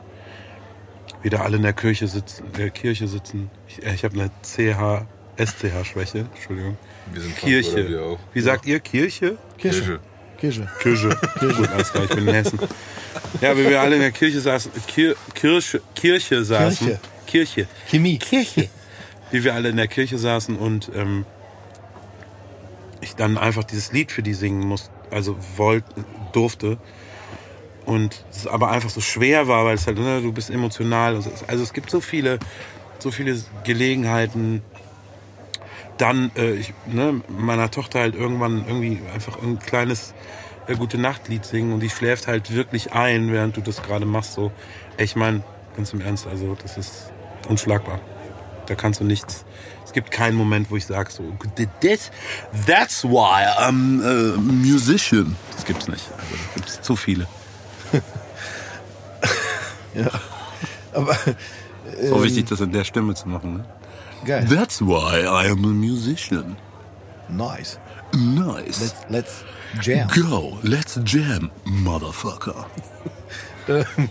[1.22, 3.50] wieder alle in der Kirche sitzen, der Kirche sitzen.
[3.68, 5.06] Ich, äh, ich habe eine CH,
[5.36, 6.76] SCH-Schwäche, Entschuldigung.
[7.12, 7.88] Wir sind Kirche.
[7.88, 8.18] Wir auch.
[8.32, 8.80] Wie sagt ihr?
[8.80, 9.38] Kirche?
[9.56, 10.00] Kirche.
[10.38, 10.68] Kirche.
[10.80, 11.08] Kirche.
[11.40, 12.58] Gut, alles klar, ich bin in Hessen.
[13.40, 16.86] Ja, wie wir alle in der Kirche saßen, Kir Kirche, Kirche saßen.
[16.86, 17.00] Kirche.
[17.26, 17.66] Kirche.
[17.88, 18.18] Chemie.
[18.18, 18.68] Kirche.
[19.30, 21.26] Wie wir alle in der Kirche saßen und ähm,
[23.00, 26.78] ich dann einfach dieses Lied für die singen musste, also wollte, durfte.
[27.88, 31.14] Und es aber einfach so schwer war, weil es halt, ne, du bist emotional.
[31.14, 32.38] Also es- Also es gibt so viele,
[32.98, 34.60] so viele Gelegenheiten,
[35.96, 40.12] dann äh, ich, ne, meiner Tochter halt irgendwann irgendwie einfach ein kleines
[40.66, 44.34] äh, gute Nachtlied singen und die schläft halt wirklich ein, während du das gerade machst.
[44.34, 44.52] So,
[44.98, 45.42] ich meine,
[45.74, 47.10] ganz im Ernst, also das ist
[47.48, 48.00] unschlagbar.
[48.66, 49.46] Da kannst du nichts.
[49.86, 51.24] Es gibt keinen Moment, wo ich sage so,
[52.66, 55.34] that's why I'm a musician.
[55.56, 56.04] Das gibt's nicht.
[56.12, 57.26] Also, gibt's zu viele.
[60.92, 61.16] Aber
[62.02, 63.58] So wichtig, das in der Stimme zu machen.
[63.58, 63.64] Ne?
[64.24, 64.46] geil.
[64.48, 66.56] That's why I am a musician.
[67.28, 67.78] Nice.
[68.14, 68.80] Nice.
[68.80, 69.44] Let's, let's
[69.82, 70.08] jam.
[70.08, 72.66] Go, let's jam, Motherfucker.
[73.68, 74.08] Ähm,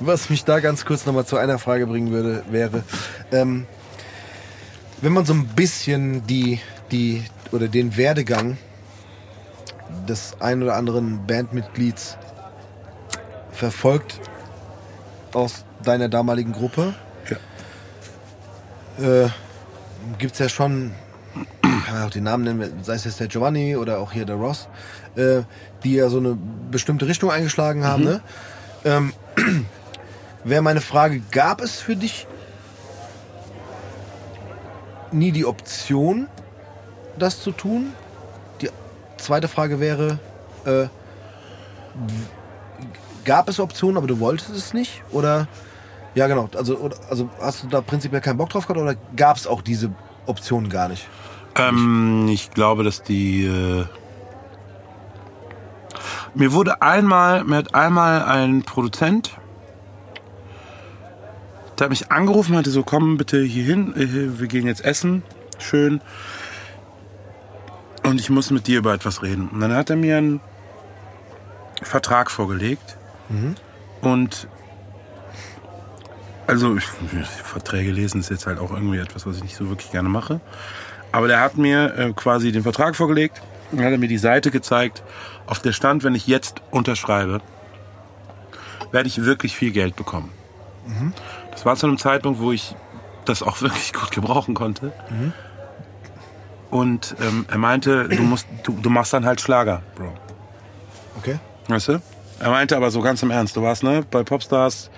[0.00, 2.82] Was mich da ganz kurz nochmal zu einer Frage bringen würde, wäre,
[3.32, 3.66] ähm,
[5.00, 7.22] wenn man so ein bisschen die, die
[7.52, 8.58] oder den Werdegang
[10.08, 12.18] des ein oder anderen Bandmitglieds
[13.56, 14.20] verfolgt
[15.32, 16.94] aus deiner damaligen Gruppe,
[18.98, 19.28] äh,
[20.18, 20.92] gibt es ja schon,
[21.62, 24.36] kann man auch den Namen nennen, sei es jetzt der Giovanni oder auch hier der
[24.36, 24.68] Ross,
[25.16, 25.42] äh,
[25.84, 26.36] die ja so eine
[26.70, 28.04] bestimmte Richtung eingeschlagen haben.
[28.04, 28.20] Ne?
[28.84, 29.12] Ähm,
[30.44, 32.26] Wäre meine Frage, gab es für dich
[35.10, 36.28] nie die Option,
[37.18, 37.92] das zu tun?
[38.60, 38.70] Die
[39.16, 40.18] zweite Frage wäre,
[40.64, 40.86] äh,
[43.26, 45.02] gab es Optionen, aber du wolltest es nicht?
[45.10, 45.46] Oder,
[46.14, 49.36] ja genau, also, oder, also hast du da prinzipiell keinen Bock drauf gehabt oder gab
[49.36, 49.90] es auch diese
[50.24, 51.06] Option gar nicht?
[51.56, 53.44] Ähm, ich glaube, dass die.
[53.44, 53.84] Äh
[56.34, 59.32] mir wurde einmal, mir hat einmal ein Produzent,
[61.78, 65.22] der hat mich angerufen, meinte so, komm bitte hier hin, äh, wir gehen jetzt essen,
[65.58, 66.00] schön.
[68.04, 69.48] Und ich muss mit dir über etwas reden.
[69.48, 70.40] Und dann hat er mir einen
[71.82, 72.96] Vertrag vorgelegt.
[74.00, 74.48] Und
[76.46, 79.90] also ich, Verträge lesen ist jetzt halt auch irgendwie etwas, was ich nicht so wirklich
[79.90, 80.40] gerne mache.
[81.12, 83.42] Aber der hat mir äh, quasi den Vertrag vorgelegt
[83.72, 85.02] und hat mir die Seite gezeigt,
[85.46, 87.40] auf der stand, wenn ich jetzt unterschreibe,
[88.92, 90.30] werde ich wirklich viel Geld bekommen.
[91.50, 92.76] Das war zu einem Zeitpunkt, wo ich
[93.24, 94.92] das auch wirklich gut gebrauchen konnte.
[96.70, 100.12] Und ähm, er meinte, du musst, du, du machst dann halt Schlager, Bro.
[101.18, 101.38] Okay.
[101.68, 102.02] Weißt du?
[102.38, 104.90] Er meinte aber so ganz im Ernst, du warst ne bei Popstars,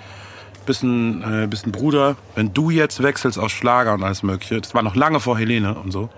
[0.66, 2.16] bist ein, äh, bist ein Bruder.
[2.34, 5.74] Wenn du jetzt wechselst aus Schlager und alles Mögliche, das war noch lange vor Helene
[5.74, 6.10] und so.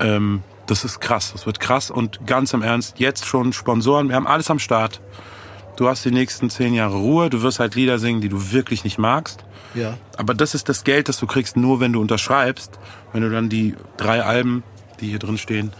[0.00, 4.16] Ähm, das ist krass, das wird krass und ganz im Ernst, jetzt schon Sponsoren, wir
[4.16, 5.00] haben alles am Start.
[5.76, 8.82] Du hast die nächsten zehn Jahre Ruhe, du wirst halt Lieder singen, die du wirklich
[8.82, 9.44] nicht magst.
[9.74, 9.98] Ja.
[10.16, 12.78] Aber das ist das Geld, das du kriegst, nur wenn du unterschreibst.
[13.12, 14.62] Wenn du dann die drei Alben,
[15.00, 15.72] die hier drin stehen,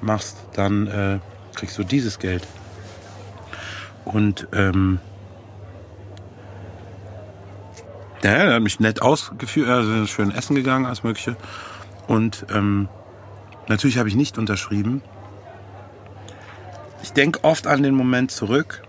[0.00, 1.18] machst, dann äh,
[1.54, 2.46] kriegst du dieses Geld.
[4.04, 4.98] Und ähm,
[8.22, 11.36] ja, er hat mich nett ausgeführt, also schön essen gegangen, alles Mögliche.
[12.06, 12.88] Und ähm,
[13.68, 15.02] natürlich habe ich nicht unterschrieben.
[17.02, 18.82] Ich denke oft an den Moment zurück.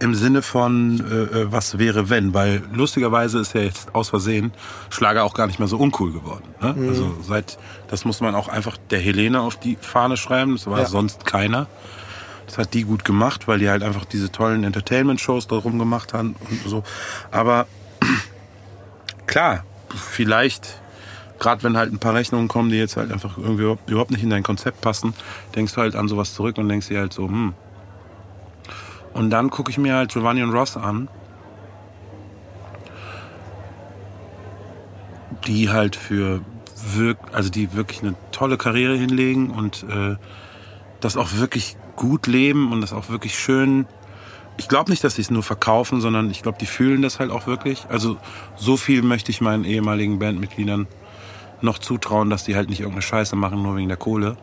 [0.00, 4.52] Im Sinne von, äh, äh, was wäre wenn, weil lustigerweise ist ja jetzt aus Versehen
[4.90, 6.42] Schlager auch gar nicht mehr so uncool geworden.
[6.60, 6.74] Ne?
[6.88, 7.58] Also seit,
[7.88, 10.86] das muss man auch einfach der Helene auf die Fahne schreiben, das war Ja.
[10.86, 11.68] sonst keiner.
[12.46, 16.36] Das hat die gut gemacht, weil die halt einfach diese tollen Entertainment-Shows darum gemacht haben
[16.50, 16.82] und so.
[17.30, 17.66] Aber
[19.26, 19.64] klar,
[19.94, 20.80] vielleicht,
[21.38, 24.30] gerade wenn halt ein paar Rechnungen kommen, die jetzt halt einfach irgendwie überhaupt- nicht in
[24.30, 25.14] dein Konzept passen,
[25.54, 27.54] denkst du halt an sowas zurück und denkst dir halt so, hm.
[29.14, 31.08] Und dann gucke ich mir halt Giovanni und Ross an,
[35.46, 36.40] die halt für
[36.94, 40.16] wirk also die wirklich eine tolle Karriere hinlegen und äh,
[41.00, 43.86] das auch wirklich gut leben und das auch wirklich schön.
[44.56, 47.30] Ich glaube nicht, dass sie es nur verkaufen, sondern ich glaube, die fühlen das halt
[47.30, 47.86] auch wirklich.
[47.88, 48.16] Also
[48.56, 50.86] so viel möchte ich meinen ehemaligen Bandmitgliedern
[51.60, 54.36] noch zutrauen, dass die halt nicht irgendeine Scheiße machen, nur wegen der Kohle.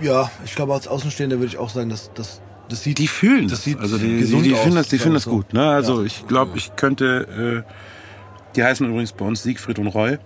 [0.00, 2.98] Ja, ich glaube, als Außenstehender würde ich auch sagen, dass, dass das sieht.
[2.98, 5.26] Die fühlen Das sieht also die, die, gesund die aus, finden das, die finden das
[5.26, 5.52] gut.
[5.52, 5.68] Ne?
[5.68, 6.06] Also Ja.
[6.06, 7.64] ich glaube, ich könnte.
[7.66, 7.72] Äh,
[8.54, 10.18] die heißen übrigens bei uns Siegfried und Roy.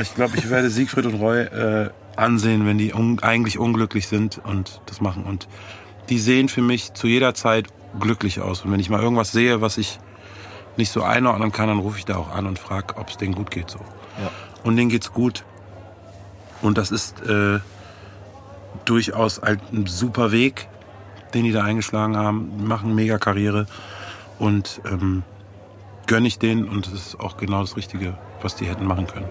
[0.00, 1.90] Ich glaube, ich werde Siegfried und Roy äh,
[2.22, 5.24] ansehen, wenn die un eigentlich unglücklich sind und das machen.
[5.24, 5.48] Und
[6.08, 7.68] die sehen für mich zu jeder Zeit
[7.98, 8.64] glücklich aus.
[8.64, 9.98] Und wenn ich mal irgendwas sehe, was ich
[10.76, 13.34] nicht so einordnen kann, dann rufe ich da auch an und frage, ob es denen
[13.34, 13.78] gut geht so.
[13.78, 14.30] Ja.
[14.64, 15.44] Und denen geht's gut.
[16.62, 17.58] Und das ist äh,
[18.84, 20.68] durchaus halt ein super Weg,
[21.34, 22.52] den die da eingeschlagen haben.
[22.58, 23.66] Die machen mega Karriere
[24.38, 25.24] und ähm,
[26.06, 29.28] gönne ich denen und das ist auch genau das Richtige, was die hätten machen können.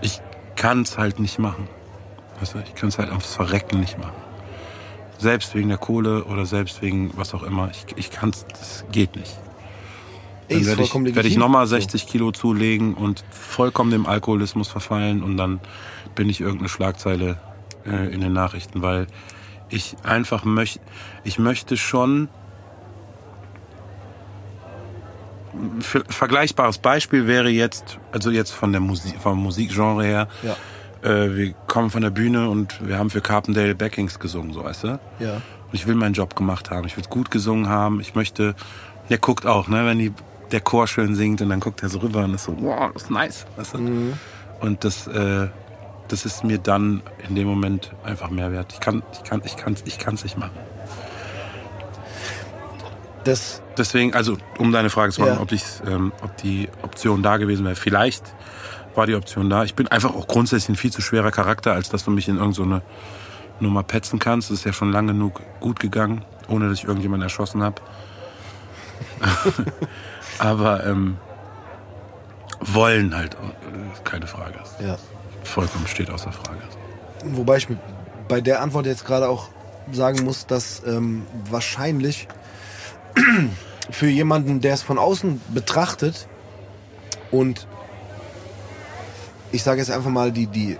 [0.00, 0.20] Ich
[0.56, 1.68] kann es halt nicht machen.
[2.40, 4.14] Weißt du, ich kann es halt aufs Verrecken nicht machen.
[5.18, 7.70] Selbst wegen der Kohle oder selbst wegen was auch immer.
[7.70, 9.36] Ich, ich kann es, das geht nicht.
[10.48, 15.36] Dann werde ich, werd ich nochmal 60 Kilo zulegen und vollkommen dem Alkoholismus verfallen und
[15.36, 15.60] dann
[16.14, 17.38] bin ich irgendeine Schlagzeile
[17.86, 19.06] äh, in den Nachrichten, weil
[19.70, 20.80] ich einfach möchte,
[21.24, 22.28] ich möchte schon
[25.80, 30.56] vergleichbares Beispiel wäre jetzt, also jetzt von der Musik, vom Musikgenre her, Ja.
[31.08, 34.84] äh, wir kommen von der Bühne und wir haben für Carpendale Backings gesungen, so weißt
[34.84, 35.00] du?
[35.20, 35.34] Ja.
[35.34, 36.86] Und ich will meinen Job gemacht haben.
[36.86, 38.00] Ich will gut gesungen haben.
[38.00, 38.54] Ich möchte,
[39.10, 40.12] der guckt auch, ne, wenn die,
[40.52, 43.04] der Chor schön singt und dann guckt er so rüber und ist so, wow, das
[43.04, 43.46] ist nice.
[43.56, 44.12] Weißt du?
[44.60, 45.48] Und das, äh,
[46.08, 48.72] das ist mir dann in dem Moment einfach mehr wert.
[48.72, 50.52] Ich kann, ich kann, ich kann, ich kann es nicht machen.
[53.24, 55.82] Das, Deswegen, also um deine Frage zu beantworten, Ja.
[55.82, 57.74] ob, ähm, ob die Option da gewesen wäre.
[57.74, 58.34] Vielleicht
[58.94, 59.64] war die Option da.
[59.64, 62.36] Ich bin einfach auch grundsätzlich ein viel zu schwerer Charakter, als dass du mich in
[62.36, 62.82] irgendeine
[63.58, 64.50] so Nummer petzen kannst.
[64.50, 67.82] Das ist ja schon lange genug gut gegangen, ohne dass ich irgendjemanden erschossen habe.
[70.38, 71.16] Aber ähm,
[72.60, 73.38] wollen halt, äh,
[74.04, 74.54] keine Frage.
[74.80, 74.96] ja.
[75.42, 76.60] Vollkommen steht außer Frage.
[77.26, 77.68] Wobei ich
[78.28, 79.48] bei der Antwort jetzt gerade auch
[79.92, 82.28] sagen muss, dass ähm, wahrscheinlich
[83.90, 86.28] für jemanden, der es von außen betrachtet
[87.30, 87.66] und
[89.52, 90.78] ich sage jetzt einfach mal die die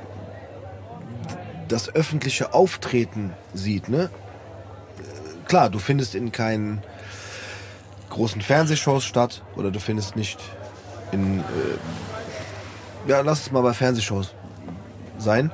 [1.68, 4.10] das öffentliche Auftreten sieht, ne?
[5.46, 6.82] Klar, du findest in keinen
[8.10, 10.38] großen Fernsehshows statt oder du findest nicht
[11.12, 11.42] in äh,
[13.06, 14.34] ja, lass es mal bei Fernsehshows
[15.18, 15.50] sein.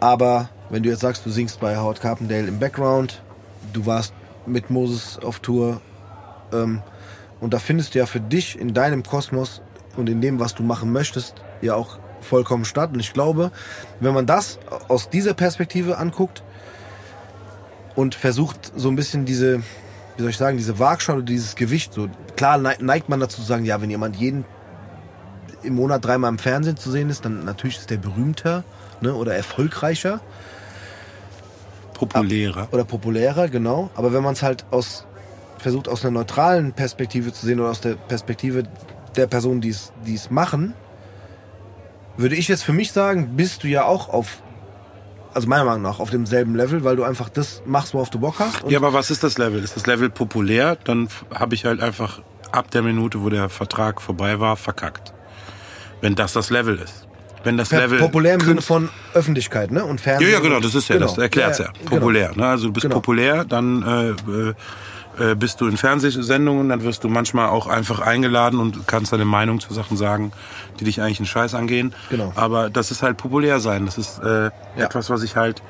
[0.00, 3.22] Aber wenn du jetzt sagst, du singst bei Howard Carpendale im Background,
[3.72, 4.12] du warst
[4.50, 5.80] mit Moses auf Tour
[6.52, 6.82] ähm,
[7.40, 9.62] und da findest du ja für dich in deinem Kosmos
[9.96, 12.90] und in dem, was du machen möchtest, ja auch vollkommen statt.
[12.92, 13.50] Und ich glaube,
[13.98, 14.58] wenn man das
[14.88, 16.42] aus dieser Perspektive anguckt
[17.96, 19.60] und versucht so ein bisschen diese,
[20.16, 23.46] wie soll ich sagen, diese Waagschale dieses Gewicht, so klar nei- neigt man dazu zu
[23.46, 24.44] sagen, ja, wenn jemand jeden
[25.62, 28.64] im Monat dreimal im Fernsehen zu sehen ist, dann natürlich ist der berühmter
[29.00, 30.20] ne, oder erfolgreicher
[32.08, 32.68] Populärer.
[32.72, 33.90] oder populärer, genau.
[33.94, 35.06] Aber wenn man es halt aus
[35.58, 38.62] versucht aus einer neutralen Perspektive zu sehen oder aus der Perspektive
[39.16, 40.74] der Personen, die es machen,
[42.16, 44.42] würde ich jetzt für mich sagen, bist du ja auch auf
[45.32, 48.40] also meiner Meinung nach auf demselben Level, weil du einfach das machst, worauf du Bock
[48.40, 48.64] hast.
[48.68, 49.62] Ja, aber was ist das Level?
[49.62, 50.76] Ist das Level populär?
[50.84, 52.20] Dann habe ich halt einfach
[52.50, 55.12] ab der Minute, wo der Vertrag vorbei war, verkackt.
[56.00, 57.06] Wenn das das Level ist.
[57.42, 59.84] Wenn das Level populär im Sinne von Öffentlichkeit, ne?
[59.84, 60.32] Und Ja, Fernsehen.
[60.32, 61.68] ja, genau, das ist ja, das erklärt's ja.
[61.78, 61.90] genau.
[61.90, 62.32] Populär.
[62.36, 62.46] Ne?
[62.46, 62.96] Also du bist Genau.
[62.96, 63.82] populär, dann
[65.18, 69.12] äh, äh, bist du in Fernsehsendungen, dann wirst du manchmal auch einfach eingeladen und kannst
[69.14, 70.32] deine Meinung zu Sachen sagen,
[70.80, 71.94] die dich eigentlich einen Scheiß angehen.
[72.10, 72.32] Genau.
[72.36, 73.86] Aber das ist halt populär sein.
[73.86, 74.50] Das ist äh, Ja.
[74.76, 75.62] etwas, was ich halt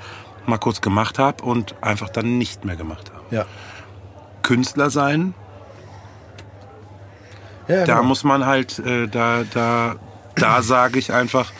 [0.47, 3.25] mal kurz gemacht habe und einfach dann nicht mehr gemacht habe.
[3.35, 3.45] Ja.
[4.43, 5.35] Künstler sein,
[7.69, 8.03] Ja, da genau.
[8.09, 9.95] muss man halt, äh, da, da,
[10.41, 11.53] da sage ich einfach,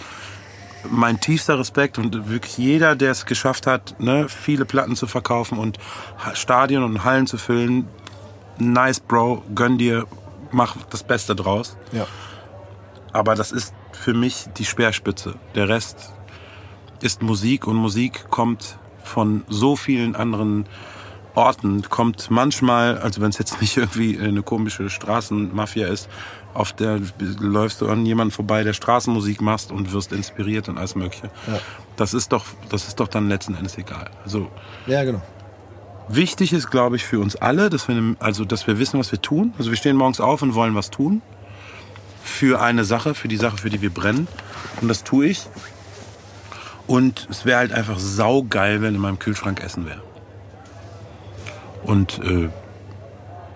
[0.91, 5.59] mein tiefster Respekt und wirklich jeder, der es geschafft hat, ne, viele Platten zu verkaufen
[5.59, 5.79] und
[6.35, 7.87] Stadien und Hallen zu füllen,
[8.59, 10.07] nice, Bro, gönn dir,
[10.51, 11.77] mach das Beste draus.
[11.93, 12.07] ja.
[13.13, 15.35] Aber das ist für mich die Speerspitze.
[15.57, 16.13] Der Rest
[17.01, 20.67] ist Musik und Musik kommt von so vielen anderen
[21.35, 26.09] Orten, kommt manchmal, also wenn es jetzt nicht irgendwie eine komische Straßenmafia ist,
[26.55, 27.01] auf der
[27.39, 31.31] läufst du an jemanden vorbei, der Straßenmusik machst und wirst inspiriert und alles Mögliche.
[31.47, 31.61] Ja.
[31.97, 34.11] Das ist doch, das ist doch dann letzten Endes egal.
[34.25, 34.49] Also
[34.87, 35.23] ja, genau.
[36.09, 39.23] Wichtig ist, glaube ich, für uns alle, dass wir, also, dass wir wissen, was wir
[39.23, 39.55] tun.
[39.59, 41.23] Also wir stehen morgens auf und wollen was tun.
[42.25, 44.27] Für eine Sache, für die Sache, für die wir brennen.
[44.81, 45.47] Und das tue ich.
[46.89, 50.03] Und es wäre halt einfach saugeil, wenn in meinem Kühlschrank Essen wäre.
[51.85, 52.49] Und äh,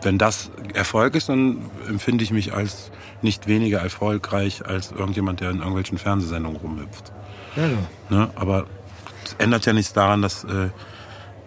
[0.04, 1.58] wenn das Erfolg ist, dann
[1.88, 2.90] empfinde ich mich als
[3.22, 7.12] nicht weniger erfolgreich als irgendjemand, der in irgendwelchen Fernsehsendungen rumhüpft.
[7.56, 7.86] Ja, genau.
[8.10, 8.30] Ne?
[8.34, 8.66] Aber
[9.24, 10.68] es ändert ja nichts daran, dass äh,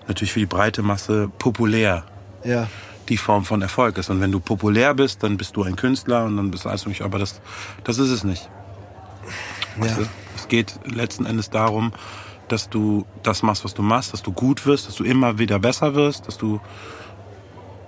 [0.08, 2.04] natürlich für die breite Masse populär
[2.44, 2.68] Ja.
[3.10, 4.10] die Form von Erfolg ist.
[4.10, 6.86] Und wenn du populär bist, dann bist du ein Künstler und dann bist du alles
[6.86, 7.06] mögliche.
[7.06, 7.40] Aber das,
[7.84, 8.50] das ist es nicht.
[9.78, 10.04] Weißt Ja.
[10.04, 10.10] du?
[10.36, 11.92] Es geht letzten Endes darum,
[12.48, 15.60] dass du das machst, was du machst, dass du gut wirst, dass du immer wieder
[15.60, 16.60] besser wirst, dass du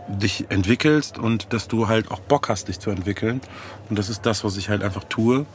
[0.09, 3.41] dich entwickelst und dass du halt auch Bock hast, dich zu entwickeln.
[3.89, 5.45] Und das ist das, was ich halt einfach tue,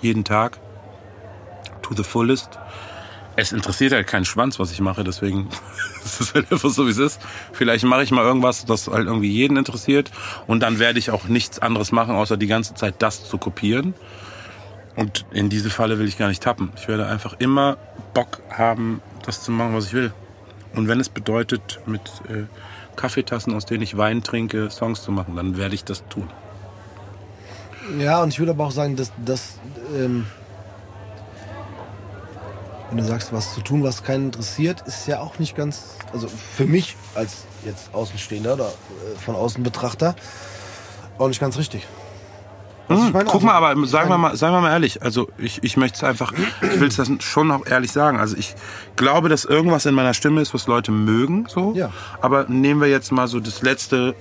[0.00, 0.58] jeden Tag,
[1.82, 2.58] to the fullest.
[3.36, 5.48] Es interessiert halt keinen Schwanz, was ich mache, deswegen
[6.04, 7.20] ist es halt einfach so, wie es ist.
[7.52, 10.10] Vielleicht mache ich mal irgendwas, das halt irgendwie jeden interessiert
[10.46, 13.94] und dann werde ich auch nichts anderes machen, außer die ganze Zeit das zu kopieren.
[14.96, 16.72] Und in diese Falle will ich gar nicht tappen.
[16.76, 17.78] Ich werde einfach immer
[18.12, 20.12] Bock haben, das zu machen, was ich will.
[20.74, 22.44] Und wenn es bedeutet, mit äh,
[23.00, 26.28] Kaffeetassen, aus denen ich Wein trinke, Songs zu machen, dann werde ich das tun.
[27.98, 29.54] Ja, und ich würde aber auch sagen, dass, dass
[29.96, 30.26] ähm,
[32.90, 36.28] wenn du sagst, was zu tun, was keinen interessiert, ist ja auch nicht ganz, also
[36.28, 40.14] für mich als jetzt Außenstehender oder äh, von außen Betrachter,
[41.18, 41.86] auch nicht ganz richtig.
[42.90, 45.28] Was ich meine, Guck also, mal, aber sagen wir mal, sagen wir mal ehrlich, also
[45.38, 48.18] ich, ich möchte es einfach, ich will es das schon noch ehrlich sagen.
[48.18, 48.56] Also ich
[48.96, 51.72] glaube, dass irgendwas in meiner Stimme ist, was Leute mögen, so.
[51.76, 51.92] Ja.
[52.20, 54.16] Aber nehmen wir jetzt mal so das letzte,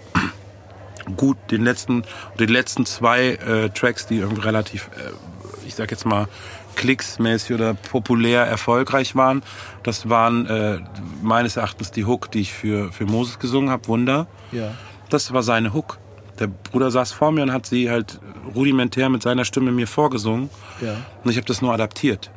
[1.17, 2.03] gut, den letzten,
[2.37, 6.27] die letzten zwei äh, Tracks, die irgendwie relativ, äh, ich sag jetzt mal,
[6.75, 9.41] klicksmäßig oder populär erfolgreich waren.
[9.81, 10.79] Das waren äh,
[11.23, 14.27] meines Erachtens die Hook, die ich für, für Moses gesungen habe, Wunder.
[14.51, 14.75] Ja.
[15.09, 15.97] Das war seine Hook.
[16.39, 18.19] Der Bruder saß vor mir und hat sie halt
[18.55, 20.49] rudimentär mit seiner Stimme mir vorgesungen.
[20.81, 20.95] Ja.
[21.23, 22.31] Und ich habe das nur adaptiert.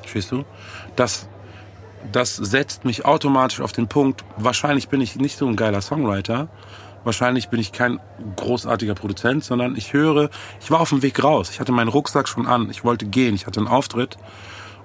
[0.00, 0.44] Verstehst du?
[0.96, 1.28] Das,
[2.10, 6.48] das setzt mich automatisch auf den Punkt, wahrscheinlich bin ich nicht so ein geiler Songwriter,
[7.04, 8.00] wahrscheinlich bin ich kein
[8.36, 10.30] großartiger Produzent, sondern ich höre,
[10.60, 11.50] ich war auf dem Weg raus.
[11.50, 14.16] Ich hatte meinen Rucksack schon an, ich wollte gehen, ich hatte einen Auftritt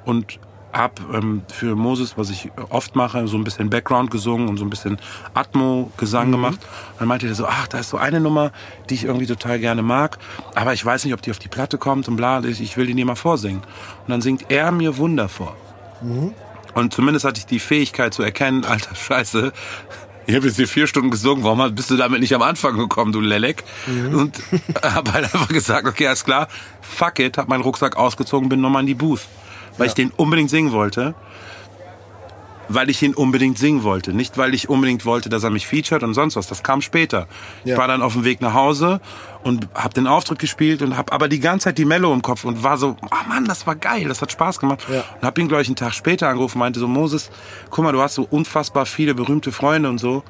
[0.04, 0.40] und
[0.74, 4.66] hab ähm, für Moses, was ich oft mache, so ein bisschen Background gesungen und so
[4.66, 4.98] ein bisschen
[5.34, 6.60] Atmo-Gesang gemacht.
[6.94, 8.52] Und dann meinte er so, ach, da ist so eine Nummer,
[8.90, 10.18] die ich irgendwie total gerne mag,
[10.56, 12.94] aber ich weiß nicht, ob die auf die Platte kommt und bla, ich will die
[12.94, 13.62] dir mal vorsingen.
[13.62, 15.56] Und dann singt er mir Wunder vor.
[16.74, 19.54] Und zumindest hatte ich die Fähigkeit zu erkennen, alter Scheiße,
[20.26, 23.12] ich habe jetzt hier vier Stunden gesungen, warum bist du damit nicht am Anfang gekommen,
[23.12, 23.64] du Lelek?
[24.16, 24.42] Und
[24.82, 26.48] habe halt einfach gesagt, okay, alles klar,
[26.82, 29.22] fuck it, hab meinen Rucksack ausgezogen, bin nochmal in die Booth.
[29.78, 31.16] Weil ich den unbedingt singen wollte.
[32.70, 34.14] Weil ich ihn unbedingt singen wollte.
[34.14, 36.48] Nicht, weil ich unbedingt wollte, dass er mich featured und sonst was.
[36.48, 37.28] Das kam später.
[37.66, 37.78] Ich Ja.
[37.78, 39.02] war dann auf dem Weg nach Hause
[39.44, 42.46] und habe den Auftritt gespielt und habe aber die ganze Zeit die Mello im Kopf
[42.46, 44.80] und war so, ah Mann, das war geil, das hat Spaß gemacht.
[44.90, 45.04] Ja.
[45.20, 47.32] Und habe ihn, glaube ich, einen Tag später angerufen und meinte so, Moses,
[47.70, 50.24] guck mal, du hast so unfassbar viele berühmte Freunde und so.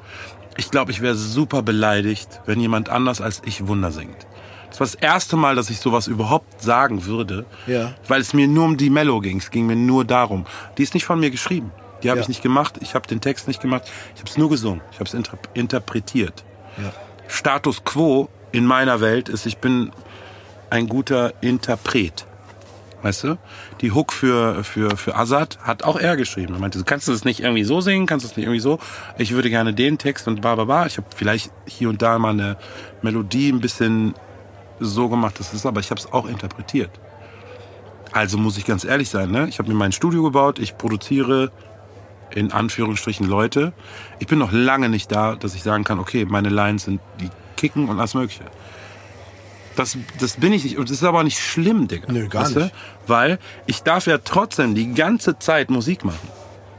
[0.56, 4.26] Ich glaube, ich wäre super beleidigt, wenn jemand anders als ich Wunder singt.
[4.74, 7.94] Das war das erste Mal, dass ich sowas überhaupt sagen würde, Ja.
[8.08, 9.38] weil es mir nur um die Mello ging.
[9.38, 10.46] Es ging mir nur darum.
[10.78, 11.70] Die ist nicht von mir geschrieben.
[12.02, 12.22] Die habe Ja.
[12.22, 12.74] ich nicht gemacht.
[12.80, 13.84] Ich habe den Text nicht gemacht.
[14.16, 14.80] Ich habe es nur gesungen.
[14.90, 16.42] Ich habe es inter interpretiert.
[16.82, 16.92] Ja.
[17.28, 19.92] Status quo in meiner Welt ist, ich bin
[20.70, 22.26] ein guter Interpret.
[23.02, 23.38] Weißt du?
[23.80, 26.54] Die Hook für, für, für Azad hat auch er geschrieben.
[26.54, 28.06] Er meinte, kannst du das nicht irgendwie so singen?
[28.06, 28.80] Kannst du das nicht irgendwie so?
[29.18, 30.86] Ich würde gerne den Text und bla, bla, bla.
[30.86, 32.56] Ich habe vielleicht hier und da mal eine
[33.02, 34.14] Melodie ein bisschen
[34.80, 36.90] so gemacht, das ist, aber ich habe es auch interpretiert.
[38.12, 39.48] Also muss ich ganz ehrlich sein, ne?
[39.48, 41.50] Ich habe mir mein Studio gebaut, ich produziere
[42.30, 43.72] in Anführungsstrichen Leute.
[44.18, 47.30] Ich bin noch lange nicht da, dass ich sagen kann, okay, meine Lines sind die
[47.56, 48.44] kicken und alles mögliche.
[49.76, 50.78] Das, das bin ich nicht.
[50.78, 52.12] Und das ist aber nicht schlimm, Digga.
[52.12, 52.60] Nö, gar Weißt du?
[52.60, 52.74] nicht.
[53.06, 56.28] Weil ich darf ja trotzdem die ganze Zeit Musik machen.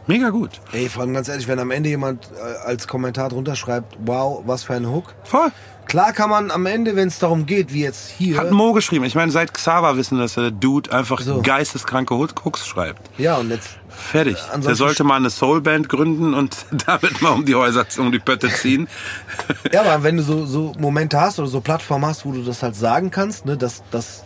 [0.07, 0.61] Mega gut.
[0.71, 4.43] Ey, vor allem ganz ehrlich, wenn am Ende jemand äh, als Kommentar drunter schreibt, wow,
[4.45, 5.15] was für ein Hook.
[5.23, 5.51] Voll.
[5.85, 8.37] Klar kann man am Ende, wenn es darum geht, wie jetzt hier.
[8.37, 9.05] Hat Mo geschrieben.
[9.05, 11.41] Ich meine, seit Xaver wissen, dass der Dude einfach So.
[11.41, 13.09] geisteskranke Hooks schreibt.
[13.19, 13.77] ja, und jetzt.
[13.89, 14.35] Fertig.
[14.37, 18.19] ansonsten- Der sollte mal eine Soulband gründen und damit mal um die Häuser, um die
[18.19, 18.87] Pötte ziehen.
[19.71, 22.61] Ja, aber wenn du so, so Momente hast oder so Plattformen hast, wo du das
[22.63, 24.25] halt sagen kannst, ne, dass das.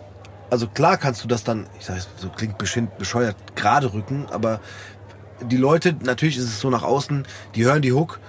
[0.50, 2.58] Also klar kannst du das dann, ich sag so klingt
[2.98, 4.60] bescheuert, gerade rücken, aber
[5.42, 7.26] die Leute, natürlich ist es so nach außen,
[7.56, 8.20] die hören die Hook,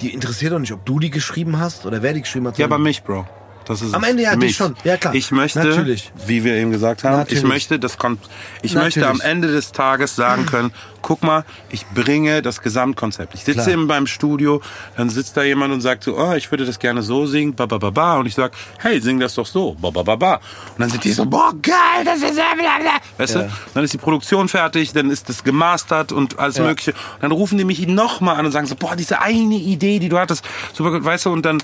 [0.00, 2.58] die interessiert doch nicht, ob du die geschrieben hast oder wer die geschrieben hat.
[2.58, 3.26] Ja, aber sondern- mich, Bro.
[3.70, 4.02] Das ist Am.
[4.02, 4.56] Ende ja, mich.
[4.56, 4.74] schon.
[4.82, 5.14] Ja, klar.
[5.14, 6.10] Ich möchte, Natürlich.
[6.26, 7.44] wie wir eben gesagt haben, Natürlich.
[7.44, 8.20] ich möchte, das kommt,
[8.62, 9.30] ich möchte am Natürlich.
[9.30, 10.72] Ende des Tages sagen können,
[11.02, 13.32] guck mal, ich bringe das Gesamtkonzept.
[13.34, 13.68] Ich sitze Klar.
[13.68, 14.60] eben beim Studio,
[14.96, 17.66] dann sitzt da jemand und sagt so, oh, ich würde das gerne so singen, ba,
[17.66, 18.16] ba, ba, ba.
[18.18, 20.34] Und ich sag, hey, sing das doch so, ba, ba, ba, ba.
[20.34, 22.90] Und dann sind die so, boah, geil, das ist, bla, bla, bla.
[23.18, 23.42] weißt Ja.
[23.42, 23.50] du?
[23.74, 26.64] Dann ist die Produktion fertig, dann ist das gemastert und alles Ja.
[26.64, 26.90] mögliche.
[26.90, 30.08] Und dann rufen die mich nochmal an und sagen so, boah, diese eine Idee, die
[30.08, 31.62] du hattest, super gut, weißt du, und dann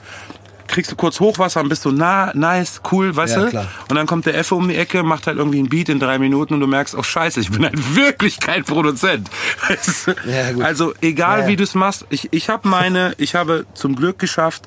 [0.69, 3.51] kriegst du kurz Hochwasser und bist so, na, nice, cool, weißt Ja, du?
[3.51, 3.69] klar.
[3.89, 6.19] Und dann kommt der Effe um die Ecke, macht halt irgendwie ein Beat in drei
[6.19, 9.29] Minuten und du merkst, oh scheiße, ich bin halt wirklich kein Produzent.
[10.07, 10.15] Du?
[10.31, 10.63] Ja, gut.
[10.65, 11.49] Also egal Ja, ja.
[11.51, 14.65] wie du es machst, ich, ich habe meine, ich habe zum Glück geschafft,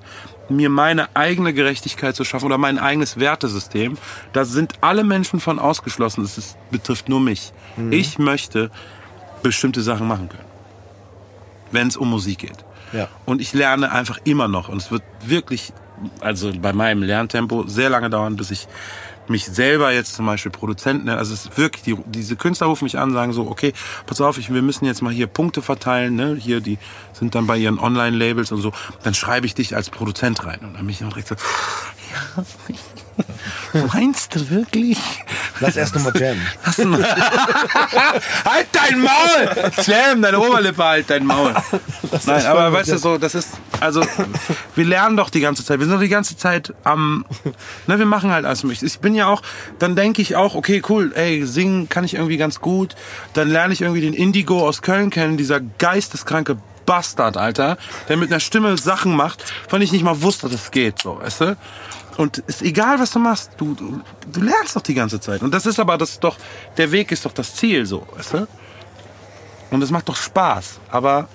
[0.49, 3.97] mir meine eigene Gerechtigkeit zu schaffen oder mein eigenes Wertesystem.
[4.33, 6.23] Da sind alle Menschen von ausgeschlossen.
[6.23, 7.53] Das ist, betrifft nur mich.
[7.77, 7.91] Mhm.
[7.91, 8.71] Ich möchte
[9.43, 10.45] bestimmte Sachen machen können,
[11.71, 12.57] wenn es um Musik geht.
[12.93, 13.07] Ja.
[13.25, 14.69] Und ich lerne einfach immer noch.
[14.69, 15.71] Und es wird wirklich,
[16.19, 18.67] also bei meinem Lerntempo, sehr lange dauern, bis ich
[19.29, 21.17] mich selber jetzt zum Beispiel Produzent nenne.
[21.17, 23.73] Also es ist wirklich, die, diese Künstler rufen mich an, sagen so, okay,
[24.05, 26.35] pass auf, ich, wir müssen jetzt mal hier Punkte verteilen, ne?
[26.35, 26.79] Hier, die
[27.13, 28.71] sind dann bei ihren Online-Labels und so.
[29.03, 30.59] Dann schreibe ich dich als Produzent rein.
[30.61, 31.35] Und dann bin ich immer direkt so,
[32.35, 32.43] ja,
[33.93, 34.97] meinst du wirklich?
[35.59, 36.41] Lass erst nochmal jammen.
[36.65, 37.03] Lass mal.
[38.45, 39.71] halt dein Maul!
[39.81, 41.53] Slam, deine Oberlippe, halt dein Maul.
[42.25, 44.03] Nein, aber weißt du so, das ist, also,
[44.75, 45.79] wir lernen doch die ganze Zeit.
[45.79, 47.25] Wir sind doch die ganze Zeit am,
[47.87, 48.85] ne, wir machen halt alles mögliche.
[48.85, 49.41] Ich bin ja auch,
[49.79, 52.95] dann denke ich auch, okay, cool, ey, singen kann ich irgendwie ganz gut.
[53.33, 56.57] Dann lerne ich irgendwie den Indigo aus Köln kennen, dieser geisteskranke
[56.89, 57.77] Bastard, Alter,
[58.07, 60.99] der mit einer Stimme Sachen macht, von denen ich nicht mal wusste, dass es geht,
[60.99, 61.57] so, weißt du?
[62.19, 65.41] Und ist egal, was du machst, du, du, du lernst doch die ganze Zeit.
[65.41, 66.35] Und das ist aber das ist doch,
[66.75, 68.47] der Weg ist doch das Ziel, so, weißt du?
[69.71, 70.81] Und es macht doch Spaß.
[70.91, 71.29] Aber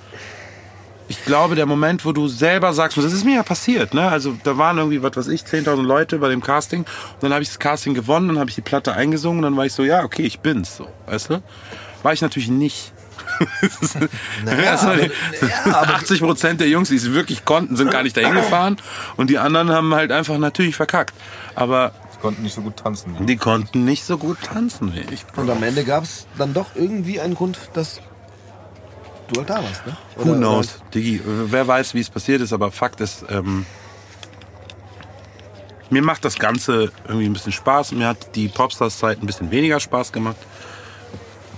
[1.09, 4.11] ich glaube, der Moment, wo du selber sagst, das ist mir ja passiert, ne?
[4.11, 6.81] Also da waren irgendwie, was weiß ich, 10.000 Leute bei dem Casting.
[6.81, 9.57] Und dann habe ich das Casting gewonnen, dann habe ich die Platte eingesungen und dann
[9.57, 11.43] war ich so, ja, okay, ich bin's, so, weißt du?
[12.03, 12.93] War ich natürlich nicht.
[14.45, 15.11] Naja, Also, aber- ja,
[15.65, 18.77] aber- 80 Prozent der Jungs, die es wirklich konnten, sind gar nicht dahin gefahren
[19.17, 21.15] und die anderen haben halt einfach natürlich verkackt.
[21.55, 23.17] Aber Die konnten nicht so gut tanzen.
[23.19, 25.25] wie die konnten nicht so gut tanzen wie ich.
[25.37, 28.01] Und am Ende gab es dann doch irgendwie einen Grund, dass
[29.33, 29.97] du halt da warst, ne?
[30.17, 33.67] Who Oder- knows, Diggi, wer weiß, wie es passiert ist, aber Fakt ist, ähm,
[35.91, 37.93] mir macht das Ganze irgendwie ein bisschen Spaß.
[37.93, 40.37] Mir hat die Popstars-Zeit ein bisschen weniger Spaß gemacht.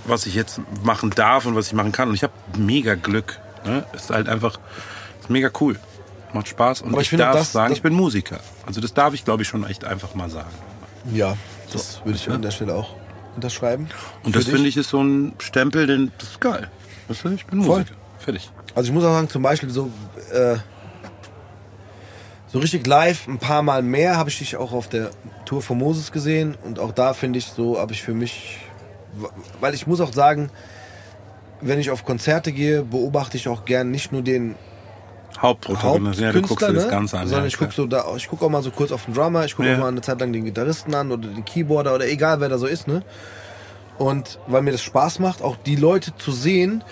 [0.07, 2.09] Was ich jetzt machen darf und was ich machen kann.
[2.09, 3.39] Und ich habe mega Glück.
[3.65, 3.85] Ne?
[3.93, 4.59] Ist halt einfach
[5.19, 5.77] ist mega cool.
[6.33, 6.81] Macht Spaß.
[6.81, 8.39] Und Aber ich, ich finde, darf das- sagen, das- ich bin Musiker.
[8.65, 10.49] Also das darf ich, glaube ich, schon echt einfach mal sagen.
[11.13, 11.35] Ja,
[11.71, 12.95] das würde ich an der Stelle auch
[13.35, 13.87] unterschreiben.
[14.23, 16.69] Und Für das finde ich ist so ein Stempel, den, das ist geil.
[17.07, 17.79] Weißt du, ich bin Voll.
[17.79, 17.95] Musiker.
[18.19, 18.49] Fertig.
[18.75, 19.89] Also ich muss auch sagen, zum Beispiel so,
[20.33, 20.57] äh,
[22.47, 25.11] so richtig live ein paar Mal mehr habe ich dich auch auf der
[25.45, 28.59] Tour von Moses gesehen und auch da finde ich so, habe ich für mich,
[29.59, 30.49] weil ich muss auch sagen,
[31.61, 34.55] wenn ich auf Konzerte gehe, beobachte ich auch gern nicht nur den
[35.39, 36.19] Hauptprotagonist.
[36.19, 36.89] Ja, du guckst dir das ne?
[36.91, 37.27] Ganze an.
[37.27, 39.45] sondern ja, ich gucke so da, ich gucke auch mal so kurz auf den Drummer,
[39.45, 39.75] ich gucke Ja.
[39.75, 42.57] auch mal eine Zeit lang den Gitarristen an oder den Keyboarder oder egal wer da
[42.57, 43.03] so ist, ne?
[43.97, 46.83] Und weil mir das Spaß macht, auch die Leute zu sehen,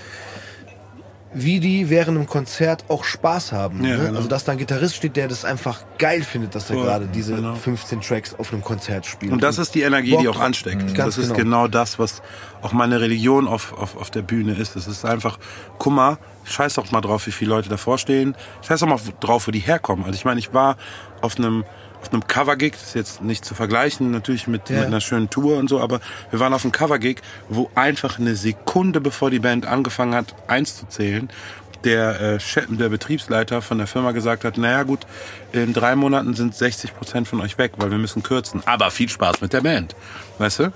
[1.36, 3.84] wie die während einem Konzert auch Spaß haben.
[3.84, 4.06] Ja, ne?
[4.06, 4.18] genau.
[4.18, 7.08] Also dass da ein Gitarrist steht, der das einfach geil findet, dass er Voll, gerade
[7.08, 7.56] diese genau.
[7.56, 9.34] 15 Tracks auf einem Konzert spielt.
[9.34, 10.44] Und das ist die Energie, die Bock auch drauf.
[10.44, 10.82] ansteckt.
[10.82, 10.94] Mhm.
[10.96, 11.64] Das ist genau.
[11.64, 12.22] genau das, was
[12.62, 14.78] auch meine Religion auf, auf, auf der Bühne ist.
[14.78, 15.38] Es ist einfach,
[15.86, 18.36] mal, scheiß doch mal drauf, wie viele Leute davor stehen.
[18.66, 20.06] Scheiß doch mal drauf, wo die herkommen.
[20.06, 20.78] Also ich meine, ich war
[21.22, 21.66] auf einem
[22.08, 24.78] auf einem Cover-Gig, das ist jetzt nicht zu vergleichen, natürlich mit, Ja.
[24.80, 26.00] mit einer schönen Tour und so, aber
[26.32, 30.78] wir waren auf einem Cover-Gig, wo einfach eine Sekunde bevor die Band angefangen hat, eins
[30.78, 31.30] zu zählen,
[31.84, 35.02] der, äh, der Betriebsleiter von der Firma gesagt hat, naja gut,
[35.52, 38.62] in drei Monaten sind 60 Prozent von euch weg, weil wir müssen kürzen.
[38.66, 39.96] Aber viel Spaß mit der Band.
[40.40, 40.74] Weißt du?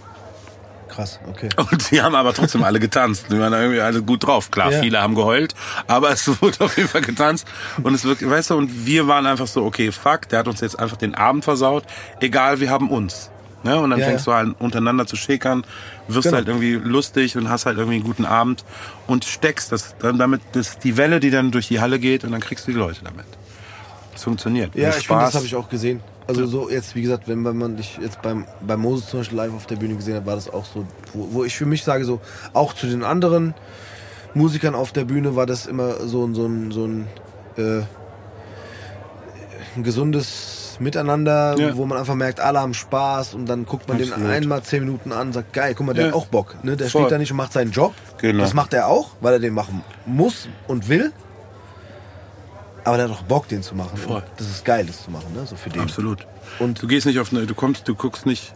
[0.90, 1.49] Krass, okay.
[1.57, 3.26] Und die haben aber trotzdem alle getanzt.
[3.32, 4.52] Die waren irgendwie alle gut drauf.
[4.52, 4.82] Klar, Ja.
[4.82, 5.56] viele haben geheult,
[5.88, 7.48] aber es wurde auf jeden Fall getanzt.
[7.84, 10.60] Und es wirklich, weißt du, und wir waren einfach so, okay, fuck, der hat uns
[10.61, 11.84] jetzt einfach den Abend versaut.
[12.20, 13.32] Egal, wir haben uns.
[13.64, 13.78] Ne?
[13.78, 15.66] Und dann Ja, fängst du an, untereinander zu schäkern,
[16.07, 16.38] wirst Genau.
[16.38, 18.64] halt irgendwie lustig und hast halt irgendwie einen guten Abend
[19.06, 22.32] und steckst das dann damit, das die Welle, die dann durch die Halle geht und
[22.32, 23.26] dann kriegst du die Leute damit.
[24.16, 24.76] Es funktioniert.
[24.76, 25.36] Ja, ich finde, das Spaß.
[25.36, 26.02] habe ich auch gesehen.
[26.30, 29.38] Also so jetzt, wie gesagt, wenn, wenn man dich jetzt beim, bei Moses zum Beispiel
[29.38, 31.84] live auf der Bühne gesehen hat, war das auch so, wo, wo ich für mich
[31.84, 32.22] sage, so
[32.53, 33.53] auch zu den anderen
[34.35, 37.07] Musikern auf der Bühne war das immer so, ein- so ein, so ein,
[37.57, 37.81] äh,
[39.76, 41.76] ein gesundes Miteinander, Ja.
[41.76, 44.31] wo man einfach merkt, alle haben Spaß und dann guckt man den Absolut.
[44.31, 46.11] einmal zehn Minuten an und sagt, geil, guck mal, der Ja.
[46.11, 46.56] hat auch Bock.
[46.64, 46.77] Ne?
[46.77, 47.01] Der Voll.
[47.01, 47.93] steht da nicht und macht seinen Job.
[48.19, 48.43] Genau.
[48.43, 51.11] Das macht er auch, weil er den machen muss und will.
[52.90, 53.95] Aber der hat auch Bock, den zu machen.
[53.98, 54.24] Voll.
[54.38, 55.45] Das ist geil, das zu machen, ne?
[55.45, 55.80] So für den.
[55.80, 56.26] Absolut.
[56.57, 58.56] Und Du gehst nicht auf eine, du kommst, du guckst nicht,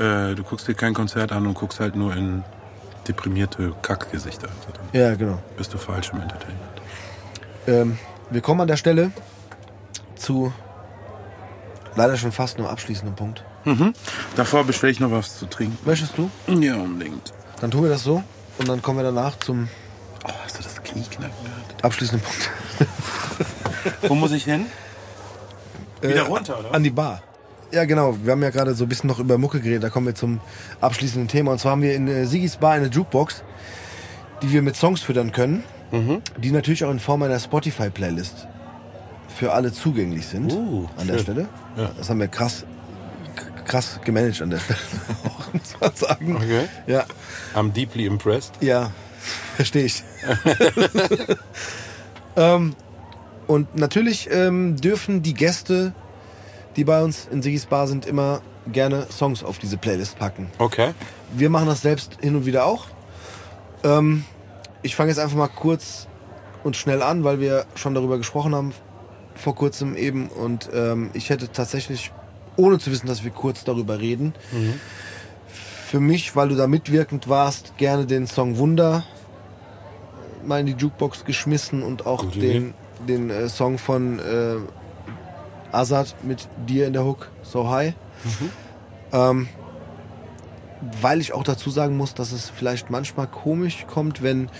[0.00, 2.42] äh, du guckst dir kein Konzert an und guckst halt nur in
[3.06, 4.48] deprimierte Kackgesichter.
[4.48, 5.38] Also ja, genau.
[5.56, 6.58] bist du falsch im Entertainment.
[7.68, 7.98] Ähm,
[8.30, 9.12] wir kommen an der Stelle
[10.16, 10.52] zu
[11.94, 13.44] leider schon fast nur abschließenden Punkt.
[14.34, 15.78] Davor bestelle ich noch was zu trinken.
[15.84, 16.28] Möchtest du?
[16.48, 17.32] Ja, unbedingt.
[17.60, 18.24] Dann tun wir das so
[18.58, 19.68] und dann kommen wir danach zum
[20.28, 21.84] Oh, hast du das Knieknacken gehört?
[21.84, 22.50] abschließenden Punkt.
[24.08, 24.66] Wo muss ich hin?
[26.02, 26.74] Wieder Äh, runter, oder?
[26.74, 27.22] An die Bar.
[27.72, 28.16] Ja, genau.
[28.22, 29.82] Wir haben ja gerade so ein bisschen noch über Mucke geredet.
[29.82, 30.40] Da kommen wir zum
[30.80, 31.52] abschließenden Thema.
[31.52, 33.42] Und zwar haben wir in äh, Sigis Bar eine Jukebox,
[34.42, 36.20] die wir mit Songs füttern können, Mhm.
[36.38, 38.46] die natürlich auch in Form einer Spotify-Playlist
[39.36, 40.52] für alle zugänglich sind.
[40.52, 41.22] Uh, an der schön.
[41.22, 41.48] Stelle.
[41.76, 41.90] Ja.
[41.96, 42.64] Das haben wir krass,
[43.66, 44.78] krass gemanagt an der Stelle.
[45.52, 46.36] muss man sagen.
[46.36, 46.68] Okay.
[46.86, 47.04] Ja,
[47.54, 48.52] I'm deeply impressed.
[48.60, 48.90] ja,
[49.56, 50.02] verstehe ich.
[52.36, 52.74] ähm,
[53.46, 55.92] und natürlich ähm, dürfen die Gäste,
[56.76, 58.42] die bei uns in Sigis Bar sind, immer
[58.72, 60.48] gerne Songs auf diese Playlist packen.
[60.58, 60.92] Okay.
[61.34, 62.86] Wir machen das selbst hin und wieder auch.
[63.84, 64.24] Ähm,
[64.82, 66.06] ich fange jetzt einfach mal kurz
[66.64, 68.72] und schnell an, weil wir schon darüber gesprochen haben
[69.34, 70.28] vor kurzem eben.
[70.28, 72.12] Und ähm, ich hätte tatsächlich,
[72.56, 74.34] ohne zu wissen, dass wir kurz darüber reden,
[75.86, 79.04] für mich, weil du da mitwirkend warst, gerne den Song Wunder
[80.44, 82.74] mal in die Jukebox geschmissen und auch Gute den,
[83.06, 84.56] den äh, Song von äh,
[85.72, 87.94] Azad mit dir in der Hook, So High.
[89.12, 89.48] Ähm,
[91.00, 94.50] weil ich auch dazu sagen muss, dass es vielleicht manchmal komisch kommt, wenn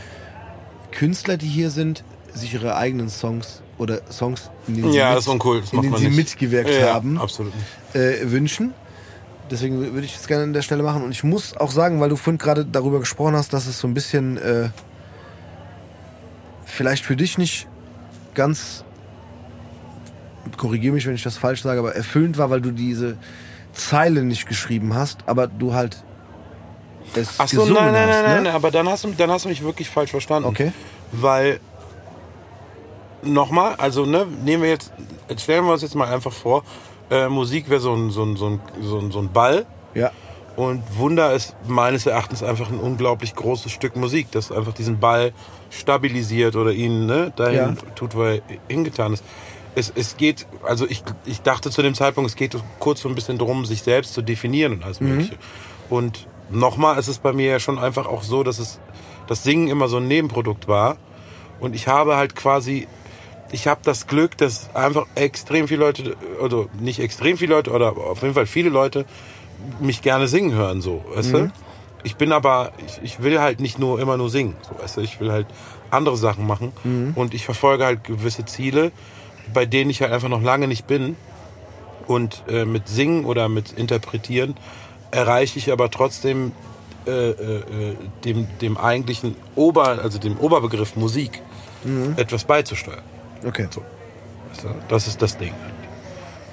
[0.93, 5.19] Künstler, die hier sind, sich ihre eigenen Songs oder Songs, in denen sie, Ja, mit,
[5.19, 5.61] ist uncool.
[5.61, 7.21] Das in denen sie mitgewirkt ja, haben,
[7.93, 8.73] äh, wünschen.
[9.51, 11.03] Deswegen würde ich das gerne an der Stelle machen.
[11.05, 13.87] Und ich muss auch sagen, weil du vorhin gerade darüber gesprochen hast, dass es so
[13.87, 14.71] ein bisschen äh,
[16.65, 17.69] vielleicht für dich nicht
[18.37, 18.85] ganz,
[20.57, 23.17] korrigiere mich, wenn ich das falsch sage, aber erfüllend war, weil du diese
[23.73, 26.05] Zeile nicht geschrieben hast, aber du halt
[27.15, 28.53] es Ach so, gesungen nein, nein, hast, nein, nein, ne?
[28.53, 30.49] aber dann hast, du, dann hast du mich wirklich falsch verstanden.
[30.49, 30.73] Okay.
[31.13, 31.61] Weil,
[33.23, 34.93] nochmal, also ne, nehmen wir jetzt,
[35.29, 36.63] jetzt stellen wir uns jetzt mal einfach vor,
[37.11, 40.11] äh, Musik wäre so ein, so, ein, so, ein, so, ein, so ein Ball Ja,
[40.57, 45.33] und Wunder ist meines Erachtens einfach ein unglaublich großes Stück Musik, das einfach diesen Ball
[45.71, 47.75] stabilisiert oder ihn ne, dahin Ja.
[47.95, 49.25] tut, wo er hingetan ist.
[49.75, 53.15] Es, es geht, also ich, ich dachte zu dem Zeitpunkt, es geht kurz so ein
[53.15, 55.37] bisschen darum, sich selbst zu definieren und alles Mögliche.
[55.91, 58.81] Und nochmal ist es bei mir ja schon einfach auch so, dass es
[59.27, 60.97] das Singen immer so ein Nebenprodukt war.
[61.61, 62.87] Und ich habe halt quasi,
[63.53, 67.97] ich habe das Glück, dass einfach extrem viele Leute, oder nicht extrem viele Leute, oder
[67.97, 69.05] auf jeden Fall viele Leute
[69.81, 71.39] mich gerne singen hören, so, weißt du?
[72.03, 75.01] Ich bin aber, ich, ich will halt nicht nur immer nur singen, so, weißt du?
[75.01, 75.47] Ich will halt
[75.91, 76.73] andere Sachen machen
[77.15, 78.93] und ich verfolge halt gewisse Ziele,
[79.53, 81.17] bei denen ich halt einfach noch lange nicht bin.
[82.07, 84.55] Und äh, mit Singen oder mit Interpretieren
[85.11, 86.53] erreiche ich aber trotzdem
[87.07, 91.41] äh, äh, äh, dem, dem eigentlichen Ober, also dem Oberbegriff Musik
[92.17, 93.03] etwas beizusteuern.
[93.47, 93.69] okay.
[94.51, 94.69] Weißt du?
[94.89, 95.53] Das ist das Ding.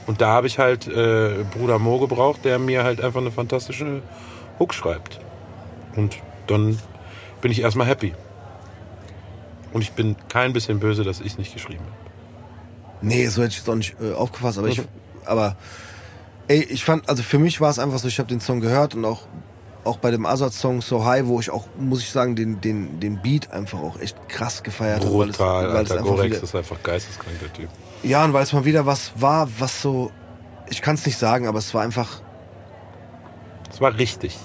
[0.06, 4.02] Und da habe ich halt äh, Bruder Mo gebraucht, der mir halt einfach eine fantastische
[4.60, 5.20] Hook schreibt.
[5.96, 6.18] Und
[6.48, 6.80] dann
[7.42, 8.14] bin ich erstmal happy.
[9.74, 11.98] Und ich bin kein bisschen böse, dass ich es nicht geschrieben habe.
[13.02, 14.82] Nee, so hätte ich es auch nicht äh, aufgefasst, aber ich,
[15.26, 15.56] aber
[16.48, 18.96] ey, ich fand, also für mich war es einfach so, ich habe den Song gehört
[18.96, 19.28] und auch
[19.86, 23.22] auch bei dem Azad-Song So High, wo ich auch, muss ich sagen, den, den, den
[23.22, 25.18] Beat einfach auch echt krass gefeiert habe.
[25.20, 25.96] weil es- Brutal, weil es Alter.
[26.04, 27.70] einfach Gorex wieder- ist einfach geisteskrank, der Typ.
[28.02, 30.10] Ja, und weil es mal wieder was war, was so,
[30.70, 32.22] ich kann es nicht sagen, aber es war einfach,
[33.70, 34.38] Es war richtig.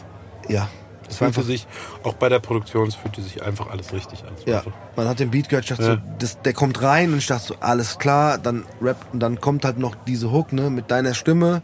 [0.49, 0.69] ja,
[1.09, 1.67] Es war fühlte einfach, sich,
[2.03, 4.33] auch bei der Produktion, es fühlte sich einfach alles richtig an.
[4.47, 5.95] Ja, einfach- man hat den Beat gehört, ich dachte Ja.
[5.95, 9.41] so, das, der kommt rein und ich dachte so, alles klar, dann rappt und dann
[9.41, 11.63] kommt halt noch diese Hook, ne, mit deiner Stimme,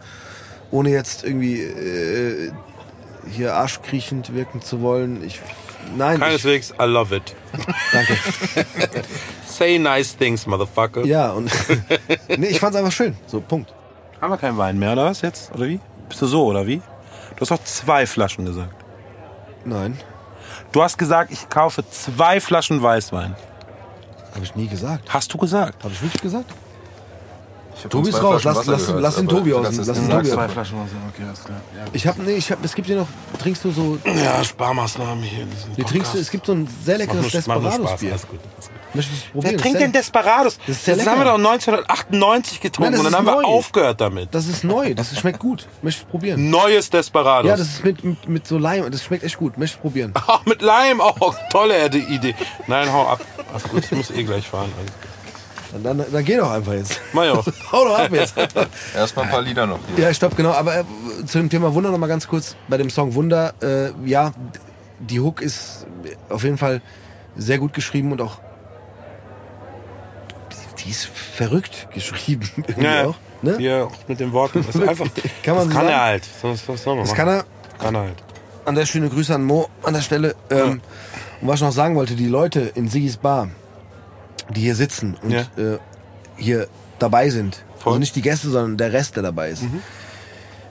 [0.71, 2.53] ohne jetzt irgendwie äh,
[3.31, 5.23] hier arschkriechend wirken zu wollen.
[5.25, 5.41] Ich,
[5.97, 7.35] nein, ich, Keineswegs, I love it.
[7.93, 8.17] danke.
[9.47, 11.05] Say nice things, motherfucker.
[11.05, 11.51] Ja, und
[12.37, 13.17] nee, ich fand's einfach schön.
[13.27, 13.73] So, Punkt.
[14.21, 15.53] Haben wir keinen Wein mehr, oder was jetzt?
[15.55, 15.81] Oder wie?
[16.09, 16.79] Bist du so, oder wie?
[17.37, 18.84] Du hast doch zwei Flaschen gesagt.
[19.65, 19.99] Nein,
[20.73, 23.35] Du hast gesagt, ich kaufe zwei Flaschen Weißwein.
[24.35, 25.13] habe ich nie gesagt.
[25.13, 25.83] Hast du gesagt?
[25.83, 26.53] Habe ich wirklich gesagt?
[27.77, 28.45] Ich hab Tobi zwei ist raus.
[28.45, 29.77] Lass, lass, gehört, lass den Tobi aus.
[29.77, 30.53] Lass den Tobi aus.
[30.53, 31.61] Flaschen Wasser, okay, alles klar.
[31.77, 31.85] Ja.
[31.93, 35.47] Ich habe nee, ich hab, es gibt hier noch, trinkst du so, Ja, Sparmaßnahmen hier.
[35.75, 37.31] hier trinkst du, es gibt so ein sehr leckeres.
[37.31, 38.17] Desperados-Bier.
[39.35, 40.59] Wer trinkt denn Desperados?
[40.67, 43.49] Das ist sehr das haben wir doch 1998 getrunken Nein, und dann haben wir neu.
[43.49, 44.33] aufgehört damit.
[44.33, 45.67] Das ist neu, das schmeckt gut.
[45.83, 46.51] Möchtest probieren?
[46.51, 47.49] Neues Desperados.
[47.49, 49.59] Ja, das ist mit, mit, mit so Leim, das schmeckt echt gut.
[49.59, 50.13] Möchtest du probieren?
[50.27, 51.35] Ach, mit Leim auch.
[51.51, 52.35] Tolle Idee.
[52.69, 53.21] Nein, hau ab.
[53.53, 54.73] Alles gut, ich muss eh gleich fahren.
[54.79, 55.14] Alles gut.
[55.75, 57.01] Dann, dann, dann geh doch einfach jetzt.
[57.13, 57.43] Majo.
[57.73, 58.35] Hau doch ab jetzt.
[58.95, 59.79] Erstmal ein paar Lieder noch.
[59.97, 60.05] Hier.
[60.07, 60.53] Ja, stopp, genau.
[60.53, 60.85] Aber äh,
[61.27, 62.55] zu dem Thema Wunder noch mal ganz kurz.
[62.69, 64.33] Bei dem Song Wunder, äh, ja,
[65.01, 65.87] die Hook ist
[66.29, 66.81] auf jeden Fall
[67.37, 68.39] sehr gut geschrieben und auch
[70.79, 73.15] die ist verrückt geschrieben irgendwie Ja, auch.
[73.43, 73.57] Ne?
[73.59, 74.65] Hier mit den Worten.
[74.67, 75.07] Das ist einfach.
[75.43, 75.89] Kann man das so kann sagen?
[75.89, 76.29] er halt.
[76.43, 77.19] Was, was soll man Das machen?
[77.27, 77.45] kann er.
[77.79, 78.23] Kann er halt.
[78.65, 80.35] An der schöne Grüße an Mo an der Stelle.
[80.51, 80.81] Ähm,
[81.41, 83.49] Und was ich noch sagen wollte, die Leute in Sigis Bar,
[84.51, 85.41] die hier sitzen und Ja.
[85.57, 85.79] äh,
[86.37, 86.67] hier
[86.99, 87.93] dabei sind, Voll.
[87.93, 89.65] also nicht die Gäste, sondern der Rest, der dabei ist,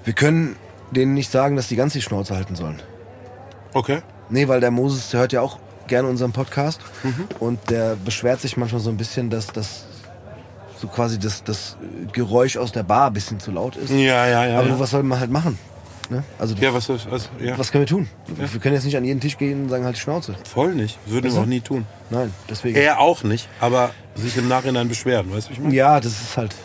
[0.03, 0.55] wir können
[0.91, 2.81] denen nicht sagen, dass die ganz die Schnauze halten sollen.
[3.73, 4.01] Okay.
[4.29, 6.81] Nee, weil der Moses der hört ja auch gerne unseren Podcast
[7.39, 9.85] und der beschwert sich manchmal so ein bisschen, dass das
[10.79, 11.77] so quasi das, das
[12.11, 13.89] Geräusch aus der Bar ein bisschen zu laut ist.
[13.89, 14.59] Ja, ja, ja.
[14.59, 14.79] Aber ja.
[14.79, 15.57] was soll man halt machen?
[16.13, 16.23] Ne?
[16.37, 17.57] Also ja, was, was, was ja.
[17.57, 18.07] was können wir tun?
[18.27, 20.35] Wir können jetzt nicht an jeden Tisch gehen und sagen halt die Schnauze.
[20.43, 20.99] Voll nicht.
[21.07, 21.87] Würden wir auch nie tun.
[22.11, 22.75] Nein, deswegen.
[22.75, 25.73] Er auch nicht, aber sich im Nachhinein beschweren, weißt du, wie ich meine?
[25.73, 26.55] Ja, das ist halt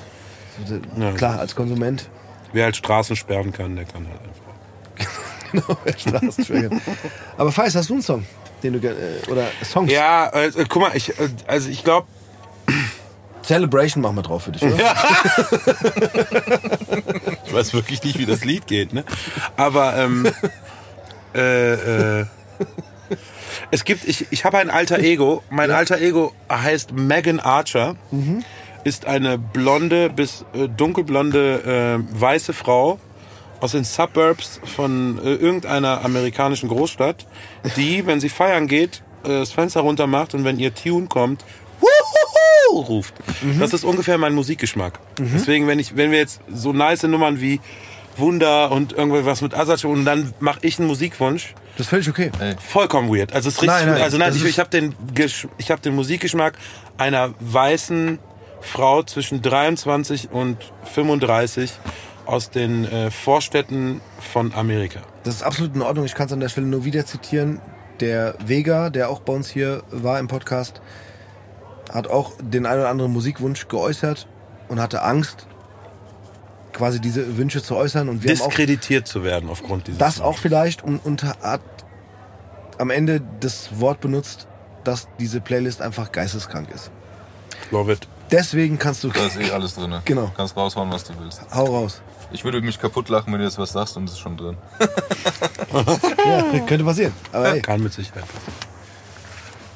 [0.99, 1.13] Ja.
[1.13, 2.11] klar als Konsument.
[2.53, 5.09] Wer halt Straßen sperren kann, der kann halt einfach.
[5.51, 6.69] Genau, wer Straßenschwäger.
[7.39, 8.27] Aber Feist, hast du einen Song,
[8.63, 8.95] den du äh,
[9.31, 9.91] oder Songs?
[9.91, 12.07] Ja, äh, guck mal, ich, äh, also ich glaube,
[13.49, 14.77] Celebration machen wir drauf für dich, oder?
[17.47, 19.05] ich weiß wirklich nicht, wie das Lied geht, ne?
[19.57, 20.31] Aber ähm,
[21.35, 22.27] äh, äh,
[23.71, 25.43] es gibt, ich, ich habe ein alter Ego.
[25.49, 27.97] Mein alter Ego heißt Megan Archer.
[28.85, 33.01] Ist eine blonde bis äh, dunkelblonde äh, weiße Frau
[33.61, 37.27] aus den Suburbs von äh, irgendeiner amerikanischen Großstadt,
[37.77, 41.45] die, wenn sie feiern geht, äh, das Fenster runter macht und wenn ihr Tune kommt,
[42.71, 43.15] Ruft.
[43.59, 44.99] Das ist ungefähr mein Musikgeschmack.
[45.19, 47.61] Deswegen, wenn ich, wenn wir jetzt so nice Nummern wie
[48.17, 51.55] Wunder und irgendwas mit Asatsch und dann mache ich einen Musikwunsch.
[51.77, 52.31] Das ist völlig okay.
[52.67, 53.33] Vollkommen weird.
[53.33, 53.77] Also es ist richtig.
[53.79, 56.55] Nein, nein, also nein, ich, ich habe den, Gesch- ich hab den Musikgeschmack
[56.97, 58.19] einer weißen
[58.61, 60.57] Frau zwischen 23 und
[60.95, 61.71] 35
[62.27, 64.01] aus den äh, Vorstädten
[64.33, 65.01] von Amerika.
[65.23, 66.05] Das ist absolut in Ordnung.
[66.05, 67.61] Ich kann es an der Stelle nur wieder zitieren.
[68.01, 70.81] Der Vega, der auch bei uns hier war im Podcast,
[71.93, 74.27] hat auch den einen oder anderen Musikwunsch geäußert
[74.69, 75.47] und hatte Angst,
[76.73, 78.09] quasi diese Wünsche zu äußern.
[78.09, 79.99] Und wir haben auch Diskreditiert zu werden aufgrund dieses.
[79.99, 81.61] das auch vielleicht und, und hat
[82.79, 84.47] am Ende das Wort benutzt,
[84.85, 86.91] dass diese Playlist einfach geisteskrank ist.
[87.71, 88.07] Love it.
[88.31, 89.09] Deswegen kannst du.
[89.09, 89.95] Da ist eh alles drin.
[90.05, 90.31] Genau.
[90.37, 91.41] Kannst raushauen, was du willst.
[91.53, 92.03] Hau raus.
[92.31, 94.57] Ich würde mich kaputt lachen, wenn du jetzt was sagst und es ist schon drin.
[96.27, 97.13] Ja, könnte passieren.
[97.33, 98.78] Aber hey, Kann mit Sicherheit passieren.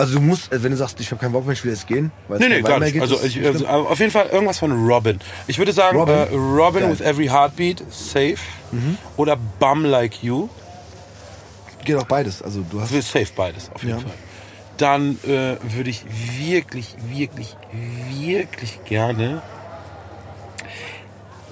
[0.03, 1.87] Also du musst, äh, wenn du sagst, ich habe keinen Bock mehr, ich will jetzt
[1.87, 2.11] gehen.
[2.27, 3.01] weil Nee, nee, gar mehr nicht.
[3.01, 5.21] Also, ich, also auf jeden Fall irgendwas von Robin.
[5.47, 6.15] Ich würde sagen, Robin?
[6.17, 8.37] Äh, Robin with Every Heartbeat, Safe.
[9.17, 10.49] Oder Bum Like You.
[11.85, 12.43] geht auch beides.
[12.43, 14.03] Also du hast safe beides, auf jeden Ja.
[14.03, 14.13] Fall.
[14.79, 16.05] Dann äh, würde ich
[16.41, 17.57] wirklich, wirklich,
[18.11, 19.41] wirklich gerne.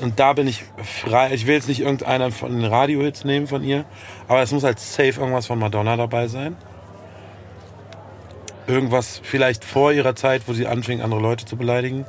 [0.00, 1.32] Und da bin ich frei.
[1.34, 3.84] Ich will jetzt nicht irgendeiner von den Radiohits nehmen von ihr,
[4.28, 6.56] aber es muss halt safe irgendwas von Madonna dabei sein.
[8.70, 12.06] Irgendwas vielleicht vor ihrer Zeit, wo sie anfing, andere Leute zu beleidigen.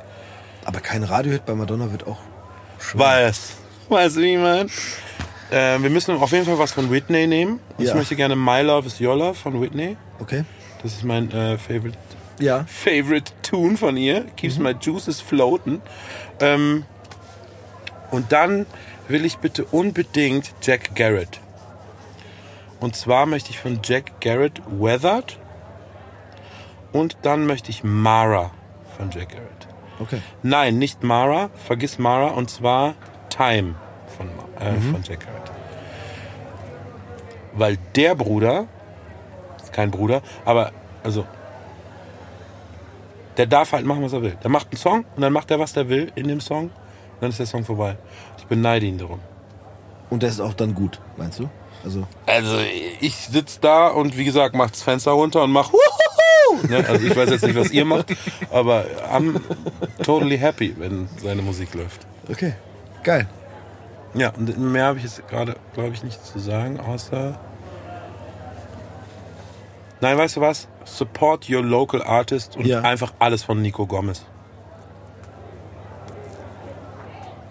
[0.64, 2.18] aber kein Radiohit bei Madonna wird auch
[2.94, 3.56] Weiß.
[3.88, 4.68] Du, wie ich meine?
[5.50, 7.60] Äh, wir müssen auf jeden Fall was von Whitney nehmen.
[7.78, 7.94] Ich Ja.
[7.94, 9.96] möchte gerne My Love is Your Love von Whitney.
[10.20, 10.44] okay.
[10.82, 11.96] Das ist mein äh, Favorite,
[12.40, 12.64] Ja.
[12.66, 14.24] Favorite Tune von ihr.
[14.36, 15.80] Keeps my juices floaten.
[16.40, 16.84] Ähm,
[18.10, 18.66] und dann
[19.08, 21.38] will ich bitte unbedingt Jack Garrett.
[22.80, 25.38] Und zwar möchte ich von Jack Garrett Weathered.
[26.92, 28.50] Und dann möchte ich Mara
[28.96, 29.68] von Jack Garrett.
[29.98, 30.20] Okay.
[30.42, 32.94] Nein, nicht Mara, vergiss Mara, und zwar
[33.28, 33.74] Time
[34.16, 34.28] von,
[34.58, 35.50] äh, von Jack Garrett.
[37.54, 38.66] Weil der Bruder,
[39.62, 41.26] ist kein Bruder, aber also,
[43.36, 44.36] der darf halt machen, was er will.
[44.42, 46.72] Der macht einen Song und dann macht er, was er will in dem Song, und
[47.20, 47.96] dann ist der Song vorbei.
[48.38, 49.20] Ich beneide ihn darum.
[50.10, 51.48] Und das ist auch dann gut, meinst du?
[51.84, 52.58] Also Also
[53.00, 56.01] ich sitze da und wie gesagt, mach das Fenster runter und mach Wuhuhu!
[56.68, 56.84] Ne?
[56.88, 58.14] Also ich weiß jetzt nicht, was ihr macht,
[58.50, 59.40] aber I'm
[60.02, 62.06] totally happy, wenn seine Musik läuft.
[62.30, 62.54] okay.
[63.02, 63.26] Geil.
[64.14, 67.38] Ja, und mehr habe ich jetzt gerade, glaube ich, nicht zu sagen, außer.
[70.00, 70.68] Nein, weißt du was?
[70.84, 72.80] Support your local artist und Ja.
[72.82, 74.24] einfach alles von Nico Gomez.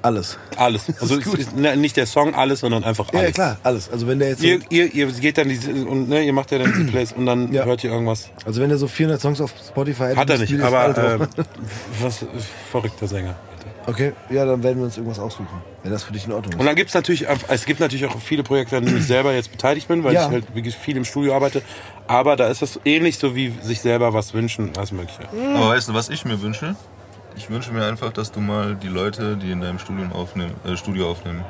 [0.04, 0.38] Alles.
[0.58, 0.86] Alles.
[1.02, 3.24] Also es ist ne, nicht der Song alles, sondern einfach alles.
[3.24, 3.90] ja, klar, alles.
[3.92, 6.52] Also wenn der jetzt so, Ihr, ihr, ihr geht dann diese, und ne, ihr macht
[6.52, 7.66] ja dann diese Plays und dann Ja.
[7.66, 8.30] hört ihr irgendwas.
[8.46, 11.20] also wenn der so 400 Songs auf Spotify hätte, Hat er nicht, aber äh,
[12.02, 12.26] was
[12.72, 13.36] verrückter Sänger.
[13.88, 15.48] Okay, ja, dann werden wir uns irgendwas aussuchen,
[15.82, 16.68] wenn das für dich in Ordnung Und ist.
[16.68, 19.88] dann gibt's natürlich, es gibt natürlich auch viele Projekte, an denen ich selber jetzt beteiligt
[19.88, 20.26] bin, weil Ja.
[20.28, 21.64] ich halt wirklich viel im Studio arbeite.
[22.08, 25.22] Aber da ist das ähnlich so wie sich selber was wünschen, als Mögliche.
[25.56, 26.76] Aber weißt du, was ich mir wünsche?
[27.36, 30.76] Ich wünsche mir einfach, dass du mal die Leute, die in deinem Studium aufnehmen, äh,
[30.76, 31.44] Studio aufnehmen,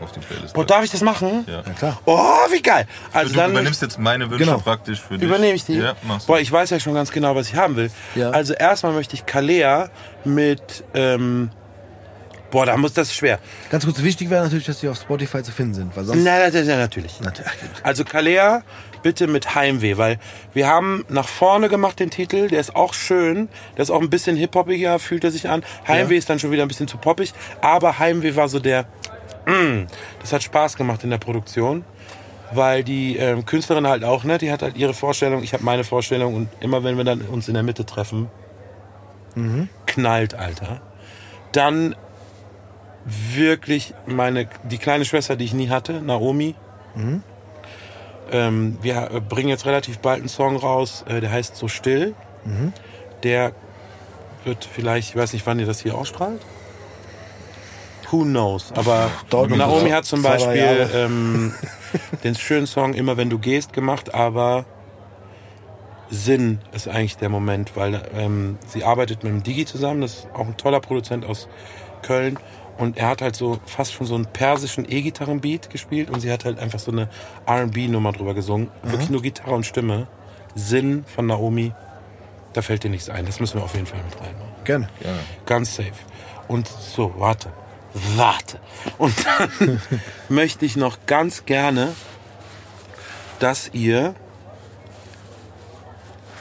[0.00, 0.54] auf die Playlist.
[0.54, 1.44] Boah, darf ich das machen?
[1.46, 1.62] Ja.
[1.66, 1.98] Ja, klar.
[2.04, 2.16] Oh,
[2.52, 2.86] wie geil.
[3.12, 4.58] Also du dann übernimmst jetzt meine Wünsche Genau.
[4.58, 5.26] praktisch für dich.
[5.26, 5.74] übernehme ich die.
[5.78, 6.32] Ja, machst du.
[6.32, 7.90] Boah, ich weiß ja schon ganz genau, was ich haben will.
[8.14, 8.30] Ja.
[8.30, 9.88] Also erstmal möchte ich Kalea
[10.24, 11.50] mit, ähm,
[12.50, 13.38] boah, da muss das ist schwer.
[13.70, 16.22] Ganz kurz, wichtig wäre natürlich, dass die auf Spotify zu finden sind, weil sonst...
[16.22, 17.18] Nein, nein, nein, natürlich.
[17.20, 17.50] Natürlich.
[17.82, 18.62] Also Kalea,
[19.06, 20.18] bitte mit Heimweh, weil
[20.52, 24.10] wir haben nach vorne gemacht den Titel, der ist auch schön, der ist auch ein
[24.10, 25.62] bisschen hip-hoppiger, fühlt er sich an.
[25.86, 26.18] Heimweh Ja.
[26.18, 28.86] ist dann schon wieder ein bisschen zu poppig, aber Heimweh war so der,
[29.46, 29.86] mm,
[30.20, 31.84] das hat Spaß gemacht in der Produktion,
[32.52, 35.84] weil die ähm, Künstlerin halt auch, ne, die hat halt ihre Vorstellung, ich habe meine
[35.84, 38.28] Vorstellung und immer wenn wir dann uns in der Mitte treffen,
[39.86, 40.80] knallt, Alter.
[41.52, 41.94] Dann
[43.06, 46.56] wirklich meine, die kleine Schwester, die ich nie hatte, Naomi,
[48.30, 52.14] ähm, wir äh, bringen jetzt relativ bald einen Song raus, äh, der heißt So still.
[53.22, 53.52] Der
[54.44, 56.40] wird vielleicht, ich weiß nicht, wann ihr das hier ausstrahlt.
[58.10, 58.72] Who knows?
[58.72, 61.54] Aber dauert Naomi hat zum Beispiel ähm,
[62.24, 64.64] den schönen Song Immer wenn du gehst gemacht, aber
[66.08, 70.28] Sinn ist eigentlich der Moment, weil ähm, sie arbeitet mit dem Digi zusammen, das ist
[70.34, 71.48] auch ein toller Produzent aus
[72.02, 72.38] Köln.
[72.78, 76.44] Und er hat halt so fast schon so einen persischen E-Gitarrenbeat gespielt und sie hat
[76.44, 77.08] halt einfach so eine
[77.48, 78.68] RB-Nummer drüber gesungen.
[78.82, 80.06] Wirklich nur Gitarre und Stimme.
[80.54, 81.72] Sinn von Naomi,
[82.54, 83.26] da fällt dir nichts ein.
[83.26, 84.64] Das müssen wir auf jeden Fall mit reinmachen.
[84.64, 84.88] Gerne.
[85.44, 85.92] Ganz safe.
[86.48, 87.50] Und so, warte.
[88.16, 88.58] Warte.
[88.98, 89.80] Und dann
[90.28, 91.92] möchte ich noch ganz gerne,
[93.38, 94.14] dass ihr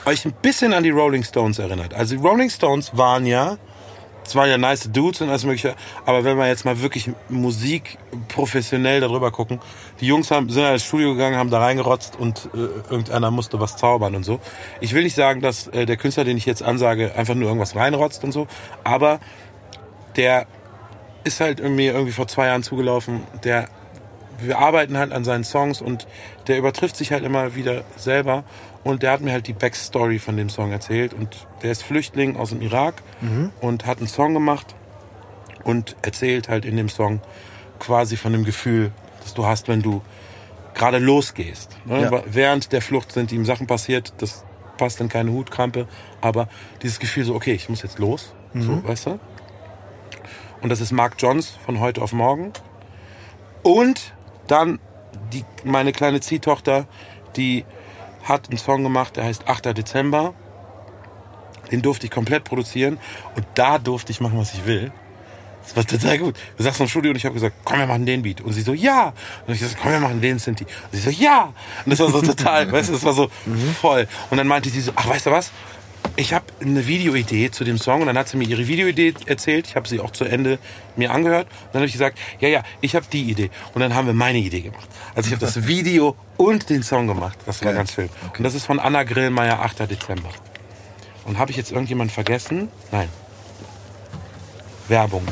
[0.06, 1.94] euch ein bisschen an die Rolling Stones erinnert.
[1.94, 3.58] Also die Rolling Stones waren ja
[4.26, 5.76] es waren ja nice Dudes und alles mögliche,
[6.06, 7.98] aber wenn wir jetzt mal wirklich Musik
[8.28, 9.60] professionell darüber gucken,
[10.00, 12.58] die Jungs haben, sind ins Studio gegangen, haben da reingerotzt und äh,
[12.90, 14.40] irgendeiner musste was zaubern und so.
[14.82, 17.76] Ich will nicht sagen, dass äh, der Künstler, den ich jetzt ansage, einfach nur irgendwas
[17.76, 18.48] reinrotzt und so,
[18.84, 19.20] aber
[20.16, 20.48] der
[21.24, 23.68] ist halt mir irgendwie vor zwei Jahren zugelaufen, der
[24.40, 26.08] wir arbeiten halt an seinen Songs und
[26.48, 28.44] der übertrifft sich halt immer wieder selber
[28.86, 32.38] und der hat mir halt die Backstory von dem Song erzählt und der ist Flüchtling
[32.38, 33.02] aus dem Irak
[33.60, 34.76] und hat einen Song gemacht
[35.64, 37.20] und erzählt halt in dem Song
[37.80, 38.92] quasi von dem Gefühl,
[39.24, 40.04] das du hast, wenn du
[40.76, 41.76] gerade losgehst.
[41.86, 42.04] Ne?
[42.04, 42.24] Ja.
[42.28, 44.46] Während der Flucht sind ihm Sachen passiert, das
[44.78, 45.88] passt in keine Hutkrampe,
[46.22, 46.48] aber
[46.84, 49.20] dieses Gefühl so, okay, ich muss jetzt los, so, weißt du?
[50.62, 52.54] Und das ist Mark Johns von heute auf morgen.
[53.64, 54.14] Und
[54.48, 54.80] dann
[55.34, 56.88] die, meine kleine Ziehtochter,
[57.36, 57.66] die
[58.26, 59.78] hat einen Song gemacht, der heißt 8.
[59.78, 60.34] Dezember.
[61.72, 63.00] Den durfte ich komplett produzieren
[63.36, 64.92] und da durfte ich machen, was ich will.
[65.64, 66.36] Das war total gut.
[66.58, 68.42] Wir saßen im Studio und ich habe gesagt, komm, wir machen den Beat.
[68.42, 69.14] Und sie so, ja.
[69.48, 70.64] Und ich gesagt, komm, wir machen den Sinti.
[70.64, 71.54] Und sie so, ja.
[71.86, 73.32] Und das war so total, weißt du, das war so
[73.82, 74.08] voll.
[74.30, 75.52] Und dann meinte sie so, ach, weißt du was?
[76.18, 79.68] Ich habe eine Videoidee zu dem Song und dann hat sie mir ihre Videoidee erzählt.
[79.68, 80.60] Ich habe sie auch zu Ende
[80.96, 81.48] mir angehört.
[81.48, 83.50] Und dann habe ich gesagt, ja, ja, ich habe die Idee.
[83.74, 84.88] Und dann haben wir meine Idee gemacht.
[85.14, 87.38] Also ich habe das Video und den Song gemacht.
[87.46, 87.76] Das war Geil.
[87.78, 88.10] ganz schön.
[88.38, 89.90] Und das ist von Anna Grillmeier, 8.
[89.92, 90.30] Dezember.
[91.26, 92.70] Und habe ich jetzt irgendjemand vergessen?
[92.92, 93.10] Nein.
[94.88, 95.24] Werbung.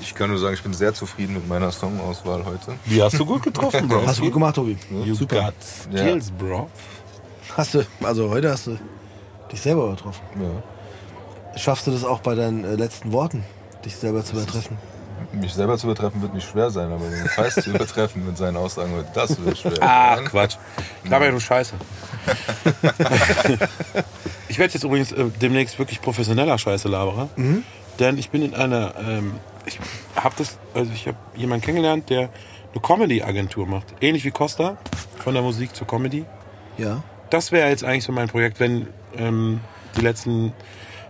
[0.00, 2.74] Ich kann nur sagen, ich bin sehr zufrieden mit meiner Songauswahl heute.
[2.86, 4.04] Die hast du gut getroffen, Bro.
[4.06, 4.76] Hast du gut gemacht, Tobi.
[5.04, 5.42] You Super.
[5.44, 6.68] got skills, bro.
[7.56, 8.78] Hast du, also heute hast du
[9.52, 10.22] dich selber übertroffen.
[10.40, 11.58] Ja.
[11.58, 13.44] Schaffst du das auch bei deinen äh, letzten Worten,
[13.84, 14.78] dich selber zu übertreffen?
[15.32, 18.56] Mich selber zu übertreffen wird nicht schwer sein, aber den Preis zu übertreffen mit seinen
[18.56, 19.72] Aussagen wird, das wird schwer.
[19.80, 20.24] Ach, sein.
[20.24, 20.56] Quatsch.
[21.04, 21.74] Laber ja du Scheiße.
[24.48, 27.28] ich werde jetzt übrigens äh, demnächst wirklich professioneller Scheiße laberer.
[27.98, 29.34] Denn ich bin in einer, ähm,
[29.66, 29.78] ich
[30.16, 32.30] habe das, also ich habe jemanden kennengelernt, der
[32.72, 33.86] eine Comedy-Agentur macht.
[34.00, 34.76] Ähnlich wie Costa,
[35.18, 36.24] von der Musik zur Comedy.
[36.78, 37.02] Ja.
[37.30, 39.60] Das wäre jetzt eigentlich so mein Projekt, wenn ähm,
[39.96, 40.52] die letzten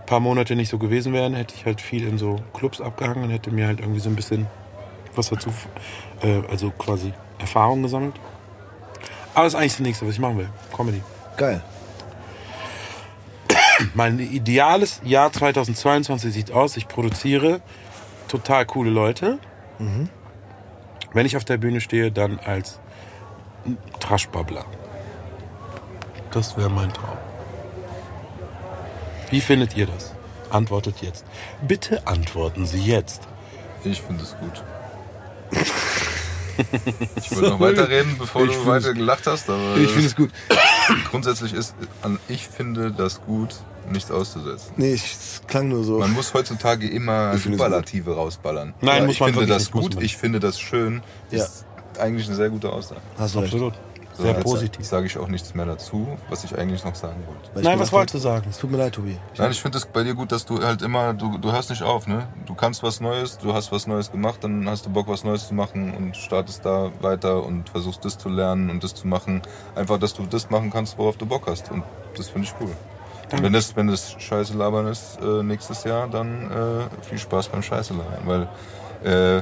[0.06, 3.30] paar Monate nicht so gewesen wären, hätte ich halt viel in so Clubs abgehangen und
[3.30, 4.46] hätte mir halt irgendwie so ein bisschen
[5.14, 5.50] was dazu,
[6.22, 8.14] äh, also quasi Erfahrung gesammelt.
[9.34, 10.48] Aber das ist eigentlich das nächste, was ich machen will.
[10.74, 11.02] Comedy.
[11.36, 11.62] Geil.
[13.94, 17.60] Mein ideales Jahr 2022 sieht aus, ich produziere
[18.28, 19.38] total coole Leute.
[21.12, 22.80] Wenn ich auf der Bühne stehe, dann als
[24.00, 24.64] Traschbabbler.
[26.30, 27.18] Das wäre mein Traum.
[29.32, 30.12] Wie findet ihr das?
[30.50, 31.24] Antwortet jetzt.
[31.66, 33.22] Bitte antworten Sie jetzt.
[33.82, 34.62] Ich finde es gut.
[37.16, 40.30] Ich wollte noch weiterreden, bevor du weiter gelacht hast, aber Ich finde es gut.
[41.10, 43.56] grundsätzlich ist an ich finde das gut,
[43.90, 44.74] nichts auszusetzen.
[44.76, 45.98] Nee, ich, es klang nur so.
[45.98, 48.74] Man muss heutzutage immer Ich Superlative rausballern.
[48.82, 51.02] Nein, Ja, muss ich man finde das gut, ich finde das schön.
[51.30, 51.42] Ja.
[51.44, 51.64] Ist
[51.98, 53.00] eigentlich eine sehr gute Aussage.
[53.16, 53.54] Hast du recht.
[53.54, 53.74] Absolut.
[53.74, 53.80] So,
[54.12, 54.84] Sehr jetzt positiv.
[54.86, 57.64] Sage ich auch nichts mehr dazu, was ich eigentlich noch sagen wollte.
[57.66, 58.47] Nein, was wolltest du sagen?
[58.51, 59.16] Es tut mir leid, Tobi.
[59.32, 61.70] Ich Nein, ich finde es bei dir gut, dass du halt immer, du, du hörst
[61.70, 62.28] nicht auf, ne?
[62.47, 65.48] Du kannst was Neues, du hast was Neues gemacht, dann hast du Bock, was Neues
[65.48, 69.43] zu machen und startest da weiter und versuchst das zu lernen und das zu machen.
[69.74, 71.70] Einfach, dass du das machen kannst, worauf du Bock hast.
[71.70, 71.82] Und
[72.16, 72.70] das finde ich cool.
[73.32, 77.48] Und wenn das, wenn das Scheiße labern ist äh, nächstes Jahr, dann äh, viel Spaß
[77.48, 78.48] beim Scheiße labern.
[79.02, 79.36] Weil, äh,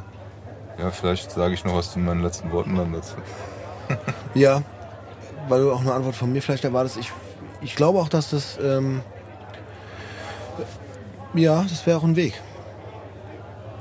[0.81, 3.17] ja, vielleicht sage ich noch was zu meinen letzten Worten dann dazu.
[4.35, 4.63] Ja,
[5.49, 6.97] weil du auch eine Antwort von mir vielleicht erwartest.
[6.99, 7.13] Ich,
[7.61, 8.59] ich glaube auch, dass das.
[8.63, 9.03] Ähm,
[11.35, 12.41] ja, das wäre auch ein Weg.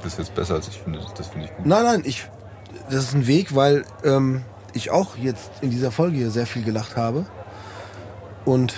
[0.04, 1.00] Das ist jetzt besser, als ich finde.
[1.18, 1.66] Das finde ich gut.
[1.66, 2.30] Nein, nein, ich,
[2.90, 4.44] das ist ein Weg, weil ähm,
[4.74, 7.26] ich auch jetzt in dieser Folge hier sehr viel gelacht habe.
[8.46, 8.74] Und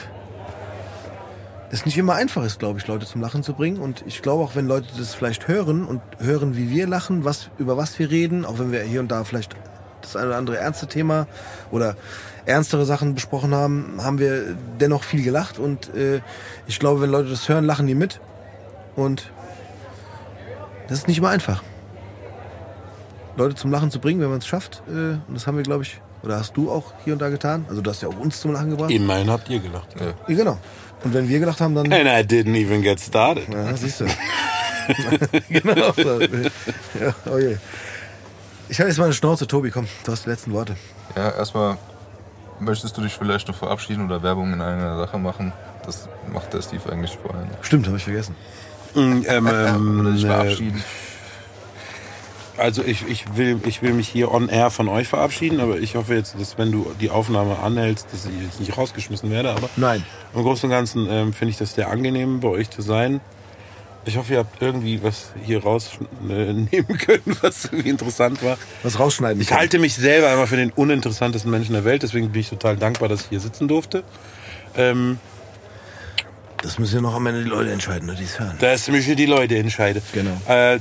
[1.69, 3.79] es nicht immer einfach ist, glaube ich, Leute zum Lachen zu bringen.
[3.79, 7.49] Und ich glaube auch, wenn Leute das vielleicht hören und hören, wie wir lachen, was,
[7.57, 9.55] über was wir reden, auch wenn wir hier und da vielleicht
[10.01, 11.27] das eine oder andere ernste Thema
[11.71, 11.95] oder
[12.45, 15.59] ernstere Sachen besprochen haben, haben wir dennoch viel gelacht.
[15.59, 16.21] Und äh,
[16.67, 18.19] ich glaube, wenn Leute das hören, lachen die mit.
[18.95, 19.31] Und
[20.87, 21.63] das ist nicht immer einfach.
[23.37, 24.83] Leute zum Lachen zu bringen, wenn man es schafft.
[24.87, 27.65] Äh, und das haben wir, glaube ich, oder hast du auch hier und da getan.
[27.69, 28.91] Also du hast ja auch uns zum Lachen gebracht.
[28.91, 29.87] Immerhin habt ihr gelacht.
[29.99, 30.07] Ja.
[30.27, 30.57] Ja, genau.
[31.03, 31.91] Und wenn wir gelacht haben, dann...
[31.91, 33.47] And I didn't even get started.
[33.51, 34.05] Ja, siehst du.
[35.49, 35.93] genau.
[36.99, 37.57] Ja, oh je.
[38.71, 39.47] Ich habe jetzt mal eine Schnauze.
[39.47, 40.77] Tobi, komm, du hast die letzten Worte.
[41.17, 41.77] Ja, erstmal
[42.61, 45.51] möchtest du dich vielleicht noch verabschieden oder Werbung in einer Sache machen?
[45.85, 47.41] Das macht der Steve eigentlich vorher.
[47.41, 47.65] nicht.
[47.65, 48.33] Stimmt, habe ich vergessen.
[48.95, 50.81] Mm, ähm, ähm, Oder dich verabschieden.
[52.55, 55.95] Also ich, ich, will, ich will mich hier on air von euch verabschieden, aber ich
[55.95, 59.51] hoffe jetzt, dass wenn du die Aufnahme anhältst, dass ich jetzt nicht rausgeschmissen werde.
[59.51, 60.05] Aber Nein.
[60.33, 63.19] im Großen und Ganzen ähm, finde ich das sehr angenehm, bei euch zu sein.
[64.03, 66.67] Ich hoffe, ihr habt irgendwie was hier rausnehmen
[66.97, 68.57] können, was irgendwie interessant war.
[68.81, 69.59] Was rausschneiden Ich können.
[69.59, 73.09] halte mich selber immer für den uninteressantesten Menschen der Welt, deswegen bin ich total dankbar,
[73.09, 74.03] dass ich hier sitzen durfte.
[74.75, 75.19] Ähm,
[76.63, 78.57] Das müssen ja noch am Ende die Leute entscheiden, ne, die es hören.
[78.95, 80.01] mich für die Leute entscheide.
[80.13, 80.35] Genau.
[80.47, 80.79] Äh,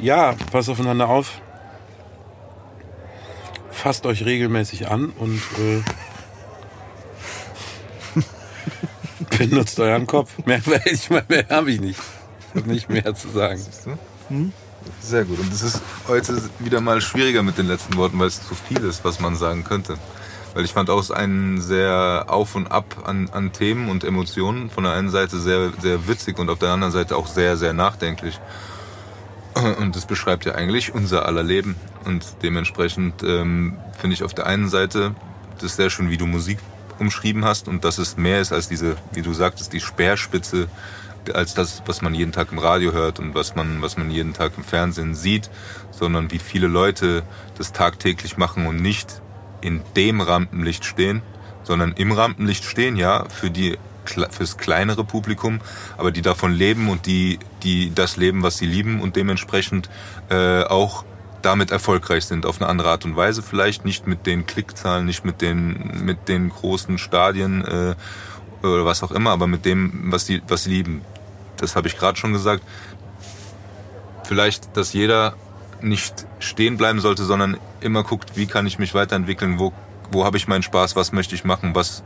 [0.00, 1.40] ja, passt aufeinander auf.
[3.70, 5.82] Fasst euch regelmäßig an und äh,
[9.38, 10.32] benutzt euren Kopf.
[10.46, 12.00] Mehr, ich meine, mehr habe ich nicht.
[12.64, 13.60] Nicht mehr zu sagen.
[15.00, 15.38] Sehr gut.
[15.38, 18.78] Und es ist heute wieder mal schwieriger mit den letzten Worten, weil es zu viel
[18.78, 19.96] ist, was man sagen könnte.
[20.54, 24.70] Weil ich fand auch ein sehr Auf und Ab an, an Themen und Emotionen.
[24.70, 27.72] Von der einen Seite sehr, sehr witzig und auf der anderen Seite auch sehr, sehr
[27.72, 28.38] nachdenklich.
[29.80, 31.76] Und das beschreibt ja eigentlich unser aller Leben.
[32.04, 35.14] Und dementsprechend ähm, finde ich auf der einen Seite
[35.60, 36.58] das sehr schön, wie du Musik
[36.98, 40.68] umschrieben hast und dass es mehr ist als diese, wie du sagtest, die Speerspitze,
[41.32, 44.32] als das, was man jeden Tag im Radio hört und was man, was man jeden
[44.32, 45.50] Tag im Fernsehen sieht,
[45.90, 47.22] sondern wie viele Leute
[47.56, 49.22] das tagtäglich machen und nicht
[49.60, 51.22] in dem Rampenlicht stehen,
[51.62, 55.60] sondern im Rampenlicht stehen, ja, für die fürs kleinere Publikum,
[55.96, 59.88] aber die davon leben und die, die das leben, was sie lieben und dementsprechend
[60.28, 61.04] äh, auch
[61.40, 65.24] damit erfolgreich sind, auf eine andere Art und Weise vielleicht, nicht mit den Klickzahlen, nicht
[65.24, 67.94] mit den, mit den großen Stadien äh,
[68.66, 71.02] oder was auch immer, aber mit dem, was sie, was sie lieben.
[71.64, 72.62] Das habe ich gerade schon gesagt.
[74.24, 75.34] Vielleicht, dass jeder
[75.80, 79.72] nicht stehen bleiben sollte, sondern immer guckt, wie kann ich mich weiterentwickeln, wo,
[80.10, 82.02] wo habe ich meinen Spaß, was möchte ich machen, was,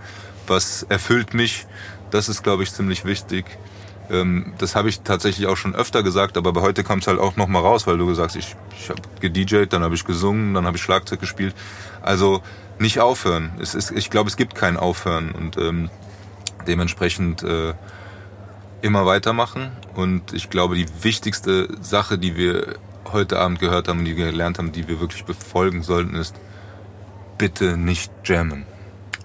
[0.46, 1.66] was erfüllt mich.
[2.10, 3.44] Das ist, glaube ich, ziemlich wichtig.
[4.10, 7.18] Ähm, das habe ich tatsächlich auch schon öfter gesagt, aber bei heute kam es halt
[7.18, 10.04] auch noch mal raus, weil du gesagt hast, ich, ich habe gedjed, dann habe ich
[10.04, 11.54] gesungen, dann habe ich Schlagzeug gespielt.
[12.00, 12.42] Also
[12.78, 13.52] nicht aufhören.
[13.60, 15.90] Es ist, ich glaube, es gibt kein Aufhören und ähm,
[16.66, 17.74] dementsprechend äh,
[18.82, 19.70] immer weitermachen.
[19.94, 22.76] Und ich glaube, die wichtigste Sache, die wir
[23.12, 26.34] heute Abend gehört haben und die wir gelernt haben, die wir wirklich befolgen sollten, ist
[27.38, 28.66] bitte nicht jammen.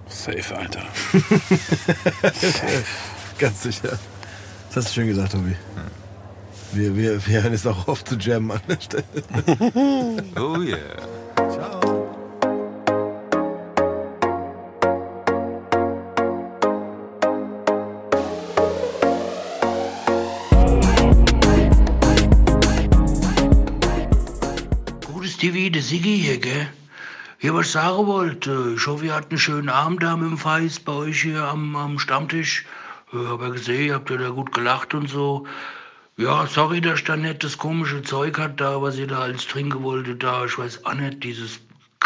[0.07, 0.83] Safe, Alter.
[3.39, 3.97] Ganz sicher.
[4.69, 5.55] Das hast du schön gesagt, Tobi.
[6.71, 9.03] Wir, wir, wir hören jetzt auch auf zu jammen an der Stelle.
[10.35, 10.77] Oh yeah.
[11.35, 11.92] Ciao.
[25.43, 26.69] TV, der Siggi hier, gell?
[27.41, 30.37] Ja, was ich sagen wollte, ich hoffe, ihr hattet einen schönen Abend da mit dem
[30.37, 32.65] Feis bei euch hier am, am Stammtisch.
[33.11, 35.45] Ich hab ja gesehen, ihr habt ja da gut gelacht und so.
[36.15, 39.45] Ja, sorry, dass ich da nicht das komische Zeug hat da, was ihr da alles
[39.45, 40.45] trinken wolltet da.
[40.45, 41.59] Ich weiß auch nicht, dieses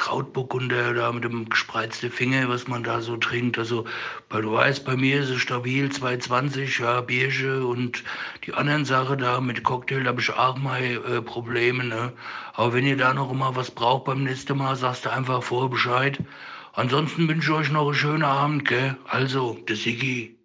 [0.07, 3.57] Krautburgunder da mit dem gespreizten Finger, was man da so trinkt.
[3.57, 3.83] Also,
[4.29, 8.05] weil du weißt, bei mir ist es stabil 220, ja, Bierchen und
[8.45, 12.13] die anderen Sachen da mit Cocktail, da habe ich auch mal äh, Probleme, ne?
[12.53, 15.69] Aber wenn ihr da noch mal was braucht beim nächsten Mal, sagst du einfach vorher
[15.69, 16.19] Bescheid.
[16.71, 18.95] Ansonsten wünsche ich euch noch einen schönen Abend, gell?
[19.09, 20.36] Also, der Sigi.